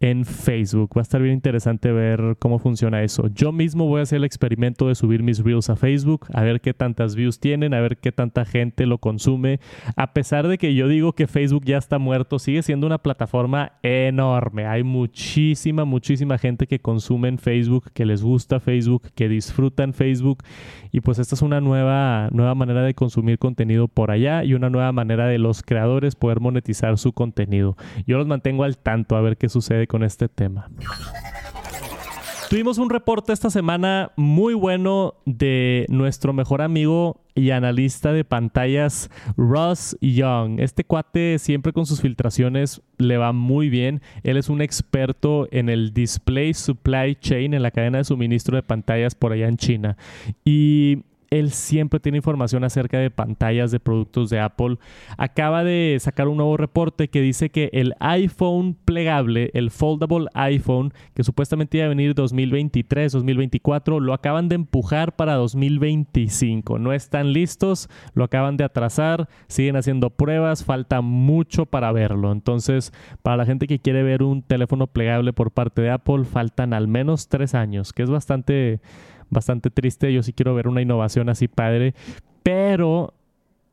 en 0.00 0.24
Facebook. 0.24 0.90
Va 0.96 1.00
a 1.00 1.02
estar 1.02 1.20
bien 1.20 1.34
interesante 1.34 1.92
ver 1.92 2.36
cómo 2.38 2.58
funciona 2.58 3.02
eso. 3.02 3.28
Yo 3.34 3.52
mismo 3.52 3.86
voy 3.86 4.00
a 4.00 4.02
hacer 4.04 4.18
el 4.18 4.24
experimento 4.24 4.88
de 4.88 4.94
subir 4.94 5.22
mis 5.22 5.42
reels 5.42 5.70
a 5.70 5.76
Facebook, 5.76 6.26
a 6.32 6.42
ver 6.42 6.60
qué 6.60 6.74
tantas 6.74 7.16
views 7.16 7.40
tienen, 7.40 7.74
a 7.74 7.80
ver 7.80 7.96
qué 7.96 8.12
tanta 8.12 8.44
gente 8.44 8.86
lo 8.86 8.98
consume. 8.98 9.60
A 9.96 10.12
pesar 10.12 10.46
de 10.46 10.58
que 10.58 10.74
yo 10.74 10.88
digo 10.88 11.12
que 11.14 11.26
Facebook 11.26 11.64
ya 11.64 11.78
está 11.78 11.98
muerto, 11.98 12.38
sigue 12.38 12.62
siendo 12.62 12.86
una 12.86 12.98
plataforma 12.98 13.72
enorme. 13.82 14.66
Hay 14.66 14.84
muchísima, 14.84 15.84
muchísima 15.84 16.38
gente 16.38 16.66
que 16.66 16.78
consume 16.78 17.28
en 17.28 17.38
Facebook, 17.38 17.90
que 17.92 18.06
les 18.06 18.22
gusta 18.22 18.60
Facebook, 18.60 19.02
que 19.14 19.28
disfrutan 19.28 19.94
Facebook. 19.94 20.44
Y 20.92 21.00
pues 21.00 21.18
esta 21.18 21.34
es 21.34 21.42
una 21.42 21.60
nueva, 21.60 22.28
nueva 22.30 22.54
manera 22.54 22.82
de 22.82 22.94
consumir 22.94 23.38
contenido 23.38 23.88
por 23.88 24.10
allá 24.10 24.44
y 24.44 24.54
una 24.54 24.70
nueva 24.70 24.92
manera 24.92 25.26
de 25.26 25.38
los 25.38 25.62
creadores 25.62 26.14
poder 26.14 26.40
monetizar 26.40 26.96
su 26.98 27.12
contenido. 27.12 27.76
Yo 28.06 28.16
los 28.16 28.26
mantengo 28.26 28.64
al 28.64 28.78
tanto 28.78 29.16
a 29.16 29.20
ver 29.20 29.36
qué 29.36 29.48
sucede 29.48 29.87
con 29.88 30.04
este 30.04 30.28
tema. 30.28 30.70
Tuvimos 32.48 32.78
un 32.78 32.88
reporte 32.88 33.34
esta 33.34 33.50
semana 33.50 34.12
muy 34.16 34.54
bueno 34.54 35.16
de 35.26 35.84
nuestro 35.90 36.32
mejor 36.32 36.62
amigo 36.62 37.20
y 37.34 37.50
analista 37.50 38.10
de 38.12 38.24
pantallas, 38.24 39.10
Ross 39.36 39.98
Young. 40.00 40.58
Este 40.58 40.82
cuate 40.82 41.38
siempre 41.38 41.74
con 41.74 41.84
sus 41.84 42.00
filtraciones 42.00 42.80
le 42.96 43.18
va 43.18 43.34
muy 43.34 43.68
bien. 43.68 44.00
Él 44.22 44.38
es 44.38 44.48
un 44.48 44.62
experto 44.62 45.46
en 45.50 45.68
el 45.68 45.92
display 45.92 46.54
supply 46.54 47.16
chain, 47.16 47.52
en 47.52 47.62
la 47.62 47.70
cadena 47.70 47.98
de 47.98 48.04
suministro 48.04 48.56
de 48.56 48.62
pantallas 48.62 49.14
por 49.14 49.32
allá 49.32 49.46
en 49.46 49.58
China. 49.58 49.98
Y 50.42 51.04
él 51.30 51.50
siempre 51.50 52.00
tiene 52.00 52.18
información 52.18 52.64
acerca 52.64 52.98
de 52.98 53.10
pantallas 53.10 53.70
de 53.70 53.80
productos 53.80 54.30
de 54.30 54.40
Apple. 54.40 54.78
Acaba 55.16 55.64
de 55.64 55.96
sacar 56.00 56.28
un 56.28 56.38
nuevo 56.38 56.56
reporte 56.56 57.08
que 57.08 57.20
dice 57.20 57.50
que 57.50 57.70
el 57.72 57.94
iPhone 58.00 58.76
plegable, 58.84 59.50
el 59.54 59.70
foldable 59.70 60.28
iPhone, 60.34 60.92
que 61.14 61.24
supuestamente 61.24 61.78
iba 61.78 61.86
a 61.86 61.90
venir 61.90 62.14
2023, 62.14 63.12
2024, 63.12 64.00
lo 64.00 64.14
acaban 64.14 64.48
de 64.48 64.54
empujar 64.56 65.16
para 65.16 65.34
2025. 65.34 66.78
No 66.78 66.92
están 66.92 67.32
listos, 67.32 67.88
lo 68.14 68.24
acaban 68.24 68.56
de 68.56 68.64
atrasar, 68.64 69.28
siguen 69.48 69.76
haciendo 69.76 70.10
pruebas, 70.10 70.64
falta 70.64 71.00
mucho 71.00 71.66
para 71.66 71.92
verlo. 71.92 72.32
Entonces, 72.32 72.92
para 73.22 73.36
la 73.36 73.46
gente 73.46 73.66
que 73.66 73.78
quiere 73.78 74.02
ver 74.02 74.22
un 74.22 74.42
teléfono 74.42 74.86
plegable 74.86 75.32
por 75.32 75.50
parte 75.50 75.82
de 75.82 75.90
Apple, 75.90 76.24
faltan 76.24 76.72
al 76.72 76.88
menos 76.88 77.28
tres 77.28 77.54
años, 77.54 77.92
que 77.92 78.02
es 78.02 78.10
bastante 78.10 78.80
bastante 79.30 79.70
triste. 79.70 80.12
Yo 80.12 80.22
sí 80.22 80.32
quiero 80.32 80.54
ver 80.54 80.68
una 80.68 80.82
innovación 80.82 81.28
así 81.28 81.48
padre. 81.48 81.94
Pero 82.42 83.14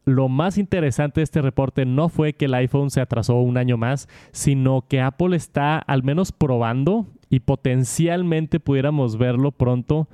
lo 0.05 0.29
más 0.29 0.57
interesante 0.57 1.19
de 1.19 1.23
este 1.23 1.41
reporte 1.41 1.85
no 1.85 2.09
fue 2.09 2.33
que 2.33 2.45
el 2.45 2.53
iPhone 2.53 2.91
se 2.91 3.01
atrasó 3.01 3.35
un 3.37 3.57
año 3.57 3.77
más, 3.77 4.07
sino 4.31 4.85
que 4.87 5.01
Apple 5.01 5.35
está 5.35 5.79
al 5.79 6.03
menos 6.03 6.31
probando 6.31 7.07
y 7.29 7.39
potencialmente 7.39 8.59
pudiéramos 8.59 9.17
verlo 9.17 9.51
pronto 9.51 10.07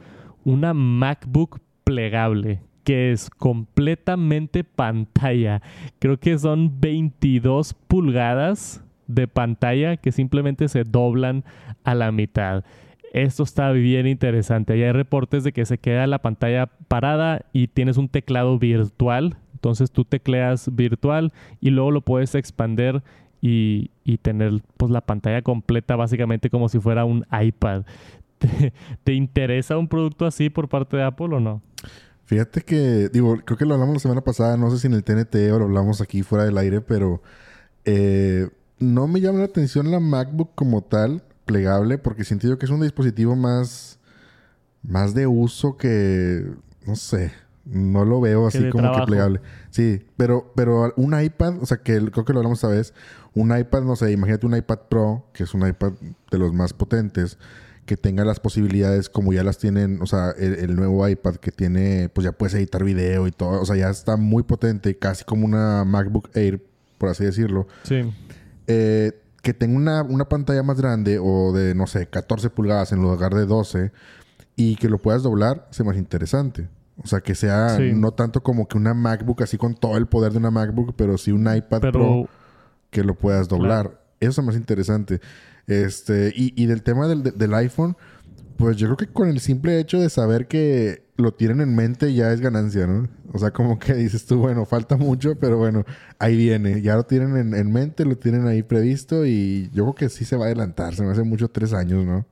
una 0.46 0.74
MacBook 0.74 1.60
plegable. 1.84 2.62
que 2.84 3.12
es 3.12 3.30
completamente 3.30 4.64
pantalla. 4.64 5.62
Creo 6.00 6.20
que 6.20 6.40
son 6.40 6.82
22 6.82 7.76
pulgadas 7.76 8.84
de 9.06 9.28
pantalla 9.28 9.98
que 9.98 10.12
simplemente 10.12 10.68
se 10.68 10.84
doblan 10.84 11.44
a 11.84 11.94
la 11.94 12.12
mitad. 12.12 12.64
Esto 13.12 13.44
está 13.44 13.72
bien 13.72 14.08
interesante. 14.08 14.74
hay 14.74 14.92
reportes 14.94 15.44
de 15.44 15.52
que 15.52 15.66
se 15.66 15.78
queda 15.78 16.08
la 16.08 16.22
pantalla 16.22 16.68
parada 16.88 17.46
y 17.52 17.68
tienes 17.68 17.98
un 17.98 18.08
teclado 18.08 18.58
virtual. 18.58 19.38
Entonces 19.54 19.92
tú 19.92 20.06
tecleas 20.06 20.74
virtual 20.74 21.34
y 21.60 21.72
luego 21.72 21.92
lo 21.92 22.02
puedes 22.02 22.36
expander 22.36 23.04
y, 23.42 23.92
tener 24.22 24.62
pues 24.78 24.92
la 24.92 25.02
pantalla 25.02 25.42
completa 25.42 25.96
básicamente 25.96 26.50
como 26.50 26.70
si 26.70 26.80
fuera 26.80 27.04
un 27.04 27.26
iPad. 27.32 27.84
¿Te, 29.04 29.14
interesa 29.14 29.78
un 29.78 29.88
producto 29.88 30.26
así 30.26 30.50
por 30.50 30.70
parte 30.70 30.98
de 30.98 31.04
Apple 31.04 31.36
o 31.36 31.40
no? 31.40 31.62
Fíjate 32.26 32.62
que, 32.62 33.10
digo, 33.10 33.38
creo 33.44 33.58
que 33.58 33.66
lo 33.66 33.74
hablamos 33.74 33.96
la 33.96 34.00
semana 34.00 34.22
pasada, 34.22 34.56
no 34.56 34.72
sé 34.72 34.80
si 34.80 34.88
en 34.88 34.94
el 34.94 35.04
TNT 35.04 35.36
o 35.52 35.60
lo 35.60 35.66
hablamos 35.66 36.00
aquí 36.00 36.24
fuera 36.24 36.46
del 36.46 36.58
aire, 36.58 36.80
pero 36.80 37.22
eh, 37.84 38.48
no 38.80 39.08
me 39.08 39.20
llama 39.20 39.40
la 39.40 39.46
atención 39.46 39.92
la 39.92 40.00
MacBook 40.00 40.56
como 40.56 40.82
tal, 40.82 41.24
plegable, 41.46 41.98
porque 41.98 42.24
siento 42.24 42.48
yo 42.48 42.58
que 42.58 42.66
es 42.66 42.72
un 42.72 42.82
dispositivo 42.82 43.36
más, 43.36 44.00
más 44.84 45.14
de 45.14 45.28
uso 45.28 45.78
que, 45.78 46.46
no 46.86 46.96
sé, 46.96 47.32
no 47.66 48.06
lo 48.06 48.20
veo 48.20 48.48
así 48.48 48.70
como 48.70 48.92
que 48.94 49.02
plegable. 49.06 49.42
Sí, 49.70 50.06
pero, 50.18 50.52
pero 50.56 50.94
un 50.96 51.20
iPad, 51.20 51.62
o 51.62 51.66
sea, 51.66 51.78
que 51.78 52.00
creo 52.12 52.26
que 52.26 52.34
lo 52.34 52.40
hablamos 52.40 52.60
esta 52.60 52.68
vez, 52.68 52.94
un 53.34 53.58
iPad, 53.58 53.84
no 53.84 53.96
sé, 53.96 54.12
imagínate 54.12 54.46
un 54.46 54.56
iPad 54.56 54.80
Pro, 54.90 55.26
que 55.34 55.44
es 55.44 55.54
un 55.54 55.68
iPad 55.68 55.94
de 56.32 56.38
los 56.38 56.54
más 56.54 56.74
potentes, 56.74 57.38
que 57.86 57.98
tenga 57.98 58.24
las 58.26 58.40
posibilidades 58.40 59.10
como 59.10 59.34
ya 59.34 59.44
las 59.44 59.58
tienen, 59.58 60.02
o 60.02 60.06
sea, 60.06 60.32
el, 60.32 60.76
nuevo 60.76 61.08
iPad 61.08 61.36
que 61.36 61.52
tiene, 61.52 62.10
pues 62.10 62.26
ya 62.26 62.32
puedes 62.32 62.54
editar 62.54 62.84
video 62.84 63.28
y 63.28 63.32
todo, 63.32 63.62
o 63.62 63.66
sea, 63.66 63.76
ya 63.76 63.90
está 63.90 64.18
muy 64.18 64.44
potente, 64.44 64.98
casi 64.98 65.24
como 65.24 65.46
una 65.46 65.84
MacBook 65.84 66.30
Air, 66.36 66.64
por 66.98 67.10
así 67.10 67.24
decirlo. 67.24 67.68
Sí. 67.84 68.02
Eh, 68.68 69.21
que 69.42 69.54
tenga 69.54 69.78
una, 69.78 70.02
una, 70.04 70.26
pantalla 70.30 70.64
más 70.64 70.80
grande 70.80 71.18
o 71.20 71.52
de, 71.52 71.74
no 71.74 71.88
sé, 71.88 72.08
14 72.08 72.50
pulgadas 72.50 72.92
en 72.92 73.02
lugar 73.02 73.34
de 73.34 73.46
12 73.46 73.92
y 74.56 74.76
que 74.76 74.90
lo 74.90 75.00
puedas 75.00 75.24
doblar, 75.24 75.68
se 75.72 75.84
más 75.84 75.98
interesante. 75.98 76.68
O 77.04 77.08
sea, 77.08 77.22
que 77.22 77.34
sea 77.34 77.80
no 77.80 78.12
tanto 78.12 78.44
como 78.44 78.68
que 78.68 78.78
una 78.78 78.94
MacBook 78.94 79.42
así 79.42 79.58
con 79.58 79.74
todo 79.74 79.98
el 79.98 80.08
poder 80.08 80.34
de 80.34 80.38
una 80.38 80.52
MacBook, 80.52 80.94
pero 80.96 81.18
sí 81.18 81.32
un 81.32 81.52
iPad 81.54 81.92
Pro 81.92 82.28
que 82.92 83.04
lo 83.04 83.16
puedas 83.16 83.48
doblar. 83.48 84.00
Eso 84.20 84.42
es 84.42 84.46
más 84.46 84.56
interesante. 84.56 85.20
Este, 85.66 86.32
y, 86.36 86.54
y 86.62 86.68
del 86.68 86.84
tema 86.84 87.08
del, 87.08 87.24
del, 87.24 87.54
iPhone, 87.54 87.96
pues 88.58 88.78
yo 88.78 88.88
creo 88.88 88.98
que 88.98 89.08
con 89.08 89.30
el 89.30 89.40
simple 89.40 89.80
hecho 89.80 90.00
de 90.00 90.10
saber 90.10 90.48
que 90.48 91.06
lo 91.18 91.34
tienen 91.34 91.62
en 91.62 91.76
mente 91.76 92.14
ya 92.14 92.32
es 92.32 92.42
ganancia, 92.42 92.88
¿no? 92.88 93.08
O 93.34 93.38
sea, 93.38 93.52
como 93.52 93.80
que 93.80 93.94
dices 93.94 94.26
tú, 94.26 94.40
bueno, 94.40 94.66
falta 94.66 94.98
mucho, 94.98 95.36
pero 95.40 95.58
bueno, 95.58 95.86
ahí 96.20 96.36
viene. 96.36 96.82
Ya 96.82 96.96
lo 96.96 97.04
tienen 97.04 97.38
en, 97.38 97.54
en 97.54 97.72
mente, 97.72 98.06
lo 98.06 98.18
tienen 98.18 98.48
ahí 98.48 98.64
previsto 98.64 99.26
y 99.26 99.70
yo 99.74 99.84
creo 99.84 99.96
que 99.96 100.10
sí 100.10 100.26
se 100.26 100.36
va 100.36 100.46
a 100.46 100.48
adelantar. 100.48 100.96
Se 100.96 101.04
me 101.04 101.12
hace 101.12 101.24
mucho 101.24 101.48
tres 101.48 101.74
años, 101.74 102.06
¿no? 102.06 102.26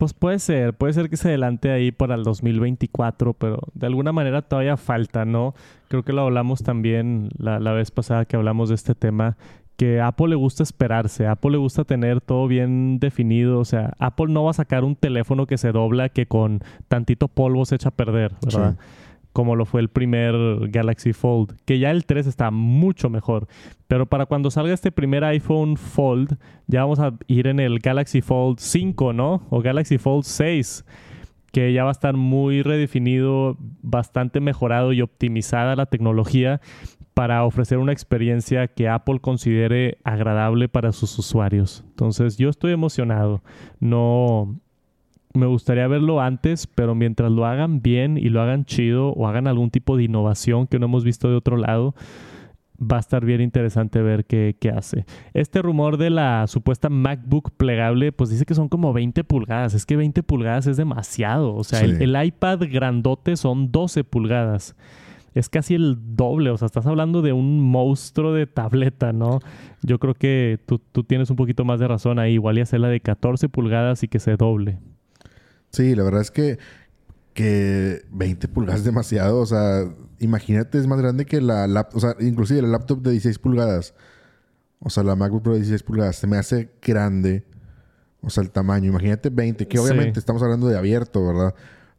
Pues 0.00 0.14
puede 0.14 0.38
ser, 0.38 0.72
puede 0.72 0.94
ser 0.94 1.10
que 1.10 1.18
se 1.18 1.28
adelante 1.28 1.70
ahí 1.70 1.92
para 1.92 2.14
el 2.14 2.22
2024, 2.22 3.34
pero 3.34 3.58
de 3.74 3.86
alguna 3.86 4.12
manera 4.12 4.40
todavía 4.40 4.78
falta, 4.78 5.26
¿no? 5.26 5.54
Creo 5.88 6.04
que 6.04 6.14
lo 6.14 6.22
hablamos 6.22 6.62
también 6.62 7.28
la, 7.36 7.60
la 7.60 7.72
vez 7.72 7.90
pasada 7.90 8.24
que 8.24 8.36
hablamos 8.36 8.70
de 8.70 8.76
este 8.76 8.94
tema, 8.94 9.36
que 9.80 9.98
a 9.98 10.08
Apple 10.08 10.28
le 10.28 10.34
gusta 10.34 10.62
esperarse, 10.62 11.26
a 11.26 11.32
Apple 11.32 11.52
le 11.52 11.56
gusta 11.56 11.84
tener 11.84 12.20
todo 12.20 12.46
bien 12.46 12.98
definido, 12.98 13.58
o 13.58 13.64
sea, 13.64 13.94
Apple 13.98 14.26
no 14.28 14.44
va 14.44 14.50
a 14.50 14.52
sacar 14.52 14.84
un 14.84 14.94
teléfono 14.94 15.46
que 15.46 15.56
se 15.56 15.72
dobla 15.72 16.10
que 16.10 16.26
con 16.26 16.60
tantito 16.88 17.28
polvo 17.28 17.64
se 17.64 17.76
echa 17.76 17.88
a 17.88 17.92
perder, 17.92 18.34
¿verdad? 18.44 18.76
como 19.32 19.56
lo 19.56 19.64
fue 19.64 19.80
el 19.80 19.88
primer 19.88 20.34
Galaxy 20.68 21.14
Fold, 21.14 21.56
que 21.64 21.78
ya 21.78 21.92
el 21.92 22.04
3 22.04 22.26
está 22.26 22.50
mucho 22.50 23.08
mejor. 23.08 23.48
Pero 23.86 24.04
para 24.04 24.26
cuando 24.26 24.50
salga 24.50 24.74
este 24.74 24.92
primer 24.92 25.24
iPhone 25.24 25.78
Fold, 25.78 26.36
ya 26.66 26.82
vamos 26.82 26.98
a 26.98 27.14
ir 27.26 27.46
en 27.46 27.58
el 27.58 27.78
Galaxy 27.78 28.20
Fold 28.20 28.58
5, 28.58 29.14
¿no? 29.14 29.46
O 29.48 29.62
Galaxy 29.62 29.96
Fold 29.96 30.24
6, 30.24 30.84
que 31.52 31.72
ya 31.72 31.84
va 31.84 31.90
a 31.90 31.92
estar 31.92 32.18
muy 32.18 32.60
redefinido, 32.60 33.56
bastante 33.80 34.40
mejorado 34.40 34.92
y 34.92 35.00
optimizada 35.00 35.74
la 35.74 35.86
tecnología 35.86 36.60
para 37.14 37.44
ofrecer 37.44 37.78
una 37.78 37.92
experiencia 37.92 38.68
que 38.68 38.88
Apple 38.88 39.20
considere 39.20 39.98
agradable 40.04 40.68
para 40.68 40.92
sus 40.92 41.18
usuarios. 41.18 41.84
Entonces 41.90 42.36
yo 42.38 42.48
estoy 42.48 42.72
emocionado. 42.72 43.42
No, 43.78 44.60
me 45.34 45.46
gustaría 45.46 45.86
verlo 45.86 46.20
antes, 46.20 46.66
pero 46.66 46.94
mientras 46.94 47.30
lo 47.30 47.46
hagan 47.46 47.82
bien 47.82 48.16
y 48.16 48.28
lo 48.30 48.40
hagan 48.40 48.64
chido 48.64 49.10
o 49.10 49.28
hagan 49.28 49.46
algún 49.46 49.70
tipo 49.70 49.96
de 49.96 50.04
innovación 50.04 50.66
que 50.66 50.78
no 50.78 50.86
hemos 50.86 51.04
visto 51.04 51.28
de 51.28 51.36
otro 51.36 51.56
lado, 51.56 51.94
va 52.80 52.96
a 52.96 53.00
estar 53.00 53.24
bien 53.24 53.40
interesante 53.40 54.00
ver 54.00 54.24
qué, 54.24 54.56
hace. 54.74 55.04
Este 55.34 55.60
rumor 55.62 55.98
de 55.98 56.10
la 56.10 56.46
supuesta 56.46 56.88
MacBook 56.88 57.52
plegable, 57.52 58.12
pues 58.12 58.30
dice 58.30 58.44
que 58.44 58.54
son 58.54 58.68
como 58.68 58.92
20 58.92 59.22
pulgadas. 59.24 59.74
Es 59.74 59.84
que 59.84 59.96
20 59.96 60.22
pulgadas 60.22 60.66
es 60.66 60.76
demasiado. 60.76 61.54
O 61.54 61.64
sea, 61.64 61.80
el, 61.80 62.24
iPad 62.24 62.60
grandote 62.70 63.36
son 63.36 63.70
12 63.70 64.04
pulgadas. 64.04 64.74
Es 65.34 65.48
casi 65.48 65.74
el 65.74 65.96
doble. 66.16 66.50
O 66.50 66.56
sea, 66.56 66.66
estás 66.66 66.86
hablando 66.86 67.22
de 67.22 67.32
un 67.32 67.60
monstruo 67.60 68.32
de 68.32 68.46
tableta, 68.46 69.12
¿no? 69.12 69.40
Yo 69.82 69.98
creo 69.98 70.14
que 70.14 70.58
tú, 70.66 70.78
tú 70.78 71.04
tienes 71.04 71.30
un 71.30 71.36
poquito 71.36 71.64
más 71.64 71.80
de 71.80 71.88
razón 71.88 72.18
ahí. 72.18 72.34
Igual 72.34 72.58
y 72.58 72.62
hacerla 72.62 72.88
de 72.88 73.00
14 73.00 73.48
pulgadas 73.48 74.02
y 74.02 74.08
que 74.08 74.18
se 74.18 74.36
doble. 74.36 74.78
Sí, 75.70 75.94
la 75.94 76.02
verdad 76.02 76.20
es 76.20 76.30
que, 76.30 76.58
que 77.32 78.02
20 78.10 78.48
pulgadas 78.48 78.80
es 78.80 78.84
demasiado. 78.84 79.40
O 79.40 79.46
sea, 79.46 79.84
imagínate, 80.18 80.78
es 80.78 80.86
más 80.86 81.00
grande 81.00 81.26
que 81.26 81.40
la 81.40 81.66
laptop. 81.66 81.96
O 81.96 82.00
sea, 82.00 82.16
inclusive 82.20 82.62
la 82.62 82.68
laptop 82.68 83.02
de 83.02 83.12
16 83.12 83.38
pulgadas. 83.38 83.94
O 84.80 84.90
sea, 84.90 85.02
la 85.04 85.14
MacBook 85.14 85.42
Pro 85.42 85.52
de 85.52 85.58
16 85.58 85.82
pulgadas 85.82 86.16
se 86.16 86.26
me 86.26 86.38
hace 86.38 86.70
grande. 86.82 87.44
O 88.22 88.30
sea, 88.30 88.42
el 88.42 88.50
tamaño. 88.50 88.88
Imagínate 88.90 89.30
20, 89.30 89.68
que 89.68 89.78
obviamente 89.78 90.18
estamos 90.18 90.42
hablando 90.42 90.66
de 90.68 90.76
abierto, 90.76 91.24
¿verdad? 91.24 91.54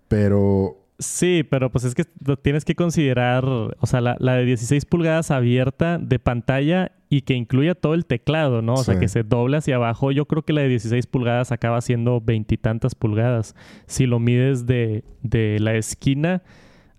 Pero 0.07 0.80
Sí, 1.01 1.43
pero 1.49 1.71
pues 1.71 1.83
es 1.83 1.95
que 1.95 2.05
tienes 2.43 2.63
que 2.63 2.75
considerar, 2.75 3.43
o 3.43 3.85
sea, 3.87 4.01
la, 4.01 4.35
de 4.35 4.45
16 4.45 4.85
pulgadas 4.85 5.31
abierta 5.31 5.97
de 5.97 6.19
pantalla 6.19 6.91
y 7.09 7.23
que 7.23 7.33
incluya 7.33 7.73
todo 7.73 7.95
el 7.95 8.05
teclado, 8.05 8.61
¿no? 8.61 8.75
O 8.75 8.83
sea, 8.83 8.99
que 8.99 9.07
se 9.07 9.23
doble 9.23 9.57
hacia 9.57 9.77
abajo. 9.77 10.11
Yo 10.11 10.27
creo 10.27 10.43
que 10.43 10.53
la 10.53 10.61
de 10.61 10.67
16 10.67 11.07
pulgadas 11.07 11.51
acaba 11.51 11.81
siendo 11.81 12.21
veintitantas 12.21 12.93
pulgadas 12.93 13.55
si 13.87 14.05
lo 14.05 14.19
mides 14.19 14.67
de, 14.67 15.03
de 15.23 15.57
la 15.59 15.73
esquina 15.73 16.43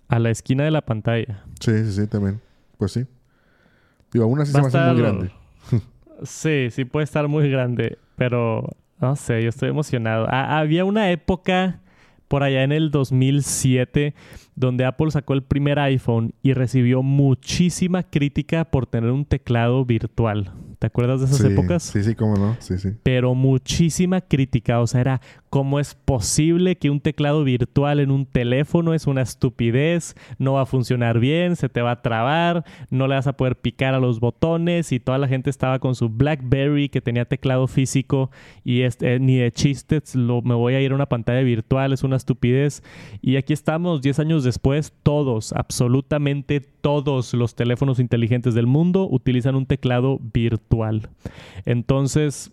a 0.08 0.18
la 0.18 0.30
esquina 0.30 0.64
de 0.64 0.72
la 0.72 0.82
pantalla. 0.82 1.44
Sí, 1.60 1.70
sí, 1.84 1.92
sí, 1.92 2.06
también. 2.08 2.40
Pues 2.78 2.90
sí. 2.90 3.06
Digo, 4.12 4.24
aún 4.24 4.40
así 4.40 4.50
se 4.50 4.60
me 4.60 4.66
hace 4.66 4.78
muy 4.78 5.00
grande. 5.00 5.30
sí, 6.24 6.68
sí 6.72 6.84
puede 6.84 7.04
estar 7.04 7.28
muy 7.28 7.48
grande, 7.48 7.98
pero 8.16 8.68
no 9.00 9.14
sé, 9.14 9.44
yo 9.44 9.48
estoy 9.48 9.68
emocionado. 9.68 10.26
había 10.28 10.84
una 10.84 11.12
época 11.12 11.80
por 12.32 12.44
allá 12.44 12.62
en 12.62 12.72
el 12.72 12.90
2007, 12.90 14.14
donde 14.54 14.84
Apple 14.84 15.10
sacó 15.10 15.34
el 15.34 15.42
primer 15.42 15.78
iPhone 15.78 16.34
y 16.42 16.52
recibió 16.52 17.02
muchísima 17.02 18.02
crítica 18.02 18.64
por 18.64 18.86
tener 18.86 19.10
un 19.10 19.24
teclado 19.24 19.84
virtual. 19.84 20.52
¿Te 20.82 20.88
acuerdas 20.88 21.20
de 21.20 21.26
esas 21.26 21.44
épocas? 21.44 21.84
Sí, 21.84 22.02
sí, 22.02 22.16
cómo 22.16 22.34
no. 22.36 22.56
Sí, 22.58 22.76
sí. 22.76 22.88
Pero 23.04 23.36
muchísima 23.36 24.20
crítica. 24.20 24.80
O 24.80 24.88
sea, 24.88 25.00
era 25.00 25.20
cómo 25.48 25.78
es 25.78 25.94
posible 25.94 26.76
que 26.76 26.90
un 26.90 27.00
teclado 27.00 27.44
virtual 27.44 28.00
en 28.00 28.10
un 28.10 28.26
teléfono 28.26 28.92
es 28.92 29.06
una 29.06 29.22
estupidez, 29.22 30.16
no 30.38 30.54
va 30.54 30.62
a 30.62 30.66
funcionar 30.66 31.20
bien, 31.20 31.54
se 31.54 31.68
te 31.68 31.82
va 31.82 31.92
a 31.92 32.02
trabar, 32.02 32.64
no 32.90 33.06
le 33.06 33.14
vas 33.14 33.28
a 33.28 33.36
poder 33.36 33.60
picar 33.60 33.94
a 33.94 34.00
los 34.00 34.18
botones 34.18 34.90
y 34.90 34.98
toda 34.98 35.18
la 35.18 35.28
gente 35.28 35.50
estaba 35.50 35.78
con 35.78 35.94
su 35.94 36.08
BlackBerry 36.08 36.88
que 36.88 37.00
tenía 37.00 37.26
teclado 37.26 37.68
físico 37.68 38.32
y 38.64 38.80
este, 38.80 39.20
ni 39.20 39.36
de 39.36 39.52
chistes 39.52 40.16
lo, 40.16 40.42
me 40.42 40.54
voy 40.54 40.74
a 40.74 40.80
ir 40.80 40.90
a 40.90 40.96
una 40.96 41.06
pantalla 41.06 41.42
virtual, 41.42 41.92
es 41.92 42.02
una 42.02 42.16
estupidez. 42.16 42.82
Y 43.20 43.36
aquí 43.36 43.52
estamos, 43.52 44.02
10 44.02 44.18
años 44.18 44.41
después, 44.44 44.92
todos, 45.02 45.52
absolutamente 45.52 46.60
todos 46.60 47.34
los 47.34 47.54
teléfonos 47.54 47.98
inteligentes 47.98 48.54
del 48.54 48.66
mundo 48.66 49.08
utilizan 49.10 49.54
un 49.54 49.66
teclado 49.66 50.18
virtual. 50.32 51.08
Entonces, 51.64 52.52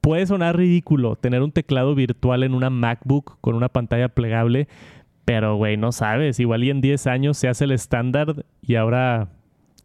puede 0.00 0.26
sonar 0.26 0.56
ridículo 0.56 1.16
tener 1.16 1.42
un 1.42 1.52
teclado 1.52 1.94
virtual 1.94 2.42
en 2.42 2.54
una 2.54 2.70
MacBook 2.70 3.38
con 3.40 3.54
una 3.54 3.68
pantalla 3.68 4.08
plegable, 4.08 4.68
pero 5.24 5.56
güey, 5.56 5.76
no 5.76 5.92
sabes, 5.92 6.40
igual 6.40 6.64
y 6.64 6.70
en 6.70 6.80
10 6.80 7.06
años 7.06 7.36
se 7.36 7.48
hace 7.48 7.64
el 7.64 7.72
estándar 7.72 8.46
y 8.62 8.76
ahora 8.76 9.28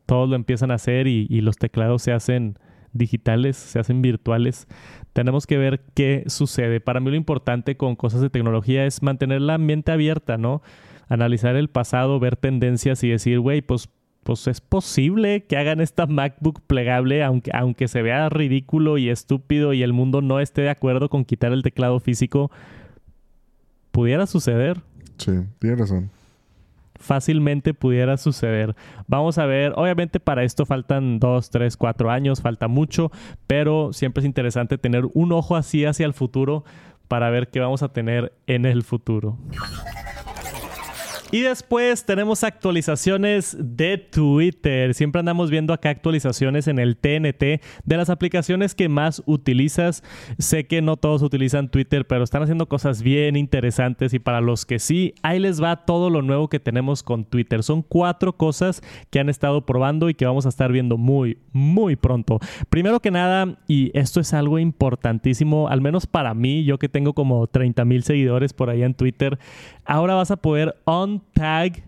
todos 0.06 0.30
lo 0.30 0.36
empiezan 0.36 0.72
a 0.72 0.76
hacer 0.76 1.08
y, 1.08 1.28
y 1.30 1.42
los 1.42 1.58
teclados 1.58 2.02
se 2.02 2.14
hacen 2.14 2.58
digitales, 2.94 3.58
se 3.58 3.80
hacen 3.80 4.02
virtuales. 4.02 4.68
Tenemos 5.12 5.46
que 5.46 5.58
ver 5.58 5.82
qué 5.94 6.24
sucede. 6.28 6.80
Para 6.80 7.00
mí 7.00 7.10
lo 7.10 7.18
importante 7.18 7.76
con 7.76 7.96
cosas 7.96 8.22
de 8.22 8.30
tecnología 8.30 8.86
es 8.86 9.02
mantener 9.02 9.42
la 9.42 9.58
mente 9.58 9.92
abierta, 9.92 10.38
¿no? 10.38 10.62
Analizar 11.08 11.56
el 11.56 11.70
pasado, 11.70 12.20
ver 12.20 12.36
tendencias 12.36 13.04
y 13.04 13.10
decir, 13.10 13.40
güey, 13.40 13.62
pues, 13.62 13.90
pues 14.24 14.48
es 14.48 14.62
posible 14.62 15.44
que 15.46 15.58
hagan 15.58 15.82
esta 15.82 16.06
MacBook 16.06 16.62
plegable, 16.62 17.24
aunque, 17.24 17.52
aunque 17.54 17.88
se 17.88 18.02
vea 18.02 18.30
ridículo 18.30 18.98
y 18.98 19.10
estúpido 19.10 19.74
y 19.74 19.84
el 19.84 19.94
mundo 19.94 20.22
no 20.22 20.40
esté 20.40 20.62
de 20.62 20.70
acuerdo 20.70 21.10
con 21.10 21.26
quitar 21.26 21.52
el 21.52 21.62
teclado 21.64 22.00
físico, 22.00 22.52
pudiera 23.92 24.26
suceder. 24.26 24.82
Sí, 25.18 25.32
tiene 25.60 25.76
razón. 25.76 26.10
fácilmente 26.96 27.74
pudiera 27.74 28.18
suceder. 28.18 28.76
Vamos 29.08 29.38
a 29.38 29.46
ver, 29.46 29.74
obviamente 29.76 30.20
para 30.20 30.44
esto 30.44 30.66
faltan 30.66 31.20
dos, 31.20 31.50
tres, 31.50 31.76
cuatro 31.76 32.10
años, 32.10 32.42
falta 32.42 32.68
mucho, 32.68 33.12
pero 33.46 33.92
siempre 33.92 34.22
es 34.22 34.26
interesante 34.26 34.78
tener 34.78 35.04
un 35.14 35.34
ojo 35.34 35.56
así 35.58 35.86
hacia 35.86 36.06
el 36.06 36.14
futuro 36.14 36.64
para 37.10 37.30
ver 37.30 37.50
qué 37.50 37.60
vamos 37.60 37.84
a 37.84 37.90
tener 37.90 38.34
en 38.48 38.66
el 38.66 38.84
futuro. 38.84 39.38
Y 41.34 41.42
después 41.42 42.06
tenemos 42.06 42.44
actualizaciones 42.44 43.58
de 43.60 43.98
Twitter. 43.98 44.94
Siempre 44.94 45.18
andamos 45.18 45.50
viendo 45.50 45.74
acá 45.74 45.90
actualizaciones 45.90 46.68
en 46.68 46.78
el 46.78 46.96
TNT 46.96 47.60
de 47.84 47.98
las 47.98 48.12
aplicaciones 48.12 48.76
que 48.76 48.88
más 48.88 49.24
utilizas. 49.26 50.04
Sé 50.38 50.68
que 50.68 50.84
no 50.84 50.96
todos 50.96 51.24
utilizan 51.24 51.70
Twitter, 51.70 52.06
pero 52.06 52.24
están 52.24 52.44
haciendo 52.44 52.70
cosas 52.70 53.02
bien 53.02 53.36
interesantes 53.36 54.14
y 54.14 54.20
para 54.20 54.42
los 54.42 54.68
que 54.68 54.78
sí, 54.78 55.16
ahí 55.24 55.40
les 55.40 55.60
va 55.60 55.88
todo 55.88 56.12
lo 56.12 56.22
nuevo 56.22 56.50
que 56.50 56.60
tenemos 56.60 57.02
con 57.02 57.26
Twitter. 57.26 57.64
Son 57.64 57.82
cuatro 57.82 58.38
cosas 58.38 58.84
que 59.10 59.20
han 59.20 59.28
estado 59.28 59.66
probando 59.66 60.12
y 60.12 60.14
que 60.14 60.28
vamos 60.28 60.46
a 60.46 60.50
estar 60.50 60.72
viendo 60.72 61.00
muy, 61.00 61.40
muy 61.52 61.96
pronto. 61.96 62.38
Primero 62.70 63.00
que 63.00 63.10
nada, 63.10 63.58
y 63.68 63.90
esto 63.98 64.20
es 64.20 64.36
algo 64.36 64.60
importantísimo, 64.60 65.68
al 65.68 65.82
menos 65.82 66.06
para 66.06 66.36
mí, 66.36 66.64
yo 66.64 66.78
que 66.78 66.90
tengo 66.90 67.14
como 67.14 67.48
30 67.48 67.86
mil 67.86 68.04
seguidores 68.04 68.54
por 68.54 68.70
ahí 68.70 68.84
en 68.84 68.94
Twitter, 68.94 69.40
ahora 69.86 70.16
vas 70.16 70.32
a 70.32 70.38
poder 70.38 70.76
on 70.86 71.22
tag 71.34 71.84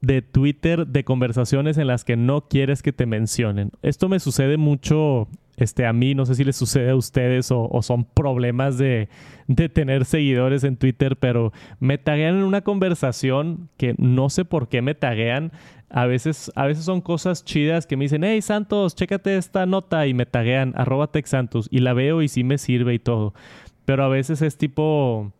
de 0.00 0.22
Twitter 0.22 0.86
de 0.86 1.04
conversaciones 1.04 1.76
en 1.78 1.88
las 1.88 2.04
que 2.04 2.16
no 2.16 2.42
quieres 2.42 2.82
que 2.82 2.92
te 2.92 3.06
mencionen. 3.06 3.72
Esto 3.82 4.08
me 4.08 4.20
sucede 4.20 4.56
mucho 4.56 5.28
este, 5.58 5.86
a 5.86 5.92
mí, 5.92 6.14
no 6.14 6.24
sé 6.24 6.36
si 6.36 6.44
les 6.44 6.54
sucede 6.54 6.90
a 6.90 6.94
ustedes 6.94 7.50
o, 7.50 7.82
son 7.82 8.04
problemas 8.04 8.78
de, 8.78 9.08
de, 9.48 9.68
tener 9.68 10.04
seguidores 10.04 10.62
en 10.62 10.76
Twitter, 10.76 11.16
pero 11.16 11.52
me 11.80 11.98
taguean 11.98 12.36
en 12.36 12.44
una 12.44 12.60
conversación 12.60 13.68
que 13.76 13.94
no 13.98 14.30
sé 14.30 14.44
por 14.44 14.68
qué 14.68 14.82
me 14.82 14.94
taguean. 14.94 15.50
A 15.90 16.06
veces, 16.06 16.52
a 16.54 16.66
veces 16.66 16.84
son 16.84 17.00
cosas 17.00 17.44
chidas 17.44 17.86
que 17.86 17.96
me 17.96 18.04
dicen, 18.04 18.22
hey 18.22 18.40
Santos, 18.40 18.94
chécate 18.94 19.36
esta 19.36 19.66
nota 19.66 20.06
y 20.06 20.14
me 20.14 20.26
taguean, 20.26 20.74
arroba 20.76 21.10
Santos, 21.24 21.66
y 21.72 21.80
la 21.80 21.92
veo 21.92 22.22
y 22.22 22.28
sí 22.28 22.44
me 22.44 22.58
sirve 22.58 22.94
y 22.94 22.98
todo. 23.00 23.34
Pero 23.84 24.04
a 24.04 24.08
veces 24.08 24.42
es 24.42 24.58
tipo, 24.58 25.32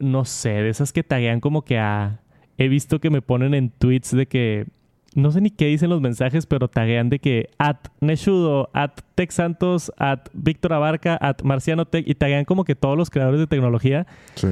no 0.00 0.24
sé, 0.24 0.50
de 0.50 0.68
esas 0.68 0.92
que 0.92 1.02
taguean 1.02 1.40
como 1.40 1.62
que 1.62 1.78
a 1.78 2.20
he 2.58 2.68
visto 2.68 3.00
que 3.00 3.10
me 3.10 3.22
ponen 3.22 3.54
en 3.54 3.70
tweets 3.70 4.14
de 4.14 4.26
que 4.26 4.66
no 5.14 5.32
sé 5.32 5.40
ni 5.40 5.50
qué 5.50 5.66
dicen 5.66 5.90
los 5.90 6.00
mensajes, 6.00 6.46
pero 6.46 6.68
taguean 6.68 7.08
de 7.08 7.18
que 7.18 7.50
at 7.58 7.78
Neshudo, 8.00 8.70
at 8.74 8.92
Tech 9.14 9.30
Santos, 9.30 9.90
at 9.96 10.28
Víctor 10.32 10.72
Abarca, 10.72 11.18
at 11.20 11.42
Marciano 11.42 11.86
Tech 11.86 12.06
y 12.06 12.14
taguean 12.14 12.44
como 12.44 12.64
que 12.64 12.74
todos 12.74 12.96
los 12.96 13.10
creadores 13.10 13.40
de 13.40 13.46
tecnología. 13.46 14.06
Sí. 14.34 14.48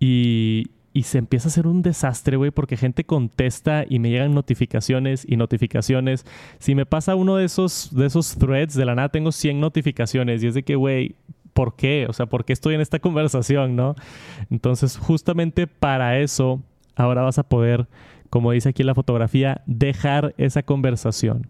Y, 0.00 0.70
y 0.92 1.04
se 1.04 1.18
empieza 1.18 1.48
a 1.48 1.50
hacer 1.50 1.66
un 1.66 1.82
desastre, 1.82 2.36
güey, 2.36 2.50
porque 2.50 2.76
gente 2.76 3.04
contesta 3.04 3.84
y 3.88 3.98
me 3.98 4.10
llegan 4.10 4.34
notificaciones 4.34 5.24
y 5.28 5.36
notificaciones. 5.36 6.26
Si 6.58 6.74
me 6.74 6.86
pasa 6.86 7.14
uno 7.14 7.36
de 7.36 7.44
esos, 7.44 7.94
de 7.94 8.06
esos 8.06 8.36
threads, 8.36 8.74
de 8.74 8.84
la 8.84 8.94
nada 8.94 9.10
tengo 9.10 9.30
100 9.30 9.60
notificaciones 9.60 10.42
y 10.42 10.48
es 10.48 10.54
de 10.54 10.64
que, 10.64 10.74
güey, 10.74 11.14
¿por 11.60 11.76
qué? 11.76 12.06
O 12.08 12.14
sea, 12.14 12.24
¿por 12.24 12.46
qué 12.46 12.54
estoy 12.54 12.74
en 12.74 12.80
esta 12.80 12.98
conversación, 13.06 13.76
no? 13.76 13.94
Entonces, 14.48 14.96
justamente 14.96 15.66
para 15.66 16.18
eso 16.18 16.62
ahora 16.96 17.20
vas 17.20 17.38
a 17.38 17.42
poder, 17.42 17.86
como 18.30 18.52
dice 18.52 18.70
aquí 18.70 18.80
en 18.80 18.86
la 18.86 18.94
fotografía, 18.94 19.60
dejar 19.66 20.34
esa 20.38 20.62
conversación. 20.62 21.48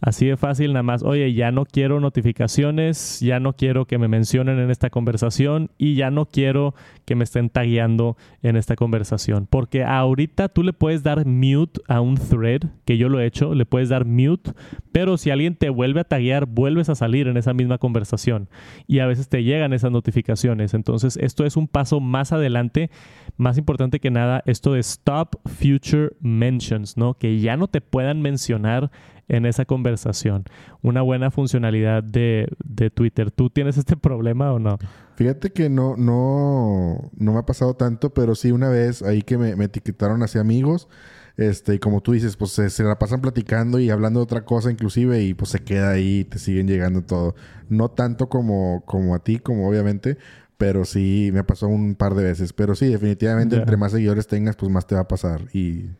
Así 0.00 0.26
de 0.26 0.36
fácil, 0.36 0.72
nada 0.72 0.84
más, 0.84 1.02
oye, 1.02 1.32
ya 1.34 1.50
no 1.50 1.64
quiero 1.64 1.98
notificaciones, 1.98 3.18
ya 3.20 3.40
no 3.40 3.54
quiero 3.54 3.86
que 3.86 3.98
me 3.98 4.06
mencionen 4.06 4.60
en 4.60 4.70
esta 4.70 4.90
conversación 4.90 5.70
y 5.76 5.96
ya 5.96 6.12
no 6.12 6.26
quiero 6.26 6.74
que 7.04 7.16
me 7.16 7.24
estén 7.24 7.50
tagueando 7.50 8.16
en 8.42 8.56
esta 8.56 8.76
conversación. 8.76 9.48
Porque 9.50 9.82
ahorita 9.82 10.50
tú 10.50 10.62
le 10.62 10.72
puedes 10.72 11.02
dar 11.02 11.26
mute 11.26 11.80
a 11.88 12.00
un 12.00 12.16
thread, 12.16 12.62
que 12.84 12.96
yo 12.96 13.08
lo 13.08 13.18
he 13.18 13.26
hecho, 13.26 13.54
le 13.54 13.66
puedes 13.66 13.88
dar 13.88 14.04
mute, 14.04 14.52
pero 14.92 15.16
si 15.16 15.30
alguien 15.30 15.56
te 15.56 15.68
vuelve 15.68 16.00
a 16.00 16.04
taguear, 16.04 16.46
vuelves 16.46 16.88
a 16.88 16.94
salir 16.94 17.26
en 17.26 17.36
esa 17.36 17.52
misma 17.52 17.78
conversación 17.78 18.48
y 18.86 19.00
a 19.00 19.06
veces 19.06 19.28
te 19.28 19.42
llegan 19.42 19.72
esas 19.72 19.90
notificaciones. 19.90 20.74
Entonces, 20.74 21.16
esto 21.16 21.44
es 21.44 21.56
un 21.56 21.66
paso 21.66 21.98
más 21.98 22.30
adelante, 22.32 22.90
más 23.36 23.58
importante 23.58 23.98
que 23.98 24.12
nada, 24.12 24.44
esto 24.46 24.74
de 24.74 24.80
Stop 24.80 25.36
Future 25.44 26.10
Mentions, 26.20 26.96
¿no? 26.96 27.14
Que 27.14 27.40
ya 27.40 27.56
no 27.56 27.66
te 27.66 27.80
puedan 27.80 28.22
mencionar 28.22 28.92
en 29.28 29.46
esa 29.46 29.64
conversación. 29.64 30.44
Una 30.82 31.02
buena 31.02 31.30
funcionalidad 31.30 32.02
de, 32.02 32.48
Twitter. 32.94 33.30
¿Tú 33.30 33.50
tienes 33.50 33.76
este 33.76 33.96
problema 33.98 34.52
o 34.52 34.58
no? 34.58 34.78
Fíjate 35.16 35.50
que 35.50 35.68
no, 35.68 35.96
no, 35.96 37.10
no 37.16 37.32
me 37.32 37.38
ha 37.38 37.46
pasado 37.46 37.74
tanto, 37.74 38.14
pero 38.14 38.34
sí 38.34 38.52
una 38.52 38.68
vez 38.68 39.02
ahí 39.02 39.22
que 39.22 39.36
me, 39.38 39.64
etiquetaron 39.64 40.22
hacia 40.22 40.40
amigos. 40.40 40.88
Este, 41.36 41.74
y 41.74 41.78
como 41.78 42.00
tú 42.00 42.12
dices, 42.12 42.36
pues 42.36 42.50
se, 42.50 42.82
la 42.82 42.98
pasan 42.98 43.20
platicando 43.20 43.78
y 43.78 43.90
hablando 43.90 44.18
de 44.18 44.24
otra 44.24 44.44
cosa 44.44 44.72
inclusive 44.72 45.22
y 45.22 45.34
pues 45.34 45.50
se 45.50 45.60
queda 45.60 45.90
ahí 45.90 46.20
y 46.20 46.24
te 46.24 46.38
siguen 46.38 46.66
llegando 46.66 47.02
todo. 47.02 47.36
No 47.68 47.90
tanto 47.90 48.28
como, 48.28 48.82
como 48.86 49.14
a 49.14 49.22
ti, 49.22 49.38
como 49.38 49.68
obviamente, 49.68 50.18
pero 50.56 50.84
sí 50.84 51.30
me 51.32 51.44
pasó 51.44 51.68
un 51.68 51.94
par 51.94 52.14
de 52.14 52.24
veces. 52.24 52.52
Pero 52.52 52.74
sí, 52.74 52.86
definitivamente 52.86 53.56
entre 53.56 53.76
más 53.76 53.92
seguidores 53.92 54.26
tengas, 54.26 54.56
pues 54.56 54.72
más 54.72 54.86
te 54.86 54.96
va 54.96 55.02
a 55.02 55.08
pasar. 55.08 55.42
Y 55.52 55.90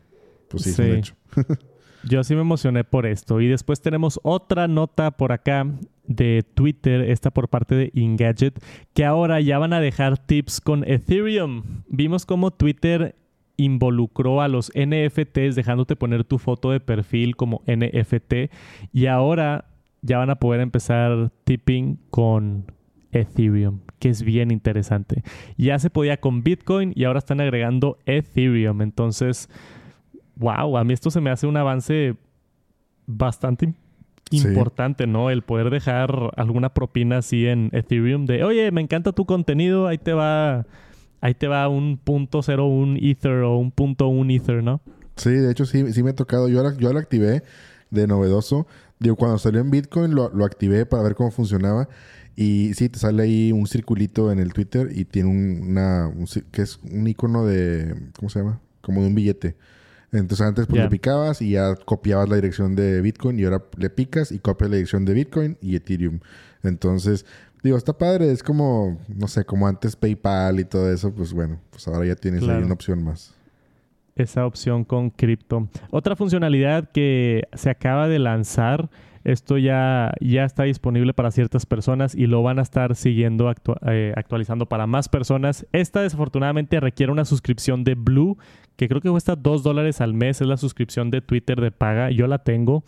pues 0.49 0.63
sí, 0.63 0.73
sí. 0.73 0.81
es 0.81 0.89
un 0.89 0.95
hecho. 0.95 1.15
Yo 2.03 2.23
sí 2.23 2.35
me 2.35 2.41
emocioné 2.41 2.83
por 2.83 3.05
esto. 3.05 3.41
Y 3.41 3.47
después 3.47 3.81
tenemos 3.81 4.19
otra 4.23 4.67
nota 4.67 5.11
por 5.11 5.31
acá 5.31 5.65
de 6.05 6.43
Twitter, 6.53 7.01
esta 7.01 7.31
por 7.31 7.49
parte 7.49 7.75
de 7.75 7.91
Engadget, 7.93 8.63
que 8.93 9.05
ahora 9.05 9.41
ya 9.41 9.59
van 9.59 9.73
a 9.73 9.79
dejar 9.79 10.17
tips 10.17 10.61
con 10.61 10.83
Ethereum. 10.89 11.83
Vimos 11.87 12.25
cómo 12.25 12.51
Twitter 12.51 13.15
involucró 13.57 14.41
a 14.41 14.47
los 14.47 14.71
NFTs 14.73 15.55
dejándote 15.55 15.95
poner 15.95 16.23
tu 16.23 16.37
foto 16.39 16.71
de 16.71 16.79
perfil 16.79 17.35
como 17.35 17.61
NFT 17.67 18.51
y 18.93 19.07
ahora 19.07 19.65
ya 20.01 20.17
van 20.17 20.29
a 20.29 20.39
poder 20.39 20.61
empezar 20.61 21.31
tipping 21.43 21.99
con 22.09 22.71
Ethereum, 23.11 23.81
que 23.99 24.09
es 24.09 24.23
bien 24.23 24.51
interesante. 24.51 25.23
Ya 25.57 25.77
se 25.77 25.89
podía 25.89 26.17
con 26.17 26.43
Bitcoin 26.43 26.93
y 26.95 27.03
ahora 27.03 27.19
están 27.19 27.41
agregando 27.41 27.97
Ethereum, 28.05 28.81
entonces 28.81 29.49
wow, 30.39 30.77
a 30.77 30.83
mí 30.83 30.93
esto 30.93 31.11
se 31.11 31.21
me 31.21 31.29
hace 31.29 31.45
un 31.45 31.57
avance 31.57 32.15
bastante 33.05 33.73
importante, 34.31 35.05
¿no? 35.05 35.29
El 35.29 35.41
poder 35.41 35.69
dejar 35.69 36.31
alguna 36.37 36.73
propina 36.73 37.17
así 37.17 37.45
en 37.45 37.69
Ethereum 37.73 38.25
de, 38.25 38.43
oye, 38.43 38.71
me 38.71 38.81
encanta 38.81 39.11
tu 39.11 39.25
contenido, 39.25 39.87
ahí 39.87 39.97
te 39.97 40.13
va, 40.13 40.65
ahí 41.21 41.33
te 41.33 41.47
va 41.47 41.67
un 41.67 41.97
punto 41.97 42.41
cero 42.41 42.65
un 42.65 42.97
Ether 43.01 43.43
o 43.43 43.57
un 43.57 43.71
punto 43.71 44.07
un 44.07 44.31
Ether, 44.31 44.63
¿no? 44.63 44.81
Sí, 45.15 45.31
de 45.31 45.51
hecho 45.51 45.65
sí, 45.65 45.91
sí 45.91 46.01
me 46.01 46.11
ha 46.11 46.15
tocado. 46.15 46.47
Yo, 46.47 46.77
yo 46.77 46.93
lo 46.93 46.99
activé 46.99 47.43
de 47.89 48.07
novedoso. 48.07 48.67
Digo, 48.99 49.17
cuando 49.17 49.37
salió 49.37 49.59
en 49.59 49.69
Bitcoin 49.69 50.15
lo, 50.15 50.29
lo, 50.29 50.45
activé 50.45 50.85
para 50.85 51.03
ver 51.03 51.15
cómo 51.15 51.31
funcionaba. 51.31 51.89
Y 52.37 52.73
sí, 52.75 52.87
te 52.87 52.99
sale 52.99 53.23
ahí 53.23 53.51
un 53.51 53.67
circulito 53.67 54.31
en 54.31 54.39
el 54.39 54.53
Twitter 54.53 54.89
y 54.95 55.03
tiene 55.03 55.29
una... 55.29 56.09
que 56.51 56.61
es 56.61 56.79
un 56.89 57.05
icono 57.05 57.45
de... 57.45 58.11
¿Cómo 58.17 58.29
se 58.29 58.39
llama? 58.39 58.61
Como 58.79 59.01
de 59.01 59.07
un 59.07 59.15
billete. 59.15 59.57
Entonces 60.11 60.41
antes 60.41 60.67
pues 60.67 60.81
le 60.81 60.89
picabas 60.89 61.41
y 61.41 61.51
ya 61.51 61.75
copiabas 61.75 62.27
la 62.29 62.35
dirección 62.35 62.75
de 62.75 63.01
Bitcoin 63.01 63.39
y 63.39 63.45
ahora 63.45 63.63
le 63.77 63.89
picas 63.89 64.31
y 64.31 64.39
copias 64.39 64.69
la 64.69 64.77
dirección 64.77 65.05
de 65.05 65.13
Bitcoin 65.13 65.57
y 65.61 65.75
Ethereum. 65.75 66.19
Entonces, 66.63 67.25
digo, 67.63 67.77
está 67.77 67.97
padre, 67.97 68.31
es 68.31 68.41
como, 68.41 68.99
no 69.07 69.27
sé, 69.27 69.45
como 69.45 69.67
antes 69.67 69.95
PayPal 69.95 70.59
y 70.59 70.65
todo 70.65 70.91
eso, 70.91 71.13
pues 71.13 71.33
bueno, 71.33 71.59
pues 71.69 71.87
ahora 71.87 72.05
ya 72.05 72.15
tienes 72.15 72.43
ahí 72.43 72.63
una 72.63 72.73
opción 72.73 73.03
más. 73.03 73.35
Esa 74.15 74.45
opción 74.45 74.83
con 74.83 75.11
cripto. 75.11 75.69
Otra 75.91 76.15
funcionalidad 76.15 76.89
que 76.91 77.43
se 77.53 77.69
acaba 77.69 78.07
de 78.07 78.19
lanzar 78.19 78.89
esto 79.23 79.57
ya, 79.57 80.13
ya 80.21 80.45
está 80.45 80.63
disponible 80.63 81.13
para 81.13 81.31
ciertas 81.31 81.65
personas 81.65 82.15
y 82.15 82.25
lo 82.27 82.41
van 82.41 82.59
a 82.59 82.61
estar 82.61 82.95
siguiendo 82.95 83.53
eh, 83.85 84.13
actualizando 84.15 84.67
para 84.67 84.87
más 84.87 85.09
personas. 85.09 85.67
Esta 85.71 86.01
desafortunadamente 86.01 86.79
requiere 86.79 87.11
una 87.11 87.25
suscripción 87.25 87.83
de 87.83 87.95
Blue, 87.95 88.37
que 88.79 88.87
creo 88.87 89.01
que 89.01 89.09
cuesta 89.09 89.35
2 89.35 89.61
dólares 89.61 89.99
al 89.99 90.13
mes. 90.13 90.39
Es 90.39 90.47
la 90.47 90.55
suscripción 90.55 91.11
de 91.11 91.19
Twitter 91.19 91.59
de 91.59 91.69
paga. 91.69 92.11
Yo 92.11 92.27
la 92.27 92.39
tengo. 92.39 92.85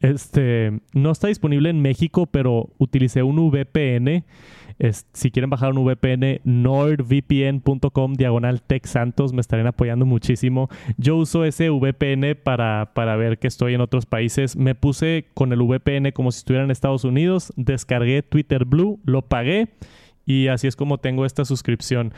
Este, 0.00 0.80
no 0.94 1.10
está 1.10 1.28
disponible 1.28 1.68
en 1.68 1.82
México, 1.82 2.24
pero 2.26 2.70
utilicé 2.78 3.22
un 3.22 3.36
VPN 3.50 4.24
si 5.12 5.30
quieren 5.30 5.50
bajar 5.50 5.72
un 5.72 5.84
VPN, 5.84 6.40
nordvpn.com 6.44 8.14
diagonal 8.14 8.62
Santos, 8.84 9.32
me 9.32 9.40
estarían 9.40 9.68
apoyando 9.68 10.04
muchísimo. 10.04 10.68
Yo 10.96 11.16
uso 11.16 11.44
ese 11.44 11.70
VPN 11.70 12.36
para, 12.42 12.92
para 12.94 13.16
ver 13.16 13.38
que 13.38 13.46
estoy 13.46 13.74
en 13.74 13.80
otros 13.80 14.06
países. 14.06 14.56
Me 14.56 14.74
puse 14.74 15.26
con 15.34 15.52
el 15.52 15.62
VPN 15.62 16.10
como 16.12 16.32
si 16.32 16.38
estuviera 16.38 16.64
en 16.64 16.70
Estados 16.70 17.04
Unidos, 17.04 17.52
descargué 17.56 18.22
Twitter 18.22 18.64
Blue, 18.64 19.00
lo 19.04 19.22
pagué 19.22 19.68
y 20.26 20.48
así 20.48 20.66
es 20.66 20.76
como 20.76 20.98
tengo 20.98 21.26
esta 21.26 21.44
suscripción 21.44 22.12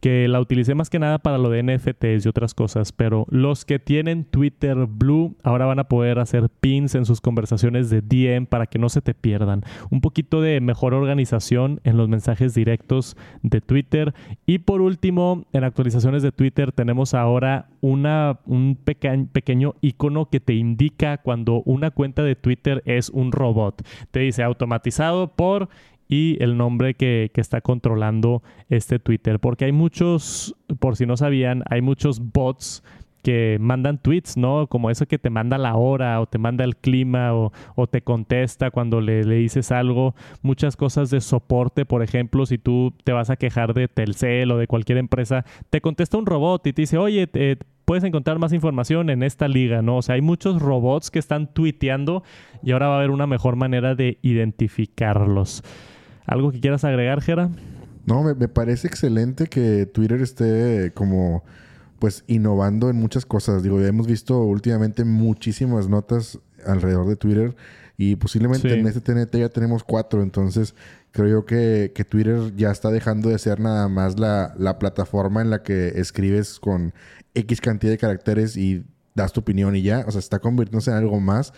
que 0.00 0.28
la 0.28 0.40
utilicé 0.40 0.74
más 0.74 0.88
que 0.88 0.98
nada 0.98 1.18
para 1.18 1.38
lo 1.38 1.50
de 1.50 1.62
NFTs 1.62 2.24
y 2.24 2.28
otras 2.28 2.54
cosas, 2.54 2.90
pero 2.92 3.26
los 3.28 3.64
que 3.64 3.78
tienen 3.78 4.24
Twitter 4.24 4.86
Blue 4.86 5.36
ahora 5.42 5.66
van 5.66 5.78
a 5.78 5.84
poder 5.84 6.18
hacer 6.18 6.48
pins 6.48 6.94
en 6.94 7.04
sus 7.04 7.20
conversaciones 7.20 7.90
de 7.90 8.00
DM 8.00 8.46
para 8.46 8.66
que 8.66 8.78
no 8.78 8.88
se 8.88 9.02
te 9.02 9.14
pierdan. 9.14 9.62
Un 9.90 10.00
poquito 10.00 10.40
de 10.40 10.60
mejor 10.60 10.94
organización 10.94 11.80
en 11.84 11.98
los 11.98 12.08
mensajes 12.08 12.54
directos 12.54 13.16
de 13.42 13.60
Twitter. 13.60 14.14
Y 14.46 14.58
por 14.58 14.80
último, 14.80 15.46
en 15.52 15.64
actualizaciones 15.64 16.22
de 16.22 16.32
Twitter 16.32 16.72
tenemos 16.72 17.12
ahora 17.12 17.68
una, 17.82 18.40
un 18.46 18.76
pequeño 18.76 19.74
icono 19.82 20.30
que 20.30 20.40
te 20.40 20.54
indica 20.54 21.18
cuando 21.18 21.62
una 21.66 21.90
cuenta 21.90 22.22
de 22.22 22.36
Twitter 22.36 22.82
es 22.86 23.10
un 23.10 23.32
robot. 23.32 23.86
Te 24.10 24.20
dice 24.20 24.42
automatizado 24.42 25.28
por 25.34 25.68
y 26.10 26.36
el 26.42 26.56
nombre 26.58 26.94
que, 26.94 27.30
está 27.36 27.62
controlando 27.62 28.42
este 28.68 28.98
Twitter. 28.98 29.40
Porque 29.40 29.64
hay 29.64 29.72
muchos, 29.72 30.54
por 30.78 30.96
si 30.96 31.06
no 31.06 31.16
sabían, 31.16 31.62
hay 31.70 31.80
muchos 31.80 32.20
bots 32.20 32.82
que 33.22 33.56
mandan 33.60 33.98
tweets, 33.98 34.36
¿no? 34.36 34.66
Como 34.66 34.90
eso 34.90 35.06
que 35.06 35.18
te 35.18 35.30
manda 35.30 35.56
la 35.56 35.76
hora 35.76 36.20
o 36.20 36.26
te 36.26 36.36
manda 36.38 36.64
el 36.64 36.76
clima 36.76 37.32
o, 37.32 37.52
te 37.90 38.02
contesta 38.02 38.70
cuando 38.70 39.00
le, 39.00 39.24
dices 39.24 39.72
algo. 39.72 40.14
Muchas 40.42 40.76
cosas 40.76 41.10
de 41.10 41.22
soporte, 41.22 41.86
por 41.86 42.02
ejemplo, 42.02 42.44
si 42.44 42.58
tú 42.58 42.92
te 43.04 43.12
vas 43.12 43.30
a 43.30 43.36
quejar 43.36 43.72
de 43.72 43.88
Telcel 43.88 44.50
o 44.50 44.58
de 44.58 44.66
cualquier 44.66 44.98
empresa, 44.98 45.46
te 45.70 45.80
contesta 45.80 46.18
un 46.18 46.26
robot 46.26 46.66
y 46.66 46.72
te 46.72 46.82
dice, 46.82 46.98
oye, 46.98 47.28
puedes 47.84 48.04
encontrar 48.04 48.38
más 48.38 48.52
información 48.52 49.10
en 49.10 49.22
esta 49.22 49.48
liga, 49.48 49.80
¿no? 49.80 49.98
O 49.98 50.02
sea, 50.02 50.16
hay 50.16 50.22
muchos 50.22 50.60
robots 50.60 51.10
que 51.10 51.18
están 51.18 51.52
tuiteando 51.52 52.22
y 52.62 52.72
ahora 52.72 52.88
va 52.88 52.94
a 52.94 52.98
haber 52.98 53.10
una 53.10 53.26
mejor 53.26 53.56
manera 53.56 53.94
de 53.94 54.18
identificarlos. 54.22 55.62
¿Algo 56.30 56.52
que 56.52 56.60
quieras 56.60 56.84
agregar, 56.84 57.20
Jera? 57.22 57.50
No, 58.06 58.22
me, 58.22 58.34
parece 58.46 58.86
excelente 58.86 59.48
que 59.48 59.84
Twitter 59.86 60.22
esté 60.22 60.92
como 60.94 61.42
pues 61.98 62.22
innovando 62.28 62.88
en 62.88 62.94
muchas 62.94 63.26
cosas. 63.26 63.64
Digo, 63.64 63.80
ya 63.80 63.88
hemos 63.88 64.06
visto 64.06 64.40
últimamente 64.44 65.04
muchísimas 65.04 65.88
notas 65.88 66.38
alrededor 66.64 67.08
de 67.08 67.16
Twitter 67.16 67.56
y 67.98 68.14
posiblemente 68.14 68.72
en 68.72 68.86
este 68.86 69.00
TNT 69.00 69.38
ya 69.38 69.48
tenemos 69.48 69.82
cuatro. 69.82 70.22
Entonces, 70.22 70.76
creo 71.10 71.26
yo 71.26 71.46
que, 71.46 71.92
Twitter 72.08 72.54
ya 72.54 72.70
está 72.70 72.92
dejando 72.92 73.28
de 73.28 73.38
ser 73.40 73.58
nada 73.58 73.88
más 73.88 74.20
la, 74.20 74.54
la, 74.56 74.78
plataforma 74.78 75.42
en 75.42 75.50
la 75.50 75.64
que 75.64 75.88
escribes 75.96 76.60
con 76.60 76.94
X 77.34 77.60
cantidad 77.60 77.90
de 77.90 77.98
caracteres 77.98 78.56
y 78.56 78.84
das 79.16 79.32
tu 79.32 79.40
opinión 79.40 79.74
y 79.74 79.82
ya. 79.82 80.04
O 80.06 80.12
sea, 80.12 80.20
está 80.20 80.38
convirtiéndose 80.38 80.92
en 80.92 80.96
algo 80.96 81.18
más 81.18 81.52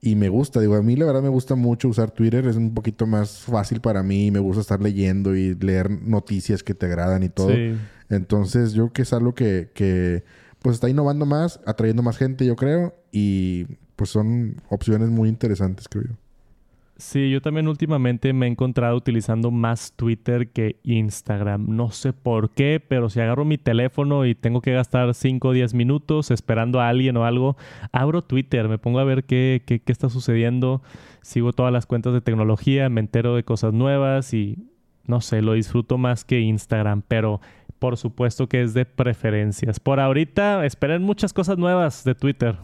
y 0.00 0.14
me 0.14 0.28
gusta, 0.28 0.60
digo, 0.60 0.76
a 0.76 0.82
mí 0.82 0.94
la 0.94 1.06
verdad 1.06 1.22
me 1.22 1.28
gusta 1.28 1.56
mucho 1.56 1.88
usar 1.88 2.10
Twitter, 2.12 2.46
es 2.46 2.56
un 2.56 2.72
poquito 2.72 3.06
más 3.06 3.38
fácil 3.40 3.80
para 3.80 4.02
mí, 4.02 4.30
me 4.30 4.38
gusta 4.38 4.60
estar 4.60 4.80
leyendo 4.80 5.34
y 5.34 5.54
leer 5.56 5.90
noticias 5.90 6.62
que 6.62 6.74
te 6.74 6.86
agradan 6.86 7.22
y 7.24 7.28
todo. 7.28 7.50
Entonces 8.08 8.72
yo 8.72 8.84
creo 8.84 8.92
que 8.92 9.02
es 9.02 9.12
algo 9.12 9.34
que, 9.34 9.70
que 9.74 10.24
pues 10.60 10.74
está 10.74 10.88
innovando 10.88 11.26
más, 11.26 11.60
atrayendo 11.66 12.02
más 12.02 12.16
gente, 12.16 12.46
yo 12.46 12.54
creo, 12.54 12.94
y 13.10 13.66
pues 13.96 14.10
son 14.10 14.62
opciones 14.68 15.08
muy 15.10 15.28
interesantes, 15.28 15.88
creo 15.88 16.04
yo. 16.04 16.14
Sí, 16.98 17.30
yo 17.30 17.40
también 17.40 17.68
últimamente 17.68 18.32
me 18.32 18.46
he 18.46 18.48
encontrado 18.50 18.96
utilizando 18.96 19.52
más 19.52 19.92
Twitter 19.92 20.50
que 20.50 20.80
Instagram. 20.82 21.66
No 21.68 21.92
sé 21.92 22.12
por 22.12 22.50
qué, 22.50 22.82
pero 22.86 23.08
si 23.08 23.20
agarro 23.20 23.44
mi 23.44 23.56
teléfono 23.56 24.26
y 24.26 24.34
tengo 24.34 24.60
que 24.60 24.72
gastar 24.72 25.14
5 25.14 25.46
o 25.46 25.52
10 25.52 25.74
minutos 25.74 26.32
esperando 26.32 26.80
a 26.80 26.88
alguien 26.88 27.16
o 27.16 27.24
algo, 27.24 27.56
abro 27.92 28.22
Twitter, 28.22 28.68
me 28.68 28.78
pongo 28.78 28.98
a 28.98 29.04
ver 29.04 29.22
qué, 29.22 29.62
qué, 29.64 29.78
qué 29.78 29.92
está 29.92 30.08
sucediendo, 30.08 30.82
sigo 31.22 31.52
todas 31.52 31.72
las 31.72 31.86
cuentas 31.86 32.12
de 32.14 32.20
tecnología, 32.20 32.88
me 32.88 33.00
entero 33.00 33.36
de 33.36 33.44
cosas 33.44 33.72
nuevas 33.72 34.34
y 34.34 34.58
no 35.06 35.20
sé, 35.20 35.40
lo 35.40 35.52
disfruto 35.52 35.98
más 35.98 36.24
que 36.24 36.40
Instagram, 36.40 37.02
pero 37.06 37.40
por 37.78 37.96
supuesto 37.96 38.48
que 38.48 38.60
es 38.62 38.74
de 38.74 38.86
preferencias. 38.86 39.78
Por 39.78 40.00
ahorita, 40.00 40.66
esperen 40.66 41.02
muchas 41.02 41.32
cosas 41.32 41.58
nuevas 41.58 42.02
de 42.02 42.16
Twitter. 42.16 42.58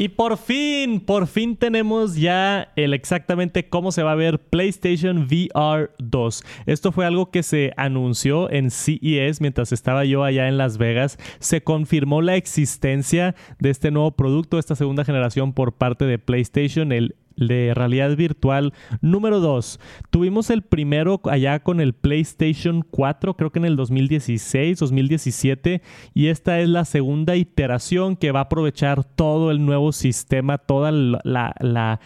Y 0.00 0.08
por 0.08 0.38
fin, 0.38 1.00
por 1.00 1.26
fin 1.26 1.56
tenemos 1.56 2.16
ya 2.16 2.72
el 2.74 2.94
exactamente 2.94 3.68
cómo 3.68 3.92
se 3.92 4.02
va 4.02 4.12
a 4.12 4.14
ver 4.14 4.38
PlayStation 4.38 5.26
VR 5.26 5.90
2. 5.98 6.42
Esto 6.64 6.90
fue 6.90 7.04
algo 7.04 7.30
que 7.30 7.42
se 7.42 7.74
anunció 7.76 8.50
en 8.50 8.70
CES 8.70 9.42
mientras 9.42 9.72
estaba 9.72 10.06
yo 10.06 10.24
allá 10.24 10.48
en 10.48 10.56
Las 10.56 10.78
Vegas. 10.78 11.18
Se 11.38 11.62
confirmó 11.62 12.22
la 12.22 12.36
existencia 12.36 13.34
de 13.58 13.68
este 13.68 13.90
nuevo 13.90 14.12
producto, 14.12 14.58
esta 14.58 14.74
segunda 14.74 15.04
generación 15.04 15.52
por 15.52 15.74
parte 15.74 16.06
de 16.06 16.18
PlayStation, 16.18 16.92
el 16.92 17.14
de 17.40 17.74
realidad 17.74 18.16
virtual 18.16 18.72
número 19.00 19.40
2. 19.40 19.80
Tuvimos 20.10 20.50
el 20.50 20.62
primero 20.62 21.20
allá 21.24 21.60
con 21.60 21.80
el 21.80 21.94
PlayStation 21.94 22.82
4, 22.88 23.34
creo 23.34 23.50
que 23.50 23.58
en 23.58 23.64
el 23.64 23.76
2016, 23.76 24.78
2017, 24.78 25.82
y 26.14 26.26
esta 26.28 26.60
es 26.60 26.68
la 26.68 26.84
segunda 26.84 27.36
iteración 27.36 28.16
que 28.16 28.32
va 28.32 28.40
a 28.40 28.44
aprovechar 28.44 29.04
todo 29.04 29.50
el 29.50 29.64
nuevo 29.64 29.92
sistema, 29.92 30.58
toda 30.58 30.92
la, 30.92 31.54
la 31.60 32.00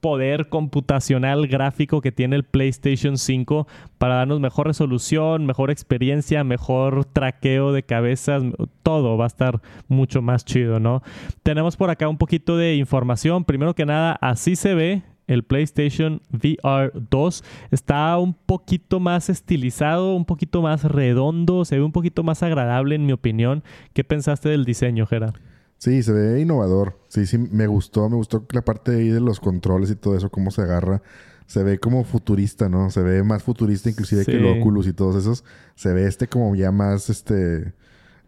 poder 0.00 0.48
computacional 0.48 1.46
gráfico 1.46 2.00
que 2.00 2.12
tiene 2.12 2.36
el 2.36 2.44
PlayStation 2.44 3.18
5 3.18 3.66
para 3.98 4.16
darnos 4.16 4.40
mejor 4.40 4.66
resolución, 4.66 5.46
mejor 5.46 5.70
experiencia, 5.70 6.44
mejor 6.44 7.04
traqueo 7.04 7.72
de 7.72 7.82
cabezas, 7.82 8.42
todo 8.82 9.16
va 9.16 9.24
a 9.24 9.28
estar 9.28 9.60
mucho 9.88 10.22
más 10.22 10.44
chido, 10.44 10.80
¿no? 10.80 11.02
Tenemos 11.42 11.76
por 11.76 11.90
acá 11.90 12.08
un 12.08 12.18
poquito 12.18 12.56
de 12.56 12.76
información. 12.76 13.44
Primero 13.44 13.74
que 13.74 13.86
nada, 13.86 14.12
así 14.20 14.56
se 14.56 14.74
ve 14.74 15.02
el 15.30 15.44
PlayStation 15.44 16.20
VR 16.32 16.90
2 16.92 17.44
está 17.70 18.18
un 18.18 18.34
poquito 18.34 18.98
más 18.98 19.30
estilizado, 19.30 20.16
un 20.16 20.24
poquito 20.24 20.60
más 20.60 20.82
redondo, 20.82 21.64
se 21.64 21.78
ve 21.78 21.84
un 21.84 21.92
poquito 21.92 22.24
más 22.24 22.42
agradable 22.42 22.96
en 22.96 23.06
mi 23.06 23.12
opinión. 23.12 23.62
¿Qué 23.92 24.02
pensaste 24.02 24.48
del 24.48 24.64
diseño, 24.64 25.06
Gera? 25.06 25.32
Sí, 25.80 26.02
se 26.02 26.12
ve 26.12 26.40
innovador. 26.42 27.00
Sí, 27.08 27.24
sí, 27.24 27.38
me 27.38 27.66
gustó. 27.66 28.10
Me 28.10 28.16
gustó 28.16 28.46
la 28.52 28.60
parte 28.60 28.96
ahí 28.96 29.08
de 29.08 29.20
los 29.20 29.40
controles 29.40 29.90
y 29.90 29.96
todo 29.96 30.14
eso, 30.14 30.30
cómo 30.30 30.50
se 30.50 30.60
agarra. 30.60 31.00
Se 31.46 31.62
ve 31.62 31.78
como 31.78 32.04
futurista, 32.04 32.68
¿no? 32.68 32.90
Se 32.90 33.00
ve 33.02 33.22
más 33.22 33.42
futurista 33.42 33.88
inclusive 33.88 34.26
que 34.26 34.36
el 34.36 34.60
Oculus 34.60 34.86
y 34.86 34.92
todos 34.92 35.16
esos. 35.16 35.42
Se 35.76 35.94
ve 35.94 36.06
este 36.06 36.28
como 36.28 36.54
ya 36.54 36.70
más, 36.70 37.08
este... 37.08 37.72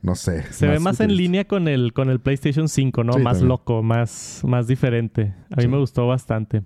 No 0.00 0.16
sé. 0.16 0.42
Se 0.50 0.66
ve 0.66 0.80
más 0.80 0.98
en 1.00 1.14
línea 1.14 1.46
con 1.46 1.68
el, 1.68 1.92
con 1.92 2.10
el 2.10 2.20
PlayStation 2.20 2.68
5, 2.68 3.04
¿no? 3.04 3.18
más 3.18 3.40
loco, 3.40 3.84
más, 3.84 4.40
más 4.44 4.66
diferente. 4.66 5.32
A 5.50 5.60
mí 5.60 5.68
me 5.68 5.78
gustó 5.78 6.08
bastante. 6.08 6.62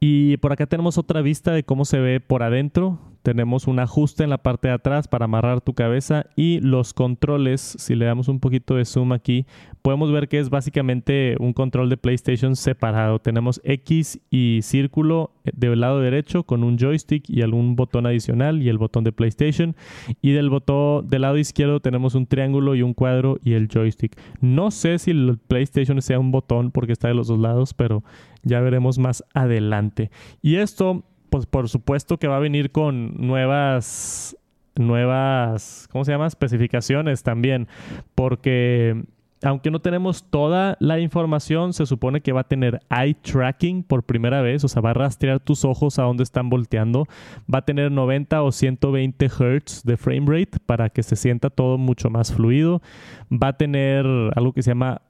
Y 0.00 0.36
por 0.38 0.52
acá 0.52 0.66
tenemos 0.66 0.98
otra 0.98 1.22
vista 1.22 1.52
de 1.52 1.62
cómo 1.62 1.86
se 1.86 1.98
ve 1.98 2.20
por 2.20 2.42
adentro. 2.42 2.98
Tenemos 3.24 3.66
un 3.68 3.78
ajuste 3.78 4.22
en 4.22 4.28
la 4.28 4.42
parte 4.42 4.68
de 4.68 4.74
atrás 4.74 5.08
para 5.08 5.24
amarrar 5.24 5.62
tu 5.62 5.72
cabeza 5.72 6.26
y 6.36 6.60
los 6.60 6.92
controles, 6.92 7.62
si 7.62 7.94
le 7.94 8.04
damos 8.04 8.28
un 8.28 8.38
poquito 8.38 8.74
de 8.74 8.84
zoom 8.84 9.12
aquí, 9.12 9.46
podemos 9.80 10.12
ver 10.12 10.28
que 10.28 10.38
es 10.38 10.50
básicamente 10.50 11.34
un 11.40 11.54
control 11.54 11.88
de 11.88 11.96
PlayStation 11.96 12.54
separado. 12.54 13.20
Tenemos 13.20 13.62
X 13.64 14.20
y 14.28 14.60
círculo 14.60 15.30
del 15.54 15.80
lado 15.80 16.00
derecho 16.00 16.42
con 16.42 16.64
un 16.64 16.76
joystick 16.76 17.24
y 17.30 17.40
algún 17.40 17.76
botón 17.76 18.04
adicional 18.04 18.62
y 18.62 18.68
el 18.68 18.76
botón 18.76 19.04
de 19.04 19.12
PlayStation. 19.12 19.74
Y 20.20 20.32
del 20.32 20.50
botón 20.50 21.08
del 21.08 21.22
lado 21.22 21.38
izquierdo 21.38 21.80
tenemos 21.80 22.14
un 22.14 22.26
triángulo 22.26 22.74
y 22.74 22.82
un 22.82 22.92
cuadro 22.92 23.38
y 23.42 23.54
el 23.54 23.68
joystick. 23.68 24.20
No 24.42 24.70
sé 24.70 24.98
si 24.98 25.12
el 25.12 25.38
PlayStation 25.48 26.02
sea 26.02 26.18
un 26.18 26.30
botón 26.30 26.72
porque 26.72 26.92
está 26.92 27.08
de 27.08 27.14
los 27.14 27.28
dos 27.28 27.38
lados, 27.38 27.72
pero 27.72 28.04
ya 28.42 28.60
veremos 28.60 28.98
más 28.98 29.24
adelante. 29.32 30.10
Y 30.42 30.56
esto 30.56 31.04
pues 31.34 31.46
por 31.46 31.68
supuesto 31.68 32.16
que 32.16 32.28
va 32.28 32.36
a 32.36 32.38
venir 32.38 32.70
con 32.70 33.16
nuevas, 33.16 34.36
nuevas, 34.76 35.88
¿cómo 35.90 36.04
se 36.04 36.12
llama? 36.12 36.28
Especificaciones 36.28 37.24
también, 37.24 37.66
porque 38.14 39.02
aunque 39.42 39.72
no 39.72 39.80
tenemos 39.80 40.30
toda 40.30 40.76
la 40.78 41.00
información, 41.00 41.72
se 41.72 41.86
supone 41.86 42.20
que 42.20 42.30
va 42.30 42.42
a 42.42 42.46
tener 42.46 42.82
eye 42.88 43.14
tracking 43.14 43.82
por 43.82 44.04
primera 44.04 44.42
vez, 44.42 44.62
o 44.62 44.68
sea, 44.68 44.80
va 44.80 44.90
a 44.90 44.94
rastrear 44.94 45.40
tus 45.40 45.64
ojos 45.64 45.98
a 45.98 46.04
dónde 46.04 46.22
están 46.22 46.50
volteando, 46.50 47.08
va 47.52 47.58
a 47.58 47.64
tener 47.64 47.90
90 47.90 48.40
o 48.40 48.52
120 48.52 49.28
Hz 49.28 49.82
de 49.82 49.96
frame 49.96 50.26
rate 50.28 50.60
para 50.64 50.88
que 50.88 51.02
se 51.02 51.16
sienta 51.16 51.50
todo 51.50 51.78
mucho 51.78 52.10
más 52.10 52.32
fluido, 52.32 52.80
va 53.28 53.48
a 53.48 53.56
tener 53.56 54.06
algo 54.36 54.52
que 54.52 54.62
se 54.62 54.70
llama 54.70 55.02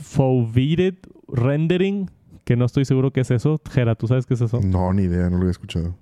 foveated 0.00 0.94
rendering, 1.28 2.08
que 2.48 2.56
no 2.56 2.64
estoy 2.64 2.86
seguro 2.86 3.10
qué 3.10 3.20
es 3.20 3.30
eso. 3.30 3.60
Jera, 3.70 3.94
¿tú 3.94 4.06
sabes 4.06 4.24
qué 4.24 4.32
es 4.32 4.40
eso? 4.40 4.58
No, 4.62 4.90
ni 4.94 5.02
idea, 5.02 5.24
no 5.24 5.32
lo 5.32 5.42
había 5.42 5.50
escuchado. 5.50 5.94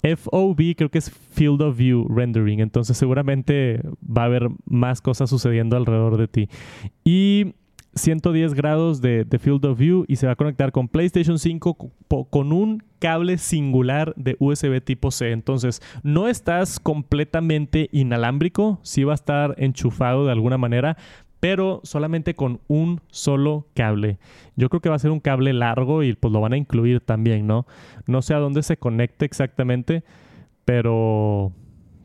FOV 0.00 0.76
creo 0.76 0.90
que 0.92 0.98
es 0.98 1.10
Field 1.10 1.60
of 1.60 1.76
View 1.76 2.06
Rendering, 2.08 2.60
entonces 2.60 2.96
seguramente 2.96 3.80
va 4.00 4.22
a 4.22 4.24
haber 4.26 4.48
más 4.64 5.00
cosas 5.00 5.28
sucediendo 5.28 5.76
alrededor 5.76 6.18
de 6.18 6.28
ti. 6.28 6.48
Y 7.02 7.56
110 7.96 8.54
grados 8.54 9.00
de, 9.00 9.24
de, 9.24 9.38
Field 9.40 9.64
of 9.64 9.76
View 9.76 10.04
y 10.06 10.16
se 10.16 10.26
va 10.26 10.34
a 10.34 10.36
conectar 10.36 10.70
con 10.70 10.86
PlayStation 10.86 11.36
5 11.36 11.76
con 12.30 12.52
un 12.52 12.84
cable 13.00 13.36
singular 13.36 14.14
de 14.16 14.36
USB 14.38 14.80
tipo 14.80 15.10
C. 15.10 15.32
Entonces, 15.32 15.82
no 16.04 16.28
estás 16.28 16.78
completamente 16.78 17.88
inalámbrico, 17.90 18.78
sí 18.82 19.02
va 19.02 19.14
a 19.14 19.16
estar 19.16 19.56
enchufado 19.58 20.26
de 20.26 20.32
alguna 20.32 20.58
manera, 20.58 20.96
pero 21.46 21.80
solamente 21.84 22.34
con 22.34 22.58
un 22.66 23.00
solo 23.06 23.68
cable. 23.72 24.18
Yo 24.56 24.68
creo 24.68 24.80
que 24.80 24.88
va 24.88 24.96
a 24.96 24.98
ser 24.98 25.12
un 25.12 25.20
cable 25.20 25.52
largo 25.52 26.02
y 26.02 26.12
pues 26.12 26.32
lo 26.32 26.40
van 26.40 26.54
a 26.54 26.56
incluir 26.56 27.00
también, 27.00 27.46
¿no? 27.46 27.68
No 28.08 28.20
sé 28.20 28.34
a 28.34 28.38
dónde 28.38 28.64
se 28.64 28.78
conecte 28.78 29.24
exactamente, 29.26 30.02
pero 30.64 31.52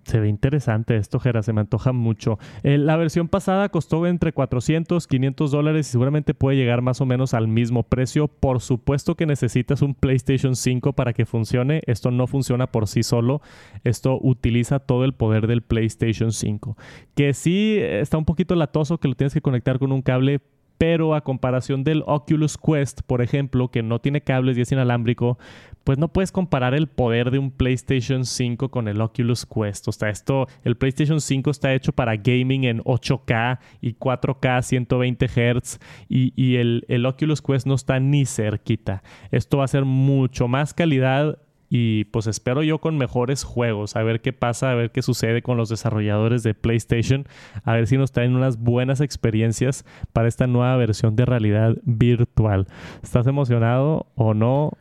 se 0.04 0.20
ve 0.20 0.28
interesante 0.28 0.96
esto, 0.96 1.20
Jera, 1.20 1.44
se 1.44 1.54
me 1.54 1.62
antoja 1.62 1.92
mucho. 1.92 2.40
Eh, 2.64 2.78
la 2.78 2.96
versión 2.96 3.28
pasada 3.28 3.70
costó 3.70 4.08
entre 4.08 4.34
400, 4.34 5.08
500 5.08 5.52
dólares 5.52 5.88
y 5.88 5.92
seguramente 5.92 6.34
puede 6.34 6.58
llegar 6.58 6.82
más 6.82 7.02
o 7.02 7.06
menos 7.06 7.34
al 7.34 7.48
mismo 7.48 7.84
precio. 7.84 8.28
Por 8.28 8.62
supuesto 8.62 9.16
que 9.16 9.26
necesitas 9.26 9.82
un 9.82 9.94
PlayStation 9.94 10.56
5 10.56 10.94
para 10.94 11.14
que 11.14 11.26
funcione. 11.26 11.82
Esto 11.86 12.12
no 12.12 12.28
funciona 12.28 12.68
por 12.68 12.88
sí 12.88 13.04
solo. 13.04 13.42
Esto 13.84 14.18
utiliza 14.22 14.80
todo 14.80 15.06
el 15.06 15.14
poder 15.14 15.48
del 15.48 15.62
PlayStation 15.62 16.32
5. 16.32 16.78
Que 17.16 17.34
sí 17.34 17.78
está 17.80 18.18
un 18.18 18.26
poquito 18.26 18.56
latoso 18.56 19.00
que 19.00 19.08
lo 19.08 19.16
tienes 19.16 19.34
que 19.34 19.42
conectar 19.42 19.80
con 19.80 19.92
un 19.92 20.02
cable, 20.02 20.42
pero 20.82 21.14
a 21.14 21.22
comparación 21.22 21.84
del 21.84 22.02
Oculus 22.08 22.58
Quest, 22.58 23.02
por 23.06 23.22
ejemplo, 23.22 23.70
que 23.70 23.84
no 23.84 24.02
tiene 24.02 24.22
cables 24.22 24.58
y 24.58 24.62
es 24.62 24.72
inalámbrico, 24.72 25.38
pues 25.84 26.00
no 26.00 26.08
puedes 26.08 26.32
comparar 26.32 26.74
el 26.74 26.88
poder 26.88 27.30
de 27.30 27.38
un 27.38 27.52
PlayStation 27.52 28.26
5 28.26 28.72
con 28.72 28.88
el 28.88 29.00
Oculus 29.00 29.46
Quest. 29.46 29.88
O 29.88 29.92
sea, 29.92 30.10
esto, 30.10 30.48
el 30.64 30.78
PlayStation 30.78 31.22
5 31.22 31.52
está 31.52 31.72
hecho 31.76 31.94
para 31.94 32.16
gaming 32.16 32.64
en 32.64 32.80
8K 32.80 33.60
y 33.80 33.94
4K 33.94 34.64
120 34.64 35.28
Hz 35.28 35.80
y, 36.10 36.34
y 36.36 36.56
el, 36.56 36.84
el 36.88 37.06
Oculus 37.06 37.44
Quest 37.44 37.68
no 37.68 37.76
está 37.76 38.00
ni 38.00 38.26
cerquita. 38.26 39.04
Esto 39.30 39.60
va 39.60 39.66
a 39.66 39.68
ser 39.68 39.86
mucho 39.86 40.48
más 40.48 40.74
calidad 40.74 41.38
y 41.74 42.04
pues 42.04 42.28
espero 42.28 42.64
yo 42.64 42.80
con 42.80 42.98
mejores 42.98 43.46
juegos, 43.46 43.96
a 43.96 44.04
ver 44.04 44.20
qué 44.20 44.34
pasa, 44.34 44.72
a 44.72 44.76
ver 44.76 44.92
qué 44.92 45.02
sucede 45.02 45.42
con 45.42 45.56
los 45.56 45.70
desarrolladores 45.70 46.44
de 46.44 46.54
PlayStation, 46.54 47.26
a 47.64 47.76
ver 47.76 47.88
si 47.88 47.98
nos 47.98 48.12
traen 48.12 48.36
unas 48.36 48.58
buenas 48.58 49.00
experiencias 49.00 49.86
para 50.12 50.28
esta 50.28 50.48
nueva 50.48 50.76
versión 50.76 51.16
de 51.16 51.26
realidad 51.26 51.78
virtual. 51.84 52.68
¿Estás 53.02 53.26
emocionado 53.26 54.08
o 54.16 54.34
no? 54.34 54.74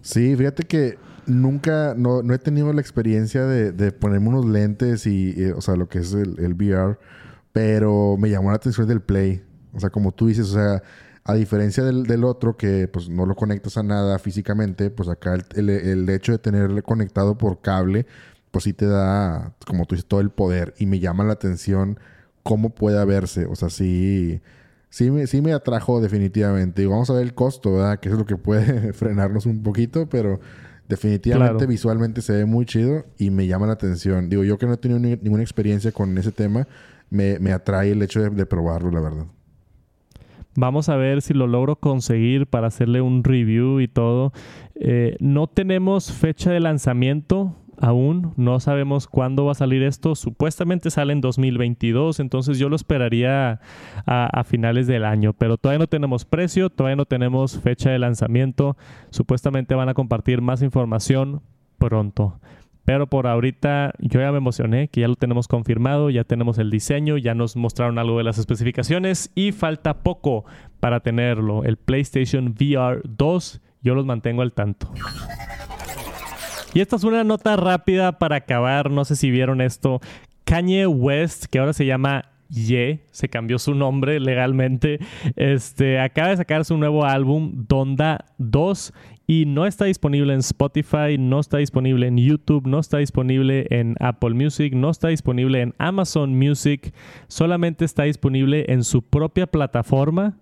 Sí, 0.00 0.34
fíjate 0.34 0.64
que 0.64 0.98
nunca, 1.26 1.94
no, 1.96 2.20
he 2.34 2.38
tenido 2.38 2.72
la 2.72 2.80
experiencia 2.80 3.46
de, 3.46 3.92
ponerme 3.92 4.30
unos 4.30 4.46
lentes 4.46 5.06
y, 5.06 5.32
o 5.52 5.60
sea, 5.60 5.76
lo 5.76 5.88
que 5.88 5.98
es 5.98 6.12
el, 6.12 6.40
el 6.40 6.54
VR, 6.54 6.98
pero 7.52 8.16
me 8.18 8.30
llamó 8.30 8.50
la 8.50 8.56
atención 8.56 8.88
del 8.88 9.00
Play. 9.00 9.44
O 9.72 9.78
sea, 9.78 9.90
como 9.90 10.10
tú 10.10 10.26
dices, 10.26 10.50
o 10.50 10.54
sea, 10.54 10.82
a 11.28 11.34
diferencia 11.34 11.82
del, 11.82 12.24
otro 12.24 12.56
que 12.56 12.86
pues 12.86 13.08
no 13.08 13.26
lo 13.26 13.34
conectas 13.34 13.76
a 13.76 13.82
nada 13.82 14.16
físicamente, 14.20 14.90
pues 14.90 15.08
acá 15.08 15.36
el, 15.56 16.08
hecho 16.08 16.30
de 16.30 16.38
tenerle 16.38 16.82
conectado 16.82 17.36
por 17.36 17.60
cable, 17.60 18.06
pues 18.52 18.62
sí 18.62 18.72
te 18.72 18.86
da, 18.86 19.52
como 19.66 19.86
tú 19.86 19.96
dices, 19.96 20.08
todo 20.08 20.20
el 20.20 20.30
poder. 20.30 20.72
Y 20.78 20.86
me 20.86 21.00
llama 21.00 21.24
la 21.24 21.32
atención 21.32 21.98
cómo 22.44 22.70
pueda 22.70 23.04
verse. 23.04 23.46
O 23.46 23.56
sea, 23.56 23.70
sí, 23.70 24.40
sí, 24.88 25.10
me, 25.10 25.26
sí 25.26 25.42
me 25.42 25.52
atrajo 25.52 26.00
definitivamente. 26.00 26.82
Y 26.82 26.86
vamos 26.86 27.10
a 27.10 27.14
ver 27.14 27.24
el 27.24 27.34
costo, 27.34 27.72
¿verdad? 27.72 27.98
Que 27.98 28.08
es 28.08 28.14
lo 28.14 28.24
que 28.24 28.36
puede 28.36 28.92
frenarnos 28.92 29.46
un 29.46 29.64
poquito, 29.64 30.08
pero 30.08 30.38
definitivamente 30.88 31.66
visualmente 31.66 32.22
se 32.22 32.34
ve 32.34 32.44
muy 32.44 32.66
chido 32.66 33.04
y 33.18 33.30
me 33.30 33.48
llama 33.48 33.66
la 33.66 33.72
atención. 33.72 34.28
Digo, 34.28 34.44
yo 34.44 34.58
que 34.58 34.66
no 34.66 34.74
he 34.74 34.76
tenido 34.76 35.00
ninguna 35.00 35.42
experiencia 35.42 35.90
con 35.90 36.16
ese 36.18 36.30
tema, 36.30 36.68
me, 37.10 37.52
atrae 37.52 37.90
el 37.90 38.02
hecho 38.02 38.20
de 38.20 38.46
probarlo, 38.46 38.92
la 38.92 39.00
verdad. 39.00 39.26
Vamos 40.56 40.88
a 40.88 40.96
ver 40.96 41.22
si 41.22 41.34
lo 41.34 41.46
logro 41.46 41.76
conseguir 41.76 42.46
para 42.46 42.68
hacerle 42.68 43.00
un 43.00 43.24
review 43.24 43.80
y 43.80 43.88
todo. 43.88 44.32
Eh, 44.74 45.16
no 45.20 45.46
tenemos 45.46 46.12
fecha 46.12 46.50
de 46.50 46.60
lanzamiento 46.60 47.54
aún. 47.78 48.32
No 48.36 48.60
sabemos 48.60 49.06
cuándo 49.06 49.44
va 49.44 49.52
a 49.52 49.56
salir 49.56 49.82
esto. 49.82 50.14
Supuestamente 50.14 50.90
sale 50.90 51.12
en 51.12 51.20
2022, 51.20 52.20
entonces 52.20 52.58
yo 52.58 52.68
lo 52.68 52.76
esperaría 52.76 53.60
a, 54.06 54.26
a, 54.26 54.44
finales 54.44 54.86
del 54.86 55.04
año. 55.04 55.32
Pero 55.32 55.56
todavía 55.58 55.80
no 55.80 55.86
tenemos 55.86 56.24
precio, 56.24 56.70
todavía 56.70 56.96
no 56.96 57.06
tenemos 57.06 57.60
fecha 57.60 57.90
de 57.90 57.98
lanzamiento. 57.98 58.76
Supuestamente 59.10 59.74
van 59.74 59.88
a 59.88 59.94
compartir 59.94 60.40
más 60.40 60.62
información 60.62 61.42
pronto. 61.78 62.40
Pero 62.86 63.08
por 63.08 63.26
ahorita 63.26 63.92
yo 63.98 64.20
ya 64.20 64.30
me 64.30 64.38
emocioné, 64.38 64.86
que 64.88 65.00
ya 65.00 65.08
lo 65.08 65.16
tenemos 65.16 65.48
confirmado, 65.48 66.08
ya 66.08 66.22
tenemos 66.22 66.56
el 66.58 66.70
diseño, 66.70 67.18
ya 67.18 67.34
nos 67.34 67.56
mostraron 67.56 67.98
algo 67.98 68.16
de 68.16 68.24
las 68.24 68.38
especificaciones 68.38 69.32
y 69.34 69.50
falta 69.50 70.04
poco 70.04 70.44
para 70.78 71.00
tenerlo. 71.00 71.64
El 71.64 71.78
PlayStation 71.78 72.54
VR 72.58 73.02
2, 73.04 73.60
yo 73.82 73.94
los 73.96 74.06
mantengo 74.06 74.42
al 74.42 74.52
tanto. 74.52 74.92
Y 76.74 76.80
esta 76.80 76.94
es 76.94 77.02
una 77.02 77.24
nota 77.24 77.56
rápida 77.56 78.18
para 78.18 78.36
acabar, 78.36 78.88
no 78.90 79.04
sé 79.04 79.16
si 79.16 79.32
vieron 79.32 79.60
esto. 79.60 80.00
Kanye 80.44 80.86
West, 80.86 81.46
que 81.46 81.58
ahora 81.58 81.72
se 81.72 81.86
llama 81.86 82.26
Ye, 82.48 83.04
se 83.10 83.28
cambió 83.28 83.58
su 83.58 83.74
nombre 83.74 84.20
legalmente, 84.20 85.00
este, 85.34 85.98
acaba 85.98 86.28
de 86.28 86.36
sacar 86.36 86.64
su 86.64 86.76
nuevo 86.76 87.04
álbum, 87.04 87.64
Donda 87.66 88.26
2, 88.38 88.92
y 89.26 89.44
no 89.46 89.66
está 89.66 89.86
disponible 89.86 90.32
en 90.32 90.40
Spotify, 90.40 91.18
no 91.18 91.40
está 91.40 91.58
disponible 91.58 92.06
en 92.06 92.16
YouTube, 92.16 92.66
no 92.66 92.78
está 92.78 92.98
disponible 92.98 93.66
en 93.70 93.96
Apple 94.00 94.34
Music, 94.34 94.74
no 94.74 94.90
está 94.90 95.08
disponible 95.08 95.62
en 95.62 95.74
Amazon 95.78 96.38
Music, 96.38 96.92
solamente 97.28 97.84
está 97.84 98.04
disponible 98.04 98.66
en 98.68 98.84
su 98.84 99.02
propia 99.02 99.46
plataforma 99.46 100.36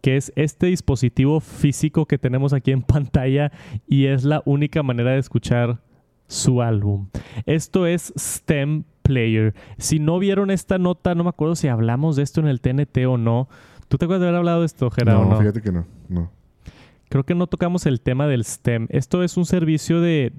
que 0.00 0.16
es 0.16 0.32
este 0.34 0.66
dispositivo 0.66 1.40
físico 1.40 2.06
que 2.06 2.18
tenemos 2.18 2.52
aquí 2.52 2.72
en 2.72 2.82
pantalla 2.82 3.52
y 3.86 4.06
es 4.06 4.24
la 4.24 4.42
única 4.44 4.82
manera 4.82 5.12
de 5.12 5.18
escuchar 5.18 5.78
su 6.26 6.60
álbum. 6.60 7.08
Esto 7.46 7.86
es 7.86 8.12
STEM 8.18 8.84
Player. 9.02 9.54
Si 9.78 9.98
no 9.98 10.18
vieron 10.18 10.50
esta 10.50 10.78
nota, 10.78 11.14
no 11.14 11.24
me 11.24 11.30
acuerdo 11.30 11.54
si 11.54 11.68
hablamos 11.68 12.16
de 12.16 12.22
esto 12.22 12.40
en 12.40 12.48
el 12.48 12.60
TNT 12.60 12.98
o 13.06 13.16
no. 13.16 13.48
¿Tú 13.88 13.98
te 13.98 14.06
acuerdas 14.06 14.22
de 14.22 14.28
haber 14.28 14.38
hablado 14.38 14.60
de 14.60 14.66
esto, 14.66 14.90
Gerardo? 14.90 15.24
No, 15.26 15.38
fíjate 15.38 15.60
que 15.60 15.70
no, 15.70 15.86
no. 16.08 16.30
Creo 17.12 17.24
que 17.24 17.34
no 17.34 17.46
tocamos 17.46 17.84
el 17.84 18.00
tema 18.00 18.26
del 18.26 18.42
STEM. 18.42 18.86
Esto 18.88 19.22
es 19.22 19.36
un 19.36 19.44
servicio 19.44 20.00
de, 20.00 20.32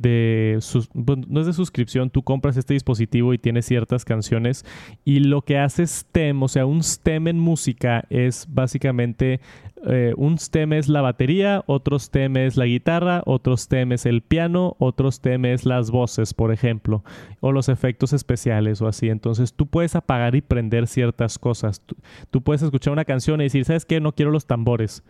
no 0.95 1.39
es 1.39 1.45
de 1.45 1.53
suscripción, 1.53 2.09
tú 2.09 2.23
compras 2.23 2.57
este 2.57 2.73
dispositivo 2.73 3.31
y 3.31 3.37
tienes 3.37 3.67
ciertas 3.67 4.03
canciones 4.05 4.65
y 5.05 5.19
lo 5.19 5.43
que 5.43 5.59
hace 5.59 5.85
STEM, 5.85 6.41
o 6.41 6.47
sea, 6.47 6.65
un 6.65 6.81
STEM 6.81 7.27
en 7.27 7.37
música 7.37 8.05
es 8.09 8.47
básicamente, 8.49 9.39
eh, 9.85 10.15
un 10.17 10.39
STEM 10.39 10.73
es 10.73 10.89
la 10.89 11.01
batería, 11.01 11.63
otro 11.67 11.99
STEM 11.99 12.37
es 12.37 12.57
la 12.57 12.65
guitarra, 12.65 13.21
otro 13.27 13.55
STEM 13.55 13.91
es 13.91 14.07
el 14.07 14.23
piano, 14.23 14.75
otro 14.79 15.11
STEM 15.11 15.45
es 15.45 15.67
las 15.67 15.91
voces, 15.91 16.33
por 16.33 16.51
ejemplo, 16.51 17.03
o 17.39 17.51
los 17.51 17.69
efectos 17.69 18.13
especiales 18.13 18.81
o 18.81 18.87
así. 18.87 19.09
Entonces 19.09 19.53
tú 19.53 19.67
puedes 19.67 19.95
apagar 19.95 20.33
y 20.33 20.41
prender 20.41 20.87
ciertas 20.87 21.37
cosas. 21.37 21.81
Tú, 21.81 21.95
tú 22.31 22.41
puedes 22.41 22.63
escuchar 22.63 22.93
una 22.93 23.05
canción 23.05 23.41
y 23.41 23.43
decir, 23.43 23.63
¿sabes 23.63 23.85
qué? 23.85 24.01
No 24.01 24.13
quiero 24.13 24.31
los 24.31 24.47
tambores 24.47 25.03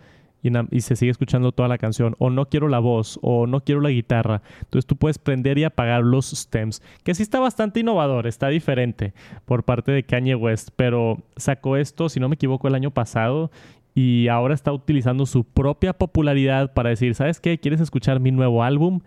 y, 0.43 0.81
se 0.81 0.95
sigue 0.95 1.11
escuchando 1.11 1.51
toda 1.51 1.69
la 1.69 1.77
canción, 1.77 2.15
o 2.19 2.29
no 2.29 2.49
quiero 2.49 2.67
la 2.67 2.79
voz, 2.79 3.17
o 3.21 3.47
no 3.47 3.61
quiero 3.61 3.81
la 3.81 3.89
guitarra. 3.89 4.41
Entonces 4.59 4.85
tú 4.85 4.97
puedes 4.97 5.17
prender 5.17 5.57
y 5.57 5.63
apagar 5.63 6.03
los 6.03 6.31
stems, 6.31 6.81
que 7.03 7.15
sí 7.15 7.23
está 7.23 7.39
bastante 7.39 7.79
innovador, 7.79 8.27
está 8.27 8.49
diferente 8.49 9.13
por 9.45 9.63
parte 9.63 9.91
de 9.91 10.03
Kanye 10.03 10.35
West, 10.35 10.69
pero 10.75 11.19
sacó 11.37 11.77
esto, 11.77 12.09
si 12.09 12.19
no 12.19 12.29
me 12.29 12.35
equivoco, 12.35 12.67
el 12.67 12.75
año 12.75 12.91
pasado 12.91 13.49
y 13.95 14.27
ahora 14.27 14.53
está 14.53 14.73
utilizando 14.73 15.25
su 15.25 15.43
propia 15.43 15.93
popularidad 15.93 16.73
para 16.73 16.89
decir, 16.89 17.15
¿sabes 17.15 17.39
qué? 17.39 17.59
¿Quieres 17.59 17.79
escuchar 17.79 18.19
mi 18.19 18.31
nuevo 18.31 18.63
álbum? 18.63 19.01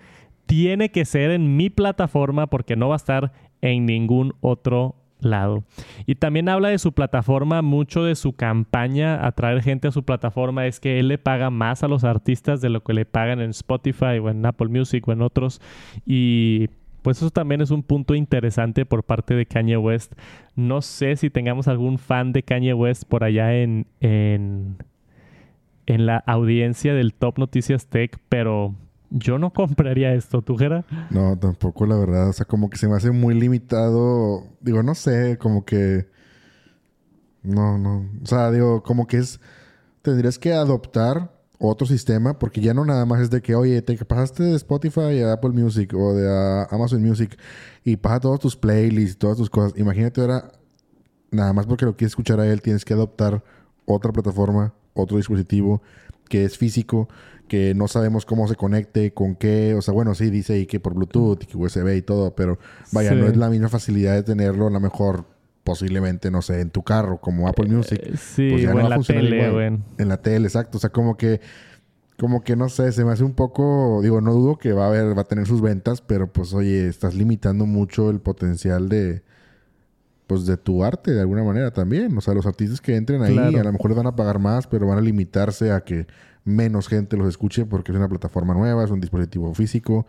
Tiene 0.47 0.91
que 0.91 1.05
ser 1.05 1.33
en 1.33 1.57
mi 1.57 1.71
plataforma 1.71 2.47
porque 2.47 2.77
no 2.77 2.89
va 2.89 2.95
a 2.95 2.97
estar 2.97 3.33
en 3.63 3.85
ningún 3.85 4.35
otro 4.41 4.95
lado. 5.21 5.65
Y 6.07 6.17
también 6.17 6.49
habla 6.49 6.69
de 6.69 6.79
su 6.79 6.93
plataforma, 6.93 7.63
mucho 7.63 8.05
de 8.05 8.15
su 8.15 8.35
campaña, 8.35 9.27
atraer 9.27 9.63
gente 9.63 9.89
a 9.89 9.93
su 9.93 10.03
plataforma, 10.05 10.67
es 10.67 10.81
que 10.81 10.99
él 10.99 11.09
le 11.09 11.19
paga 11.19 11.51
más 11.51 11.83
a 11.83 11.89
los 11.89 12.05
artistas 12.05 12.61
de 12.61 12.71
lo 12.71 12.83
que 12.83 12.95
le 12.95 13.05
pagan 13.05 13.41
en 13.41 13.51
Spotify 13.51 14.19
o 14.23 14.29
en 14.29 14.45
Apple 14.45 14.69
Music 14.69 15.07
o 15.09 15.13
en 15.13 15.23
otros. 15.23 15.61
Y 16.05 16.69
pues 17.03 17.19
eso 17.19 17.31
también 17.31 17.61
es 17.61 17.71
un 17.71 17.83
punto 17.83 18.15
interesante 18.15 18.85
por 18.85 19.05
parte 19.05 19.35
de 19.35 19.47
Kanye 19.47 19.77
West. 19.77 20.15
No 20.57 20.83
sé 20.83 21.17
si 21.17 21.31
tengamos 21.31 21.69
algún 21.69 21.99
fan 21.99 22.33
de 22.33 22.43
Kanye 22.43 22.75
West 22.75 23.05
por 23.05 23.23
allá 23.23 23.55
en, 23.55 23.87
en, 24.01 24.77
en 25.87 26.07
la 26.07 26.17
audiencia 26.27 26.95
del 26.95 27.15
Top 27.15 27.39
Noticias 27.39 27.87
Tech, 27.87 28.19
pero 28.29 28.75
yo 29.19 29.39
no 29.39 29.53
compraría 29.53 30.15
esto, 30.15 30.43
¿tú, 30.43 30.57
Gera? 30.57 30.85
No, 31.11 31.39
tampoco, 31.39 31.87
la 31.87 31.97
verdad. 31.97 32.29
O 32.29 32.33
sea, 32.33 32.47
como 32.47 32.71
que 32.71 32.79
se 32.79 32.89
me 32.89 32.95
hace 32.95 33.11
muy 33.11 33.35
limitado. 33.35 34.47
Digo, 34.61 34.83
no 34.83 34.95
sé, 34.95 35.39
como 35.39 35.65
que. 35.65 36.09
No, 37.43 37.79
no. 37.79 38.09
O 38.23 38.27
sea, 38.27 38.51
digo, 38.51 38.83
como 38.83 39.07
que 39.07 39.19
es. 39.19 39.41
Tendrías 40.03 40.39
que 40.39 40.53
adoptar 40.53 41.33
otro 41.59 41.87
sistema, 41.87 42.39
porque 42.39 42.61
ya 42.61 42.75
no 42.75 42.85
nada 42.85 43.07
más 43.07 43.21
es 43.21 43.31
de 43.31 43.41
que, 43.41 43.55
oye, 43.55 43.81
te 43.83 43.97
pasaste 44.05 44.43
de 44.43 44.57
Spotify 44.57 45.23
a 45.23 45.33
Apple 45.33 45.51
Music 45.51 45.95
o 45.95 46.15
de 46.15 46.67
Amazon 46.71 47.03
Music 47.03 47.37
y 47.83 47.97
pasa 47.97 48.21
todos 48.21 48.41
tus 48.41 48.57
playlists, 48.57 49.19
todas 49.19 49.39
tus 49.39 49.51
cosas. 49.51 49.77
Imagínate 49.79 50.21
ahora, 50.21 50.53
nada 51.31 51.53
más 51.53 51.67
porque 51.67 51.87
lo 51.87 51.97
quieres 51.97 52.13
escuchar 52.13 52.41
a 52.41 52.47
él, 52.47 52.63
tienes 52.63 52.85
que 52.85 52.95
adoptar 52.95 53.43
otra 53.87 54.13
plataforma, 54.13 54.75
otro 54.95 55.17
dispositivo 55.17 55.83
que 56.29 56.45
es 56.45 56.59
físico 56.59 57.09
que 57.49 57.75
no 57.75 57.89
sabemos 57.89 58.27
cómo 58.27 58.49
se 58.49 58.57
conecte, 58.57 59.13
con 59.13 59.37
qué, 59.37 59.75
o 59.75 59.83
sea, 59.83 59.95
bueno, 59.95 60.15
sí 60.15 60.31
dice 60.31 60.59
y 60.59 60.67
que 60.67 60.81
por 60.81 60.95
Bluetooth 60.95 61.43
y 61.43 61.47
que 61.47 61.57
USB 61.57 61.97
y 61.97 62.03
todo, 62.03 62.35
pero 62.35 62.59
vaya, 62.93 63.15
no 63.15 63.27
es 63.27 63.37
la 63.37 63.49
misma 63.51 63.69
facilidad 63.69 64.15
de 64.15 64.23
tenerlo 64.23 64.67
a 64.67 64.71
lo 64.71 64.81
mejor 64.81 65.25
posiblemente, 65.67 66.31
no 66.31 66.43
sé, 66.43 66.61
en 66.61 66.71
tu 66.71 66.83
carro, 66.83 67.19
como 67.19 67.49
Apple 67.49 67.69
Music. 67.69 68.01
Eh, 68.01 68.17
sí, 68.17 68.49
pues 68.51 68.65
en 68.65 68.89
la 68.89 69.01
tele, 69.01 69.67
En 69.99 70.09
la 70.09 70.23
tele, 70.23 70.47
exacto. 70.47 70.79
O 70.79 70.81
sea, 70.81 70.91
como 70.91 71.17
que, 71.17 71.41
como 72.19 72.45
que 72.45 72.55
no 72.55 72.69
sé, 72.69 72.93
se 72.93 73.05
me 73.05 73.11
hace 73.13 73.25
un 73.25 73.35
poco, 73.35 74.01
digo, 74.01 74.21
no 74.21 74.33
dudo 74.33 74.59
que 74.59 74.73
va 74.73 74.85
a 74.85 74.89
haber, 74.89 75.19
va 75.19 75.23
a 75.23 75.25
tener 75.25 75.47
sus 75.47 75.61
ventas, 75.61 76.01
pero 76.01 76.33
pues 76.33 76.55
oye, 76.55 76.87
estás 76.87 77.15
limitando 77.15 77.67
mucho 77.67 78.11
el 78.11 78.21
potencial 78.21 78.89
de, 78.89 79.23
pues 80.27 80.47
de 80.47 80.57
tu 80.57 80.85
arte 80.85 81.13
de 81.13 81.21
alguna 81.21 81.45
manera 81.45 81.71
también. 81.71 82.17
O 82.17 82.21
sea, 82.21 82.35
los 82.35 82.47
artistas 82.47 82.81
que 82.81 82.97
entren 82.97 83.23
ahí 83.23 83.39
a 83.39 83.63
lo 83.63 83.73
mejor 83.73 83.91
les 83.91 83.97
van 83.97 84.07
a 84.07 84.17
pagar 84.17 84.39
más, 84.39 84.67
pero 84.67 84.87
van 84.87 84.99
a 84.99 85.01
limitarse 85.01 85.73
a 85.73 85.81
que 85.81 86.07
menos 86.45 86.89
gente 86.89 87.17
los 87.17 87.29
escuche 87.29 87.65
porque 87.65 87.93
es 87.93 87.99
una 87.99 88.09
plataforma 88.09 88.55
nueva, 88.55 88.85
es 88.85 88.91
un 88.91 89.01
dispositivo 89.01 89.53
físico 89.55 90.07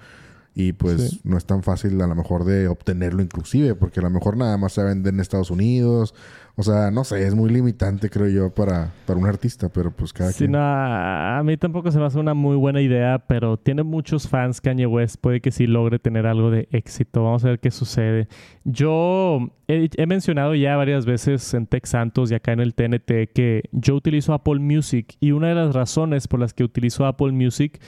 y 0.59 0.73
pues 0.73 1.23
no 1.23 1.37
es 1.37 1.45
tan 1.45 1.61
fácil 1.61 2.01
a 2.01 2.07
lo 2.07 2.15
mejor 2.15 2.43
de 2.43 2.67
obtenerlo 2.67 3.21
inclusive 3.21 3.75
porque 3.75 3.99
a 3.99 4.03
lo 4.03 4.09
mejor 4.09 4.37
nada 4.37 4.57
más 4.57 4.73
se 4.73 4.83
vende 4.83 5.11
en 5.11 5.19
Estados 5.19 5.51
Unidos 5.51 6.15
o 6.59 6.63
sea, 6.63 6.89
no 6.89 7.03
sé, 7.03 7.27
es 7.27 7.35
muy 7.35 7.51
limitante, 7.51 8.09
creo 8.09 8.27
yo, 8.29 8.49
para, 8.49 8.91
para 9.05 9.19
un 9.19 9.27
artista, 9.27 9.69
pero 9.69 9.91
pues 9.91 10.11
cada 10.11 10.31
sí, 10.31 10.47
No, 10.47 10.57
a 10.59 11.39
mí 11.43 11.55
tampoco 11.55 11.91
se 11.91 11.99
me 11.99 12.05
hace 12.05 12.17
una 12.17 12.33
muy 12.33 12.55
buena 12.55 12.81
idea, 12.81 13.19
pero 13.27 13.57
tiene 13.57 13.83
muchos 13.83 14.27
fans 14.27 14.59
Kanye 14.59 14.87
West. 14.87 15.17
Puede 15.21 15.39
que 15.39 15.51
sí 15.51 15.67
logre 15.67 15.99
tener 15.99 16.25
algo 16.25 16.49
de 16.49 16.67
éxito. 16.71 17.23
Vamos 17.23 17.45
a 17.45 17.49
ver 17.49 17.59
qué 17.59 17.69
sucede. 17.69 18.27
Yo 18.63 19.51
he, 19.67 19.87
he 19.97 20.07
mencionado 20.07 20.55
ya 20.55 20.75
varias 20.75 21.05
veces 21.05 21.53
en 21.53 21.67
Tech 21.67 21.85
Santos 21.85 22.31
y 22.31 22.33
acá 22.33 22.53
en 22.53 22.61
el 22.61 22.73
TNT 22.73 23.31
que 23.35 23.69
yo 23.71 23.93
utilizo 23.93 24.33
Apple 24.33 24.57
Music 24.57 25.15
y 25.19 25.33
una 25.33 25.49
de 25.49 25.55
las 25.55 25.75
razones 25.75 26.27
por 26.27 26.39
las 26.39 26.55
que 26.55 26.63
utilizo 26.63 27.05
Apple 27.05 27.33
Music 27.33 27.79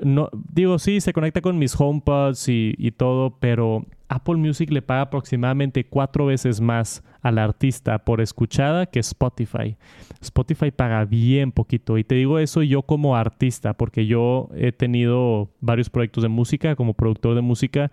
no, 0.00 0.28
digo, 0.52 0.78
sí, 0.78 1.00
se 1.00 1.12
conecta 1.12 1.40
con 1.40 1.58
mis 1.58 1.78
HomePods 1.78 2.48
y, 2.48 2.74
y, 2.78 2.90
todo, 2.92 3.38
pero 3.38 3.84
Apple 4.08 4.36
Music 4.36 4.70
le 4.70 4.82
paga 4.82 5.02
aproximadamente 5.02 5.86
cuatro 5.86 6.26
veces 6.26 6.60
más 6.60 7.02
al 7.22 7.38
artista 7.38 7.98
por 7.98 8.20
escuchada 8.20 8.86
que 8.86 9.00
Spotify. 9.00 9.76
Spotify 10.20 10.70
paga 10.70 11.04
bien 11.04 11.52
poquito. 11.52 11.96
Y 11.96 12.04
te 12.04 12.14
digo 12.16 12.38
eso 12.38 12.62
yo 12.62 12.82
como 12.82 13.16
artista, 13.16 13.74
porque 13.74 14.06
yo 14.06 14.50
he 14.54 14.72
tenido 14.72 15.50
varios 15.60 15.90
proyectos 15.90 16.22
de 16.22 16.28
música 16.28 16.76
como 16.76 16.94
productor 16.94 17.34
de 17.34 17.40
música 17.40 17.90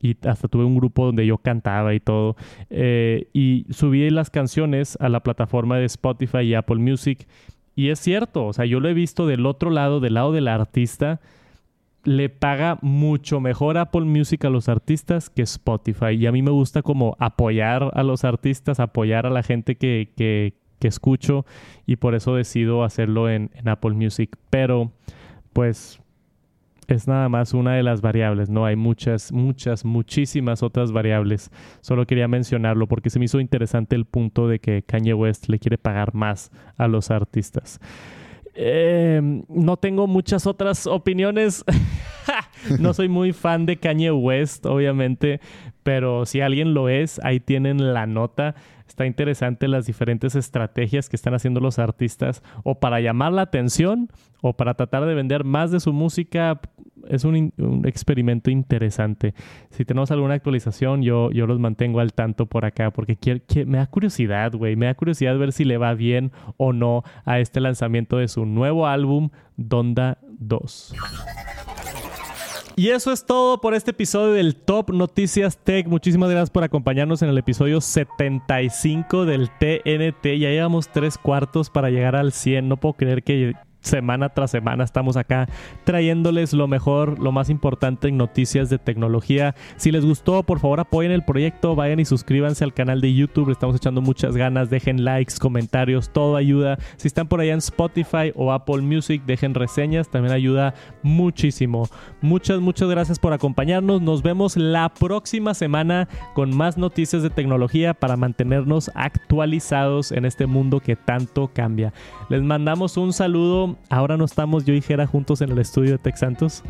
y 0.00 0.16
hasta 0.26 0.48
tuve 0.48 0.64
un 0.64 0.76
grupo 0.76 1.06
donde 1.06 1.26
yo 1.26 1.38
cantaba 1.38 1.94
y 1.94 2.00
todo. 2.00 2.36
Eh, 2.68 3.28
y 3.32 3.66
subí 3.70 4.08
las 4.10 4.28
canciones 4.28 4.98
a 5.00 5.08
la 5.08 5.22
plataforma 5.22 5.78
de 5.78 5.86
Spotify 5.86 6.40
y 6.40 6.54
Apple 6.54 6.76
Music. 6.76 7.26
Y 7.74 7.88
es 7.88 8.00
cierto, 8.00 8.46
o 8.46 8.52
sea, 8.52 8.66
yo 8.66 8.80
lo 8.80 8.88
he 8.88 8.94
visto 8.94 9.26
del 9.26 9.46
otro 9.46 9.70
lado, 9.70 10.00
del 10.00 10.14
lado 10.14 10.32
del 10.32 10.48
artista 10.48 11.20
le 12.04 12.28
paga 12.28 12.78
mucho 12.82 13.40
mejor 13.40 13.78
Apple 13.78 14.02
Music 14.02 14.44
a 14.44 14.50
los 14.50 14.68
artistas 14.68 15.30
que 15.30 15.42
Spotify. 15.42 16.12
Y 16.18 16.26
a 16.26 16.32
mí 16.32 16.42
me 16.42 16.50
gusta 16.50 16.82
como 16.82 17.16
apoyar 17.18 17.90
a 17.94 18.02
los 18.02 18.24
artistas, 18.24 18.80
apoyar 18.80 19.26
a 19.26 19.30
la 19.30 19.42
gente 19.42 19.76
que, 19.76 20.10
que, 20.16 20.54
escucho 20.84 21.46
y 21.86 21.96
por 21.96 22.14
eso 22.14 22.34
decido 22.34 22.84
hacerlo 22.84 23.30
en, 23.30 23.50
Apple 23.64 23.92
Music. 23.92 24.36
Pero 24.50 24.92
pues 25.54 25.98
es 26.88 27.08
nada 27.08 27.30
más 27.30 27.54
una 27.54 27.72
de 27.72 27.82
las 27.82 28.02
variables, 28.02 28.50
¿no? 28.50 28.66
Hay 28.66 28.76
muchas, 28.76 29.32
muchas, 29.32 29.86
muchísimas 29.86 30.62
otras 30.62 30.92
variables. 30.92 31.50
Solo 31.80 32.06
quería 32.06 32.28
mencionarlo 32.28 32.86
porque 32.86 33.08
se 33.08 33.18
me 33.18 33.24
hizo 33.24 33.40
interesante 33.40 33.96
el 33.96 34.04
punto 34.04 34.46
de 34.46 34.58
que 34.58 34.82
Kanye 34.82 35.14
West 35.14 35.48
le 35.48 35.58
quiere 35.58 35.78
pagar 35.78 36.14
más 36.14 36.50
a 36.76 36.86
los 36.86 37.10
artistas. 37.10 37.80
Eh, 38.54 39.20
no 39.48 39.76
tengo 39.76 40.06
muchas 40.06 40.46
otras 40.46 40.86
opiniones. 40.86 41.64
no 42.80 42.94
soy 42.94 43.08
muy 43.08 43.32
fan 43.32 43.66
de 43.66 43.76
Kanye 43.76 44.10
West, 44.10 44.66
obviamente, 44.66 45.40
pero 45.82 46.26
si 46.26 46.40
alguien 46.40 46.74
lo 46.74 46.88
es, 46.88 47.20
ahí 47.22 47.40
tienen 47.40 47.94
la 47.94 48.06
nota. 48.06 48.54
Está 48.88 49.06
interesante 49.06 49.66
las 49.66 49.86
diferentes 49.86 50.34
estrategias 50.34 51.08
que 51.08 51.16
están 51.16 51.34
haciendo 51.34 51.60
los 51.60 51.78
artistas 51.78 52.42
o 52.62 52.80
para 52.80 53.00
llamar 53.00 53.32
la 53.32 53.42
atención 53.42 54.08
o 54.40 54.52
para 54.52 54.74
tratar 54.74 55.04
de 55.06 55.14
vender 55.14 55.44
más 55.44 55.70
de 55.70 55.80
su 55.80 55.92
música. 55.92 56.60
Es 57.08 57.24
un, 57.24 57.52
experimento 57.86 58.50
interesante. 58.50 59.34
Si 59.70 59.84
tenemos 59.84 60.10
alguna 60.10 60.34
actualización, 60.34 61.02
yo, 61.02 61.30
yo 61.32 61.46
los 61.46 61.58
mantengo 61.58 62.00
al 62.00 62.12
tanto 62.12 62.46
por 62.46 62.64
acá 62.64 62.90
porque 62.90 63.16
me 63.66 63.78
da 63.78 63.86
curiosidad, 63.86 64.52
güey. 64.52 64.76
Me 64.76 64.86
da 64.86 64.94
curiosidad 64.94 65.36
ver 65.38 65.52
si 65.52 65.64
le 65.64 65.76
va 65.76 65.94
bien 65.94 66.30
o 66.56 66.72
no 66.72 67.02
a 67.24 67.40
este 67.40 67.60
lanzamiento 67.60 68.18
de 68.18 68.28
su 68.28 68.46
nuevo 68.46 68.86
álbum, 68.86 69.30
Donda 69.56 70.18
2. 70.38 70.94
Y 72.76 72.88
eso 72.88 73.12
es 73.12 73.24
todo 73.24 73.60
por 73.60 73.72
este 73.72 73.92
episodio 73.92 74.32
del 74.32 74.56
Top 74.56 74.90
Noticias 74.90 75.56
Tech. 75.58 75.86
Muchísimas 75.86 76.28
gracias 76.28 76.50
por 76.50 76.64
acompañarnos 76.64 77.22
en 77.22 77.28
el 77.28 77.38
episodio 77.38 77.80
75 77.80 79.26
del 79.26 79.48
TNT. 79.60 80.24
Ya 80.24 80.50
llevamos 80.50 80.88
tres 80.88 81.16
cuartos 81.16 81.70
para 81.70 81.90
llegar 81.90 82.16
al 82.16 82.32
100. 82.32 82.68
No 82.68 82.76
puedo 82.76 82.94
creer 82.94 83.22
que 83.22 83.54
semana 83.84 84.30
tras 84.30 84.50
semana 84.50 84.84
estamos 84.84 85.16
acá 85.16 85.48
trayéndoles 85.84 86.52
lo 86.52 86.66
mejor, 86.68 87.18
lo 87.18 87.32
más 87.32 87.50
importante 87.50 88.08
en 88.08 88.16
noticias 88.16 88.70
de 88.70 88.78
tecnología. 88.78 89.54
Si 89.76 89.92
les 89.92 90.04
gustó, 90.04 90.42
por 90.42 90.58
favor 90.58 90.80
apoyen 90.80 91.12
el 91.12 91.24
proyecto, 91.24 91.74
vayan 91.74 92.00
y 92.00 92.04
suscríbanse 92.04 92.64
al 92.64 92.74
canal 92.74 93.00
de 93.00 93.14
YouTube, 93.14 93.50
estamos 93.50 93.76
echando 93.76 94.00
muchas 94.00 94.36
ganas, 94.36 94.70
dejen 94.70 95.04
likes, 95.04 95.34
comentarios, 95.38 96.10
todo 96.10 96.36
ayuda. 96.36 96.78
Si 96.96 97.08
están 97.08 97.28
por 97.28 97.40
allá 97.40 97.52
en 97.52 97.58
Spotify 97.58 98.32
o 98.34 98.52
Apple 98.52 98.82
Music, 98.82 99.22
dejen 99.26 99.54
reseñas, 99.54 100.08
también 100.08 100.34
ayuda 100.34 100.74
muchísimo. 101.02 101.88
Muchas, 102.20 102.60
muchas 102.60 102.88
gracias 102.88 103.18
por 103.18 103.32
acompañarnos. 103.32 104.00
Nos 104.00 104.22
vemos 104.22 104.56
la 104.56 104.88
próxima 104.88 105.54
semana 105.54 106.08
con 106.34 106.56
más 106.56 106.78
noticias 106.78 107.22
de 107.22 107.30
tecnología 107.30 107.94
para 107.94 108.16
mantenernos 108.16 108.90
actualizados 108.94 110.12
en 110.12 110.24
este 110.24 110.46
mundo 110.46 110.80
que 110.80 110.96
tanto 110.96 111.50
cambia. 111.52 111.92
Les 112.28 112.42
mandamos 112.42 112.96
un 112.96 113.12
saludo 113.12 113.73
ahora 113.88 114.16
no 114.16 114.24
estamos 114.24 114.64
yo 114.64 114.74
y 114.74 114.80
Jera 114.80 115.06
juntos 115.06 115.40
en 115.40 115.50
el 115.50 115.58
estudio 115.58 115.92
de 115.92 115.98
Tech 115.98 116.16
Santos. 116.16 116.62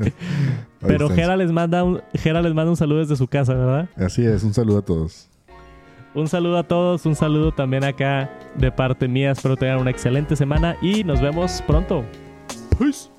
Pero 0.80 1.08
Jera 1.08 1.36
les, 1.36 1.52
manda 1.52 1.84
un, 1.84 2.02
les 2.12 2.54
manda 2.54 2.70
un 2.70 2.76
saludo 2.76 2.98
desde 2.98 3.16
su 3.16 3.26
casa, 3.26 3.54
¿verdad? 3.54 3.88
Así 3.96 4.24
es, 4.24 4.44
un 4.44 4.54
saludo 4.54 4.78
a 4.78 4.82
todos. 4.82 5.28
Un 6.14 6.28
saludo 6.28 6.58
a 6.58 6.62
todos, 6.62 7.06
un 7.06 7.16
saludo 7.16 7.52
también 7.52 7.82
acá 7.82 8.30
de 8.56 8.70
parte 8.70 9.08
mía. 9.08 9.32
Espero 9.32 9.56
tengan 9.56 9.80
una 9.80 9.90
excelente 9.90 10.36
semana 10.36 10.76
y 10.80 11.02
nos 11.02 11.20
vemos 11.20 11.62
pronto. 11.66 12.04
Peace. 12.78 13.13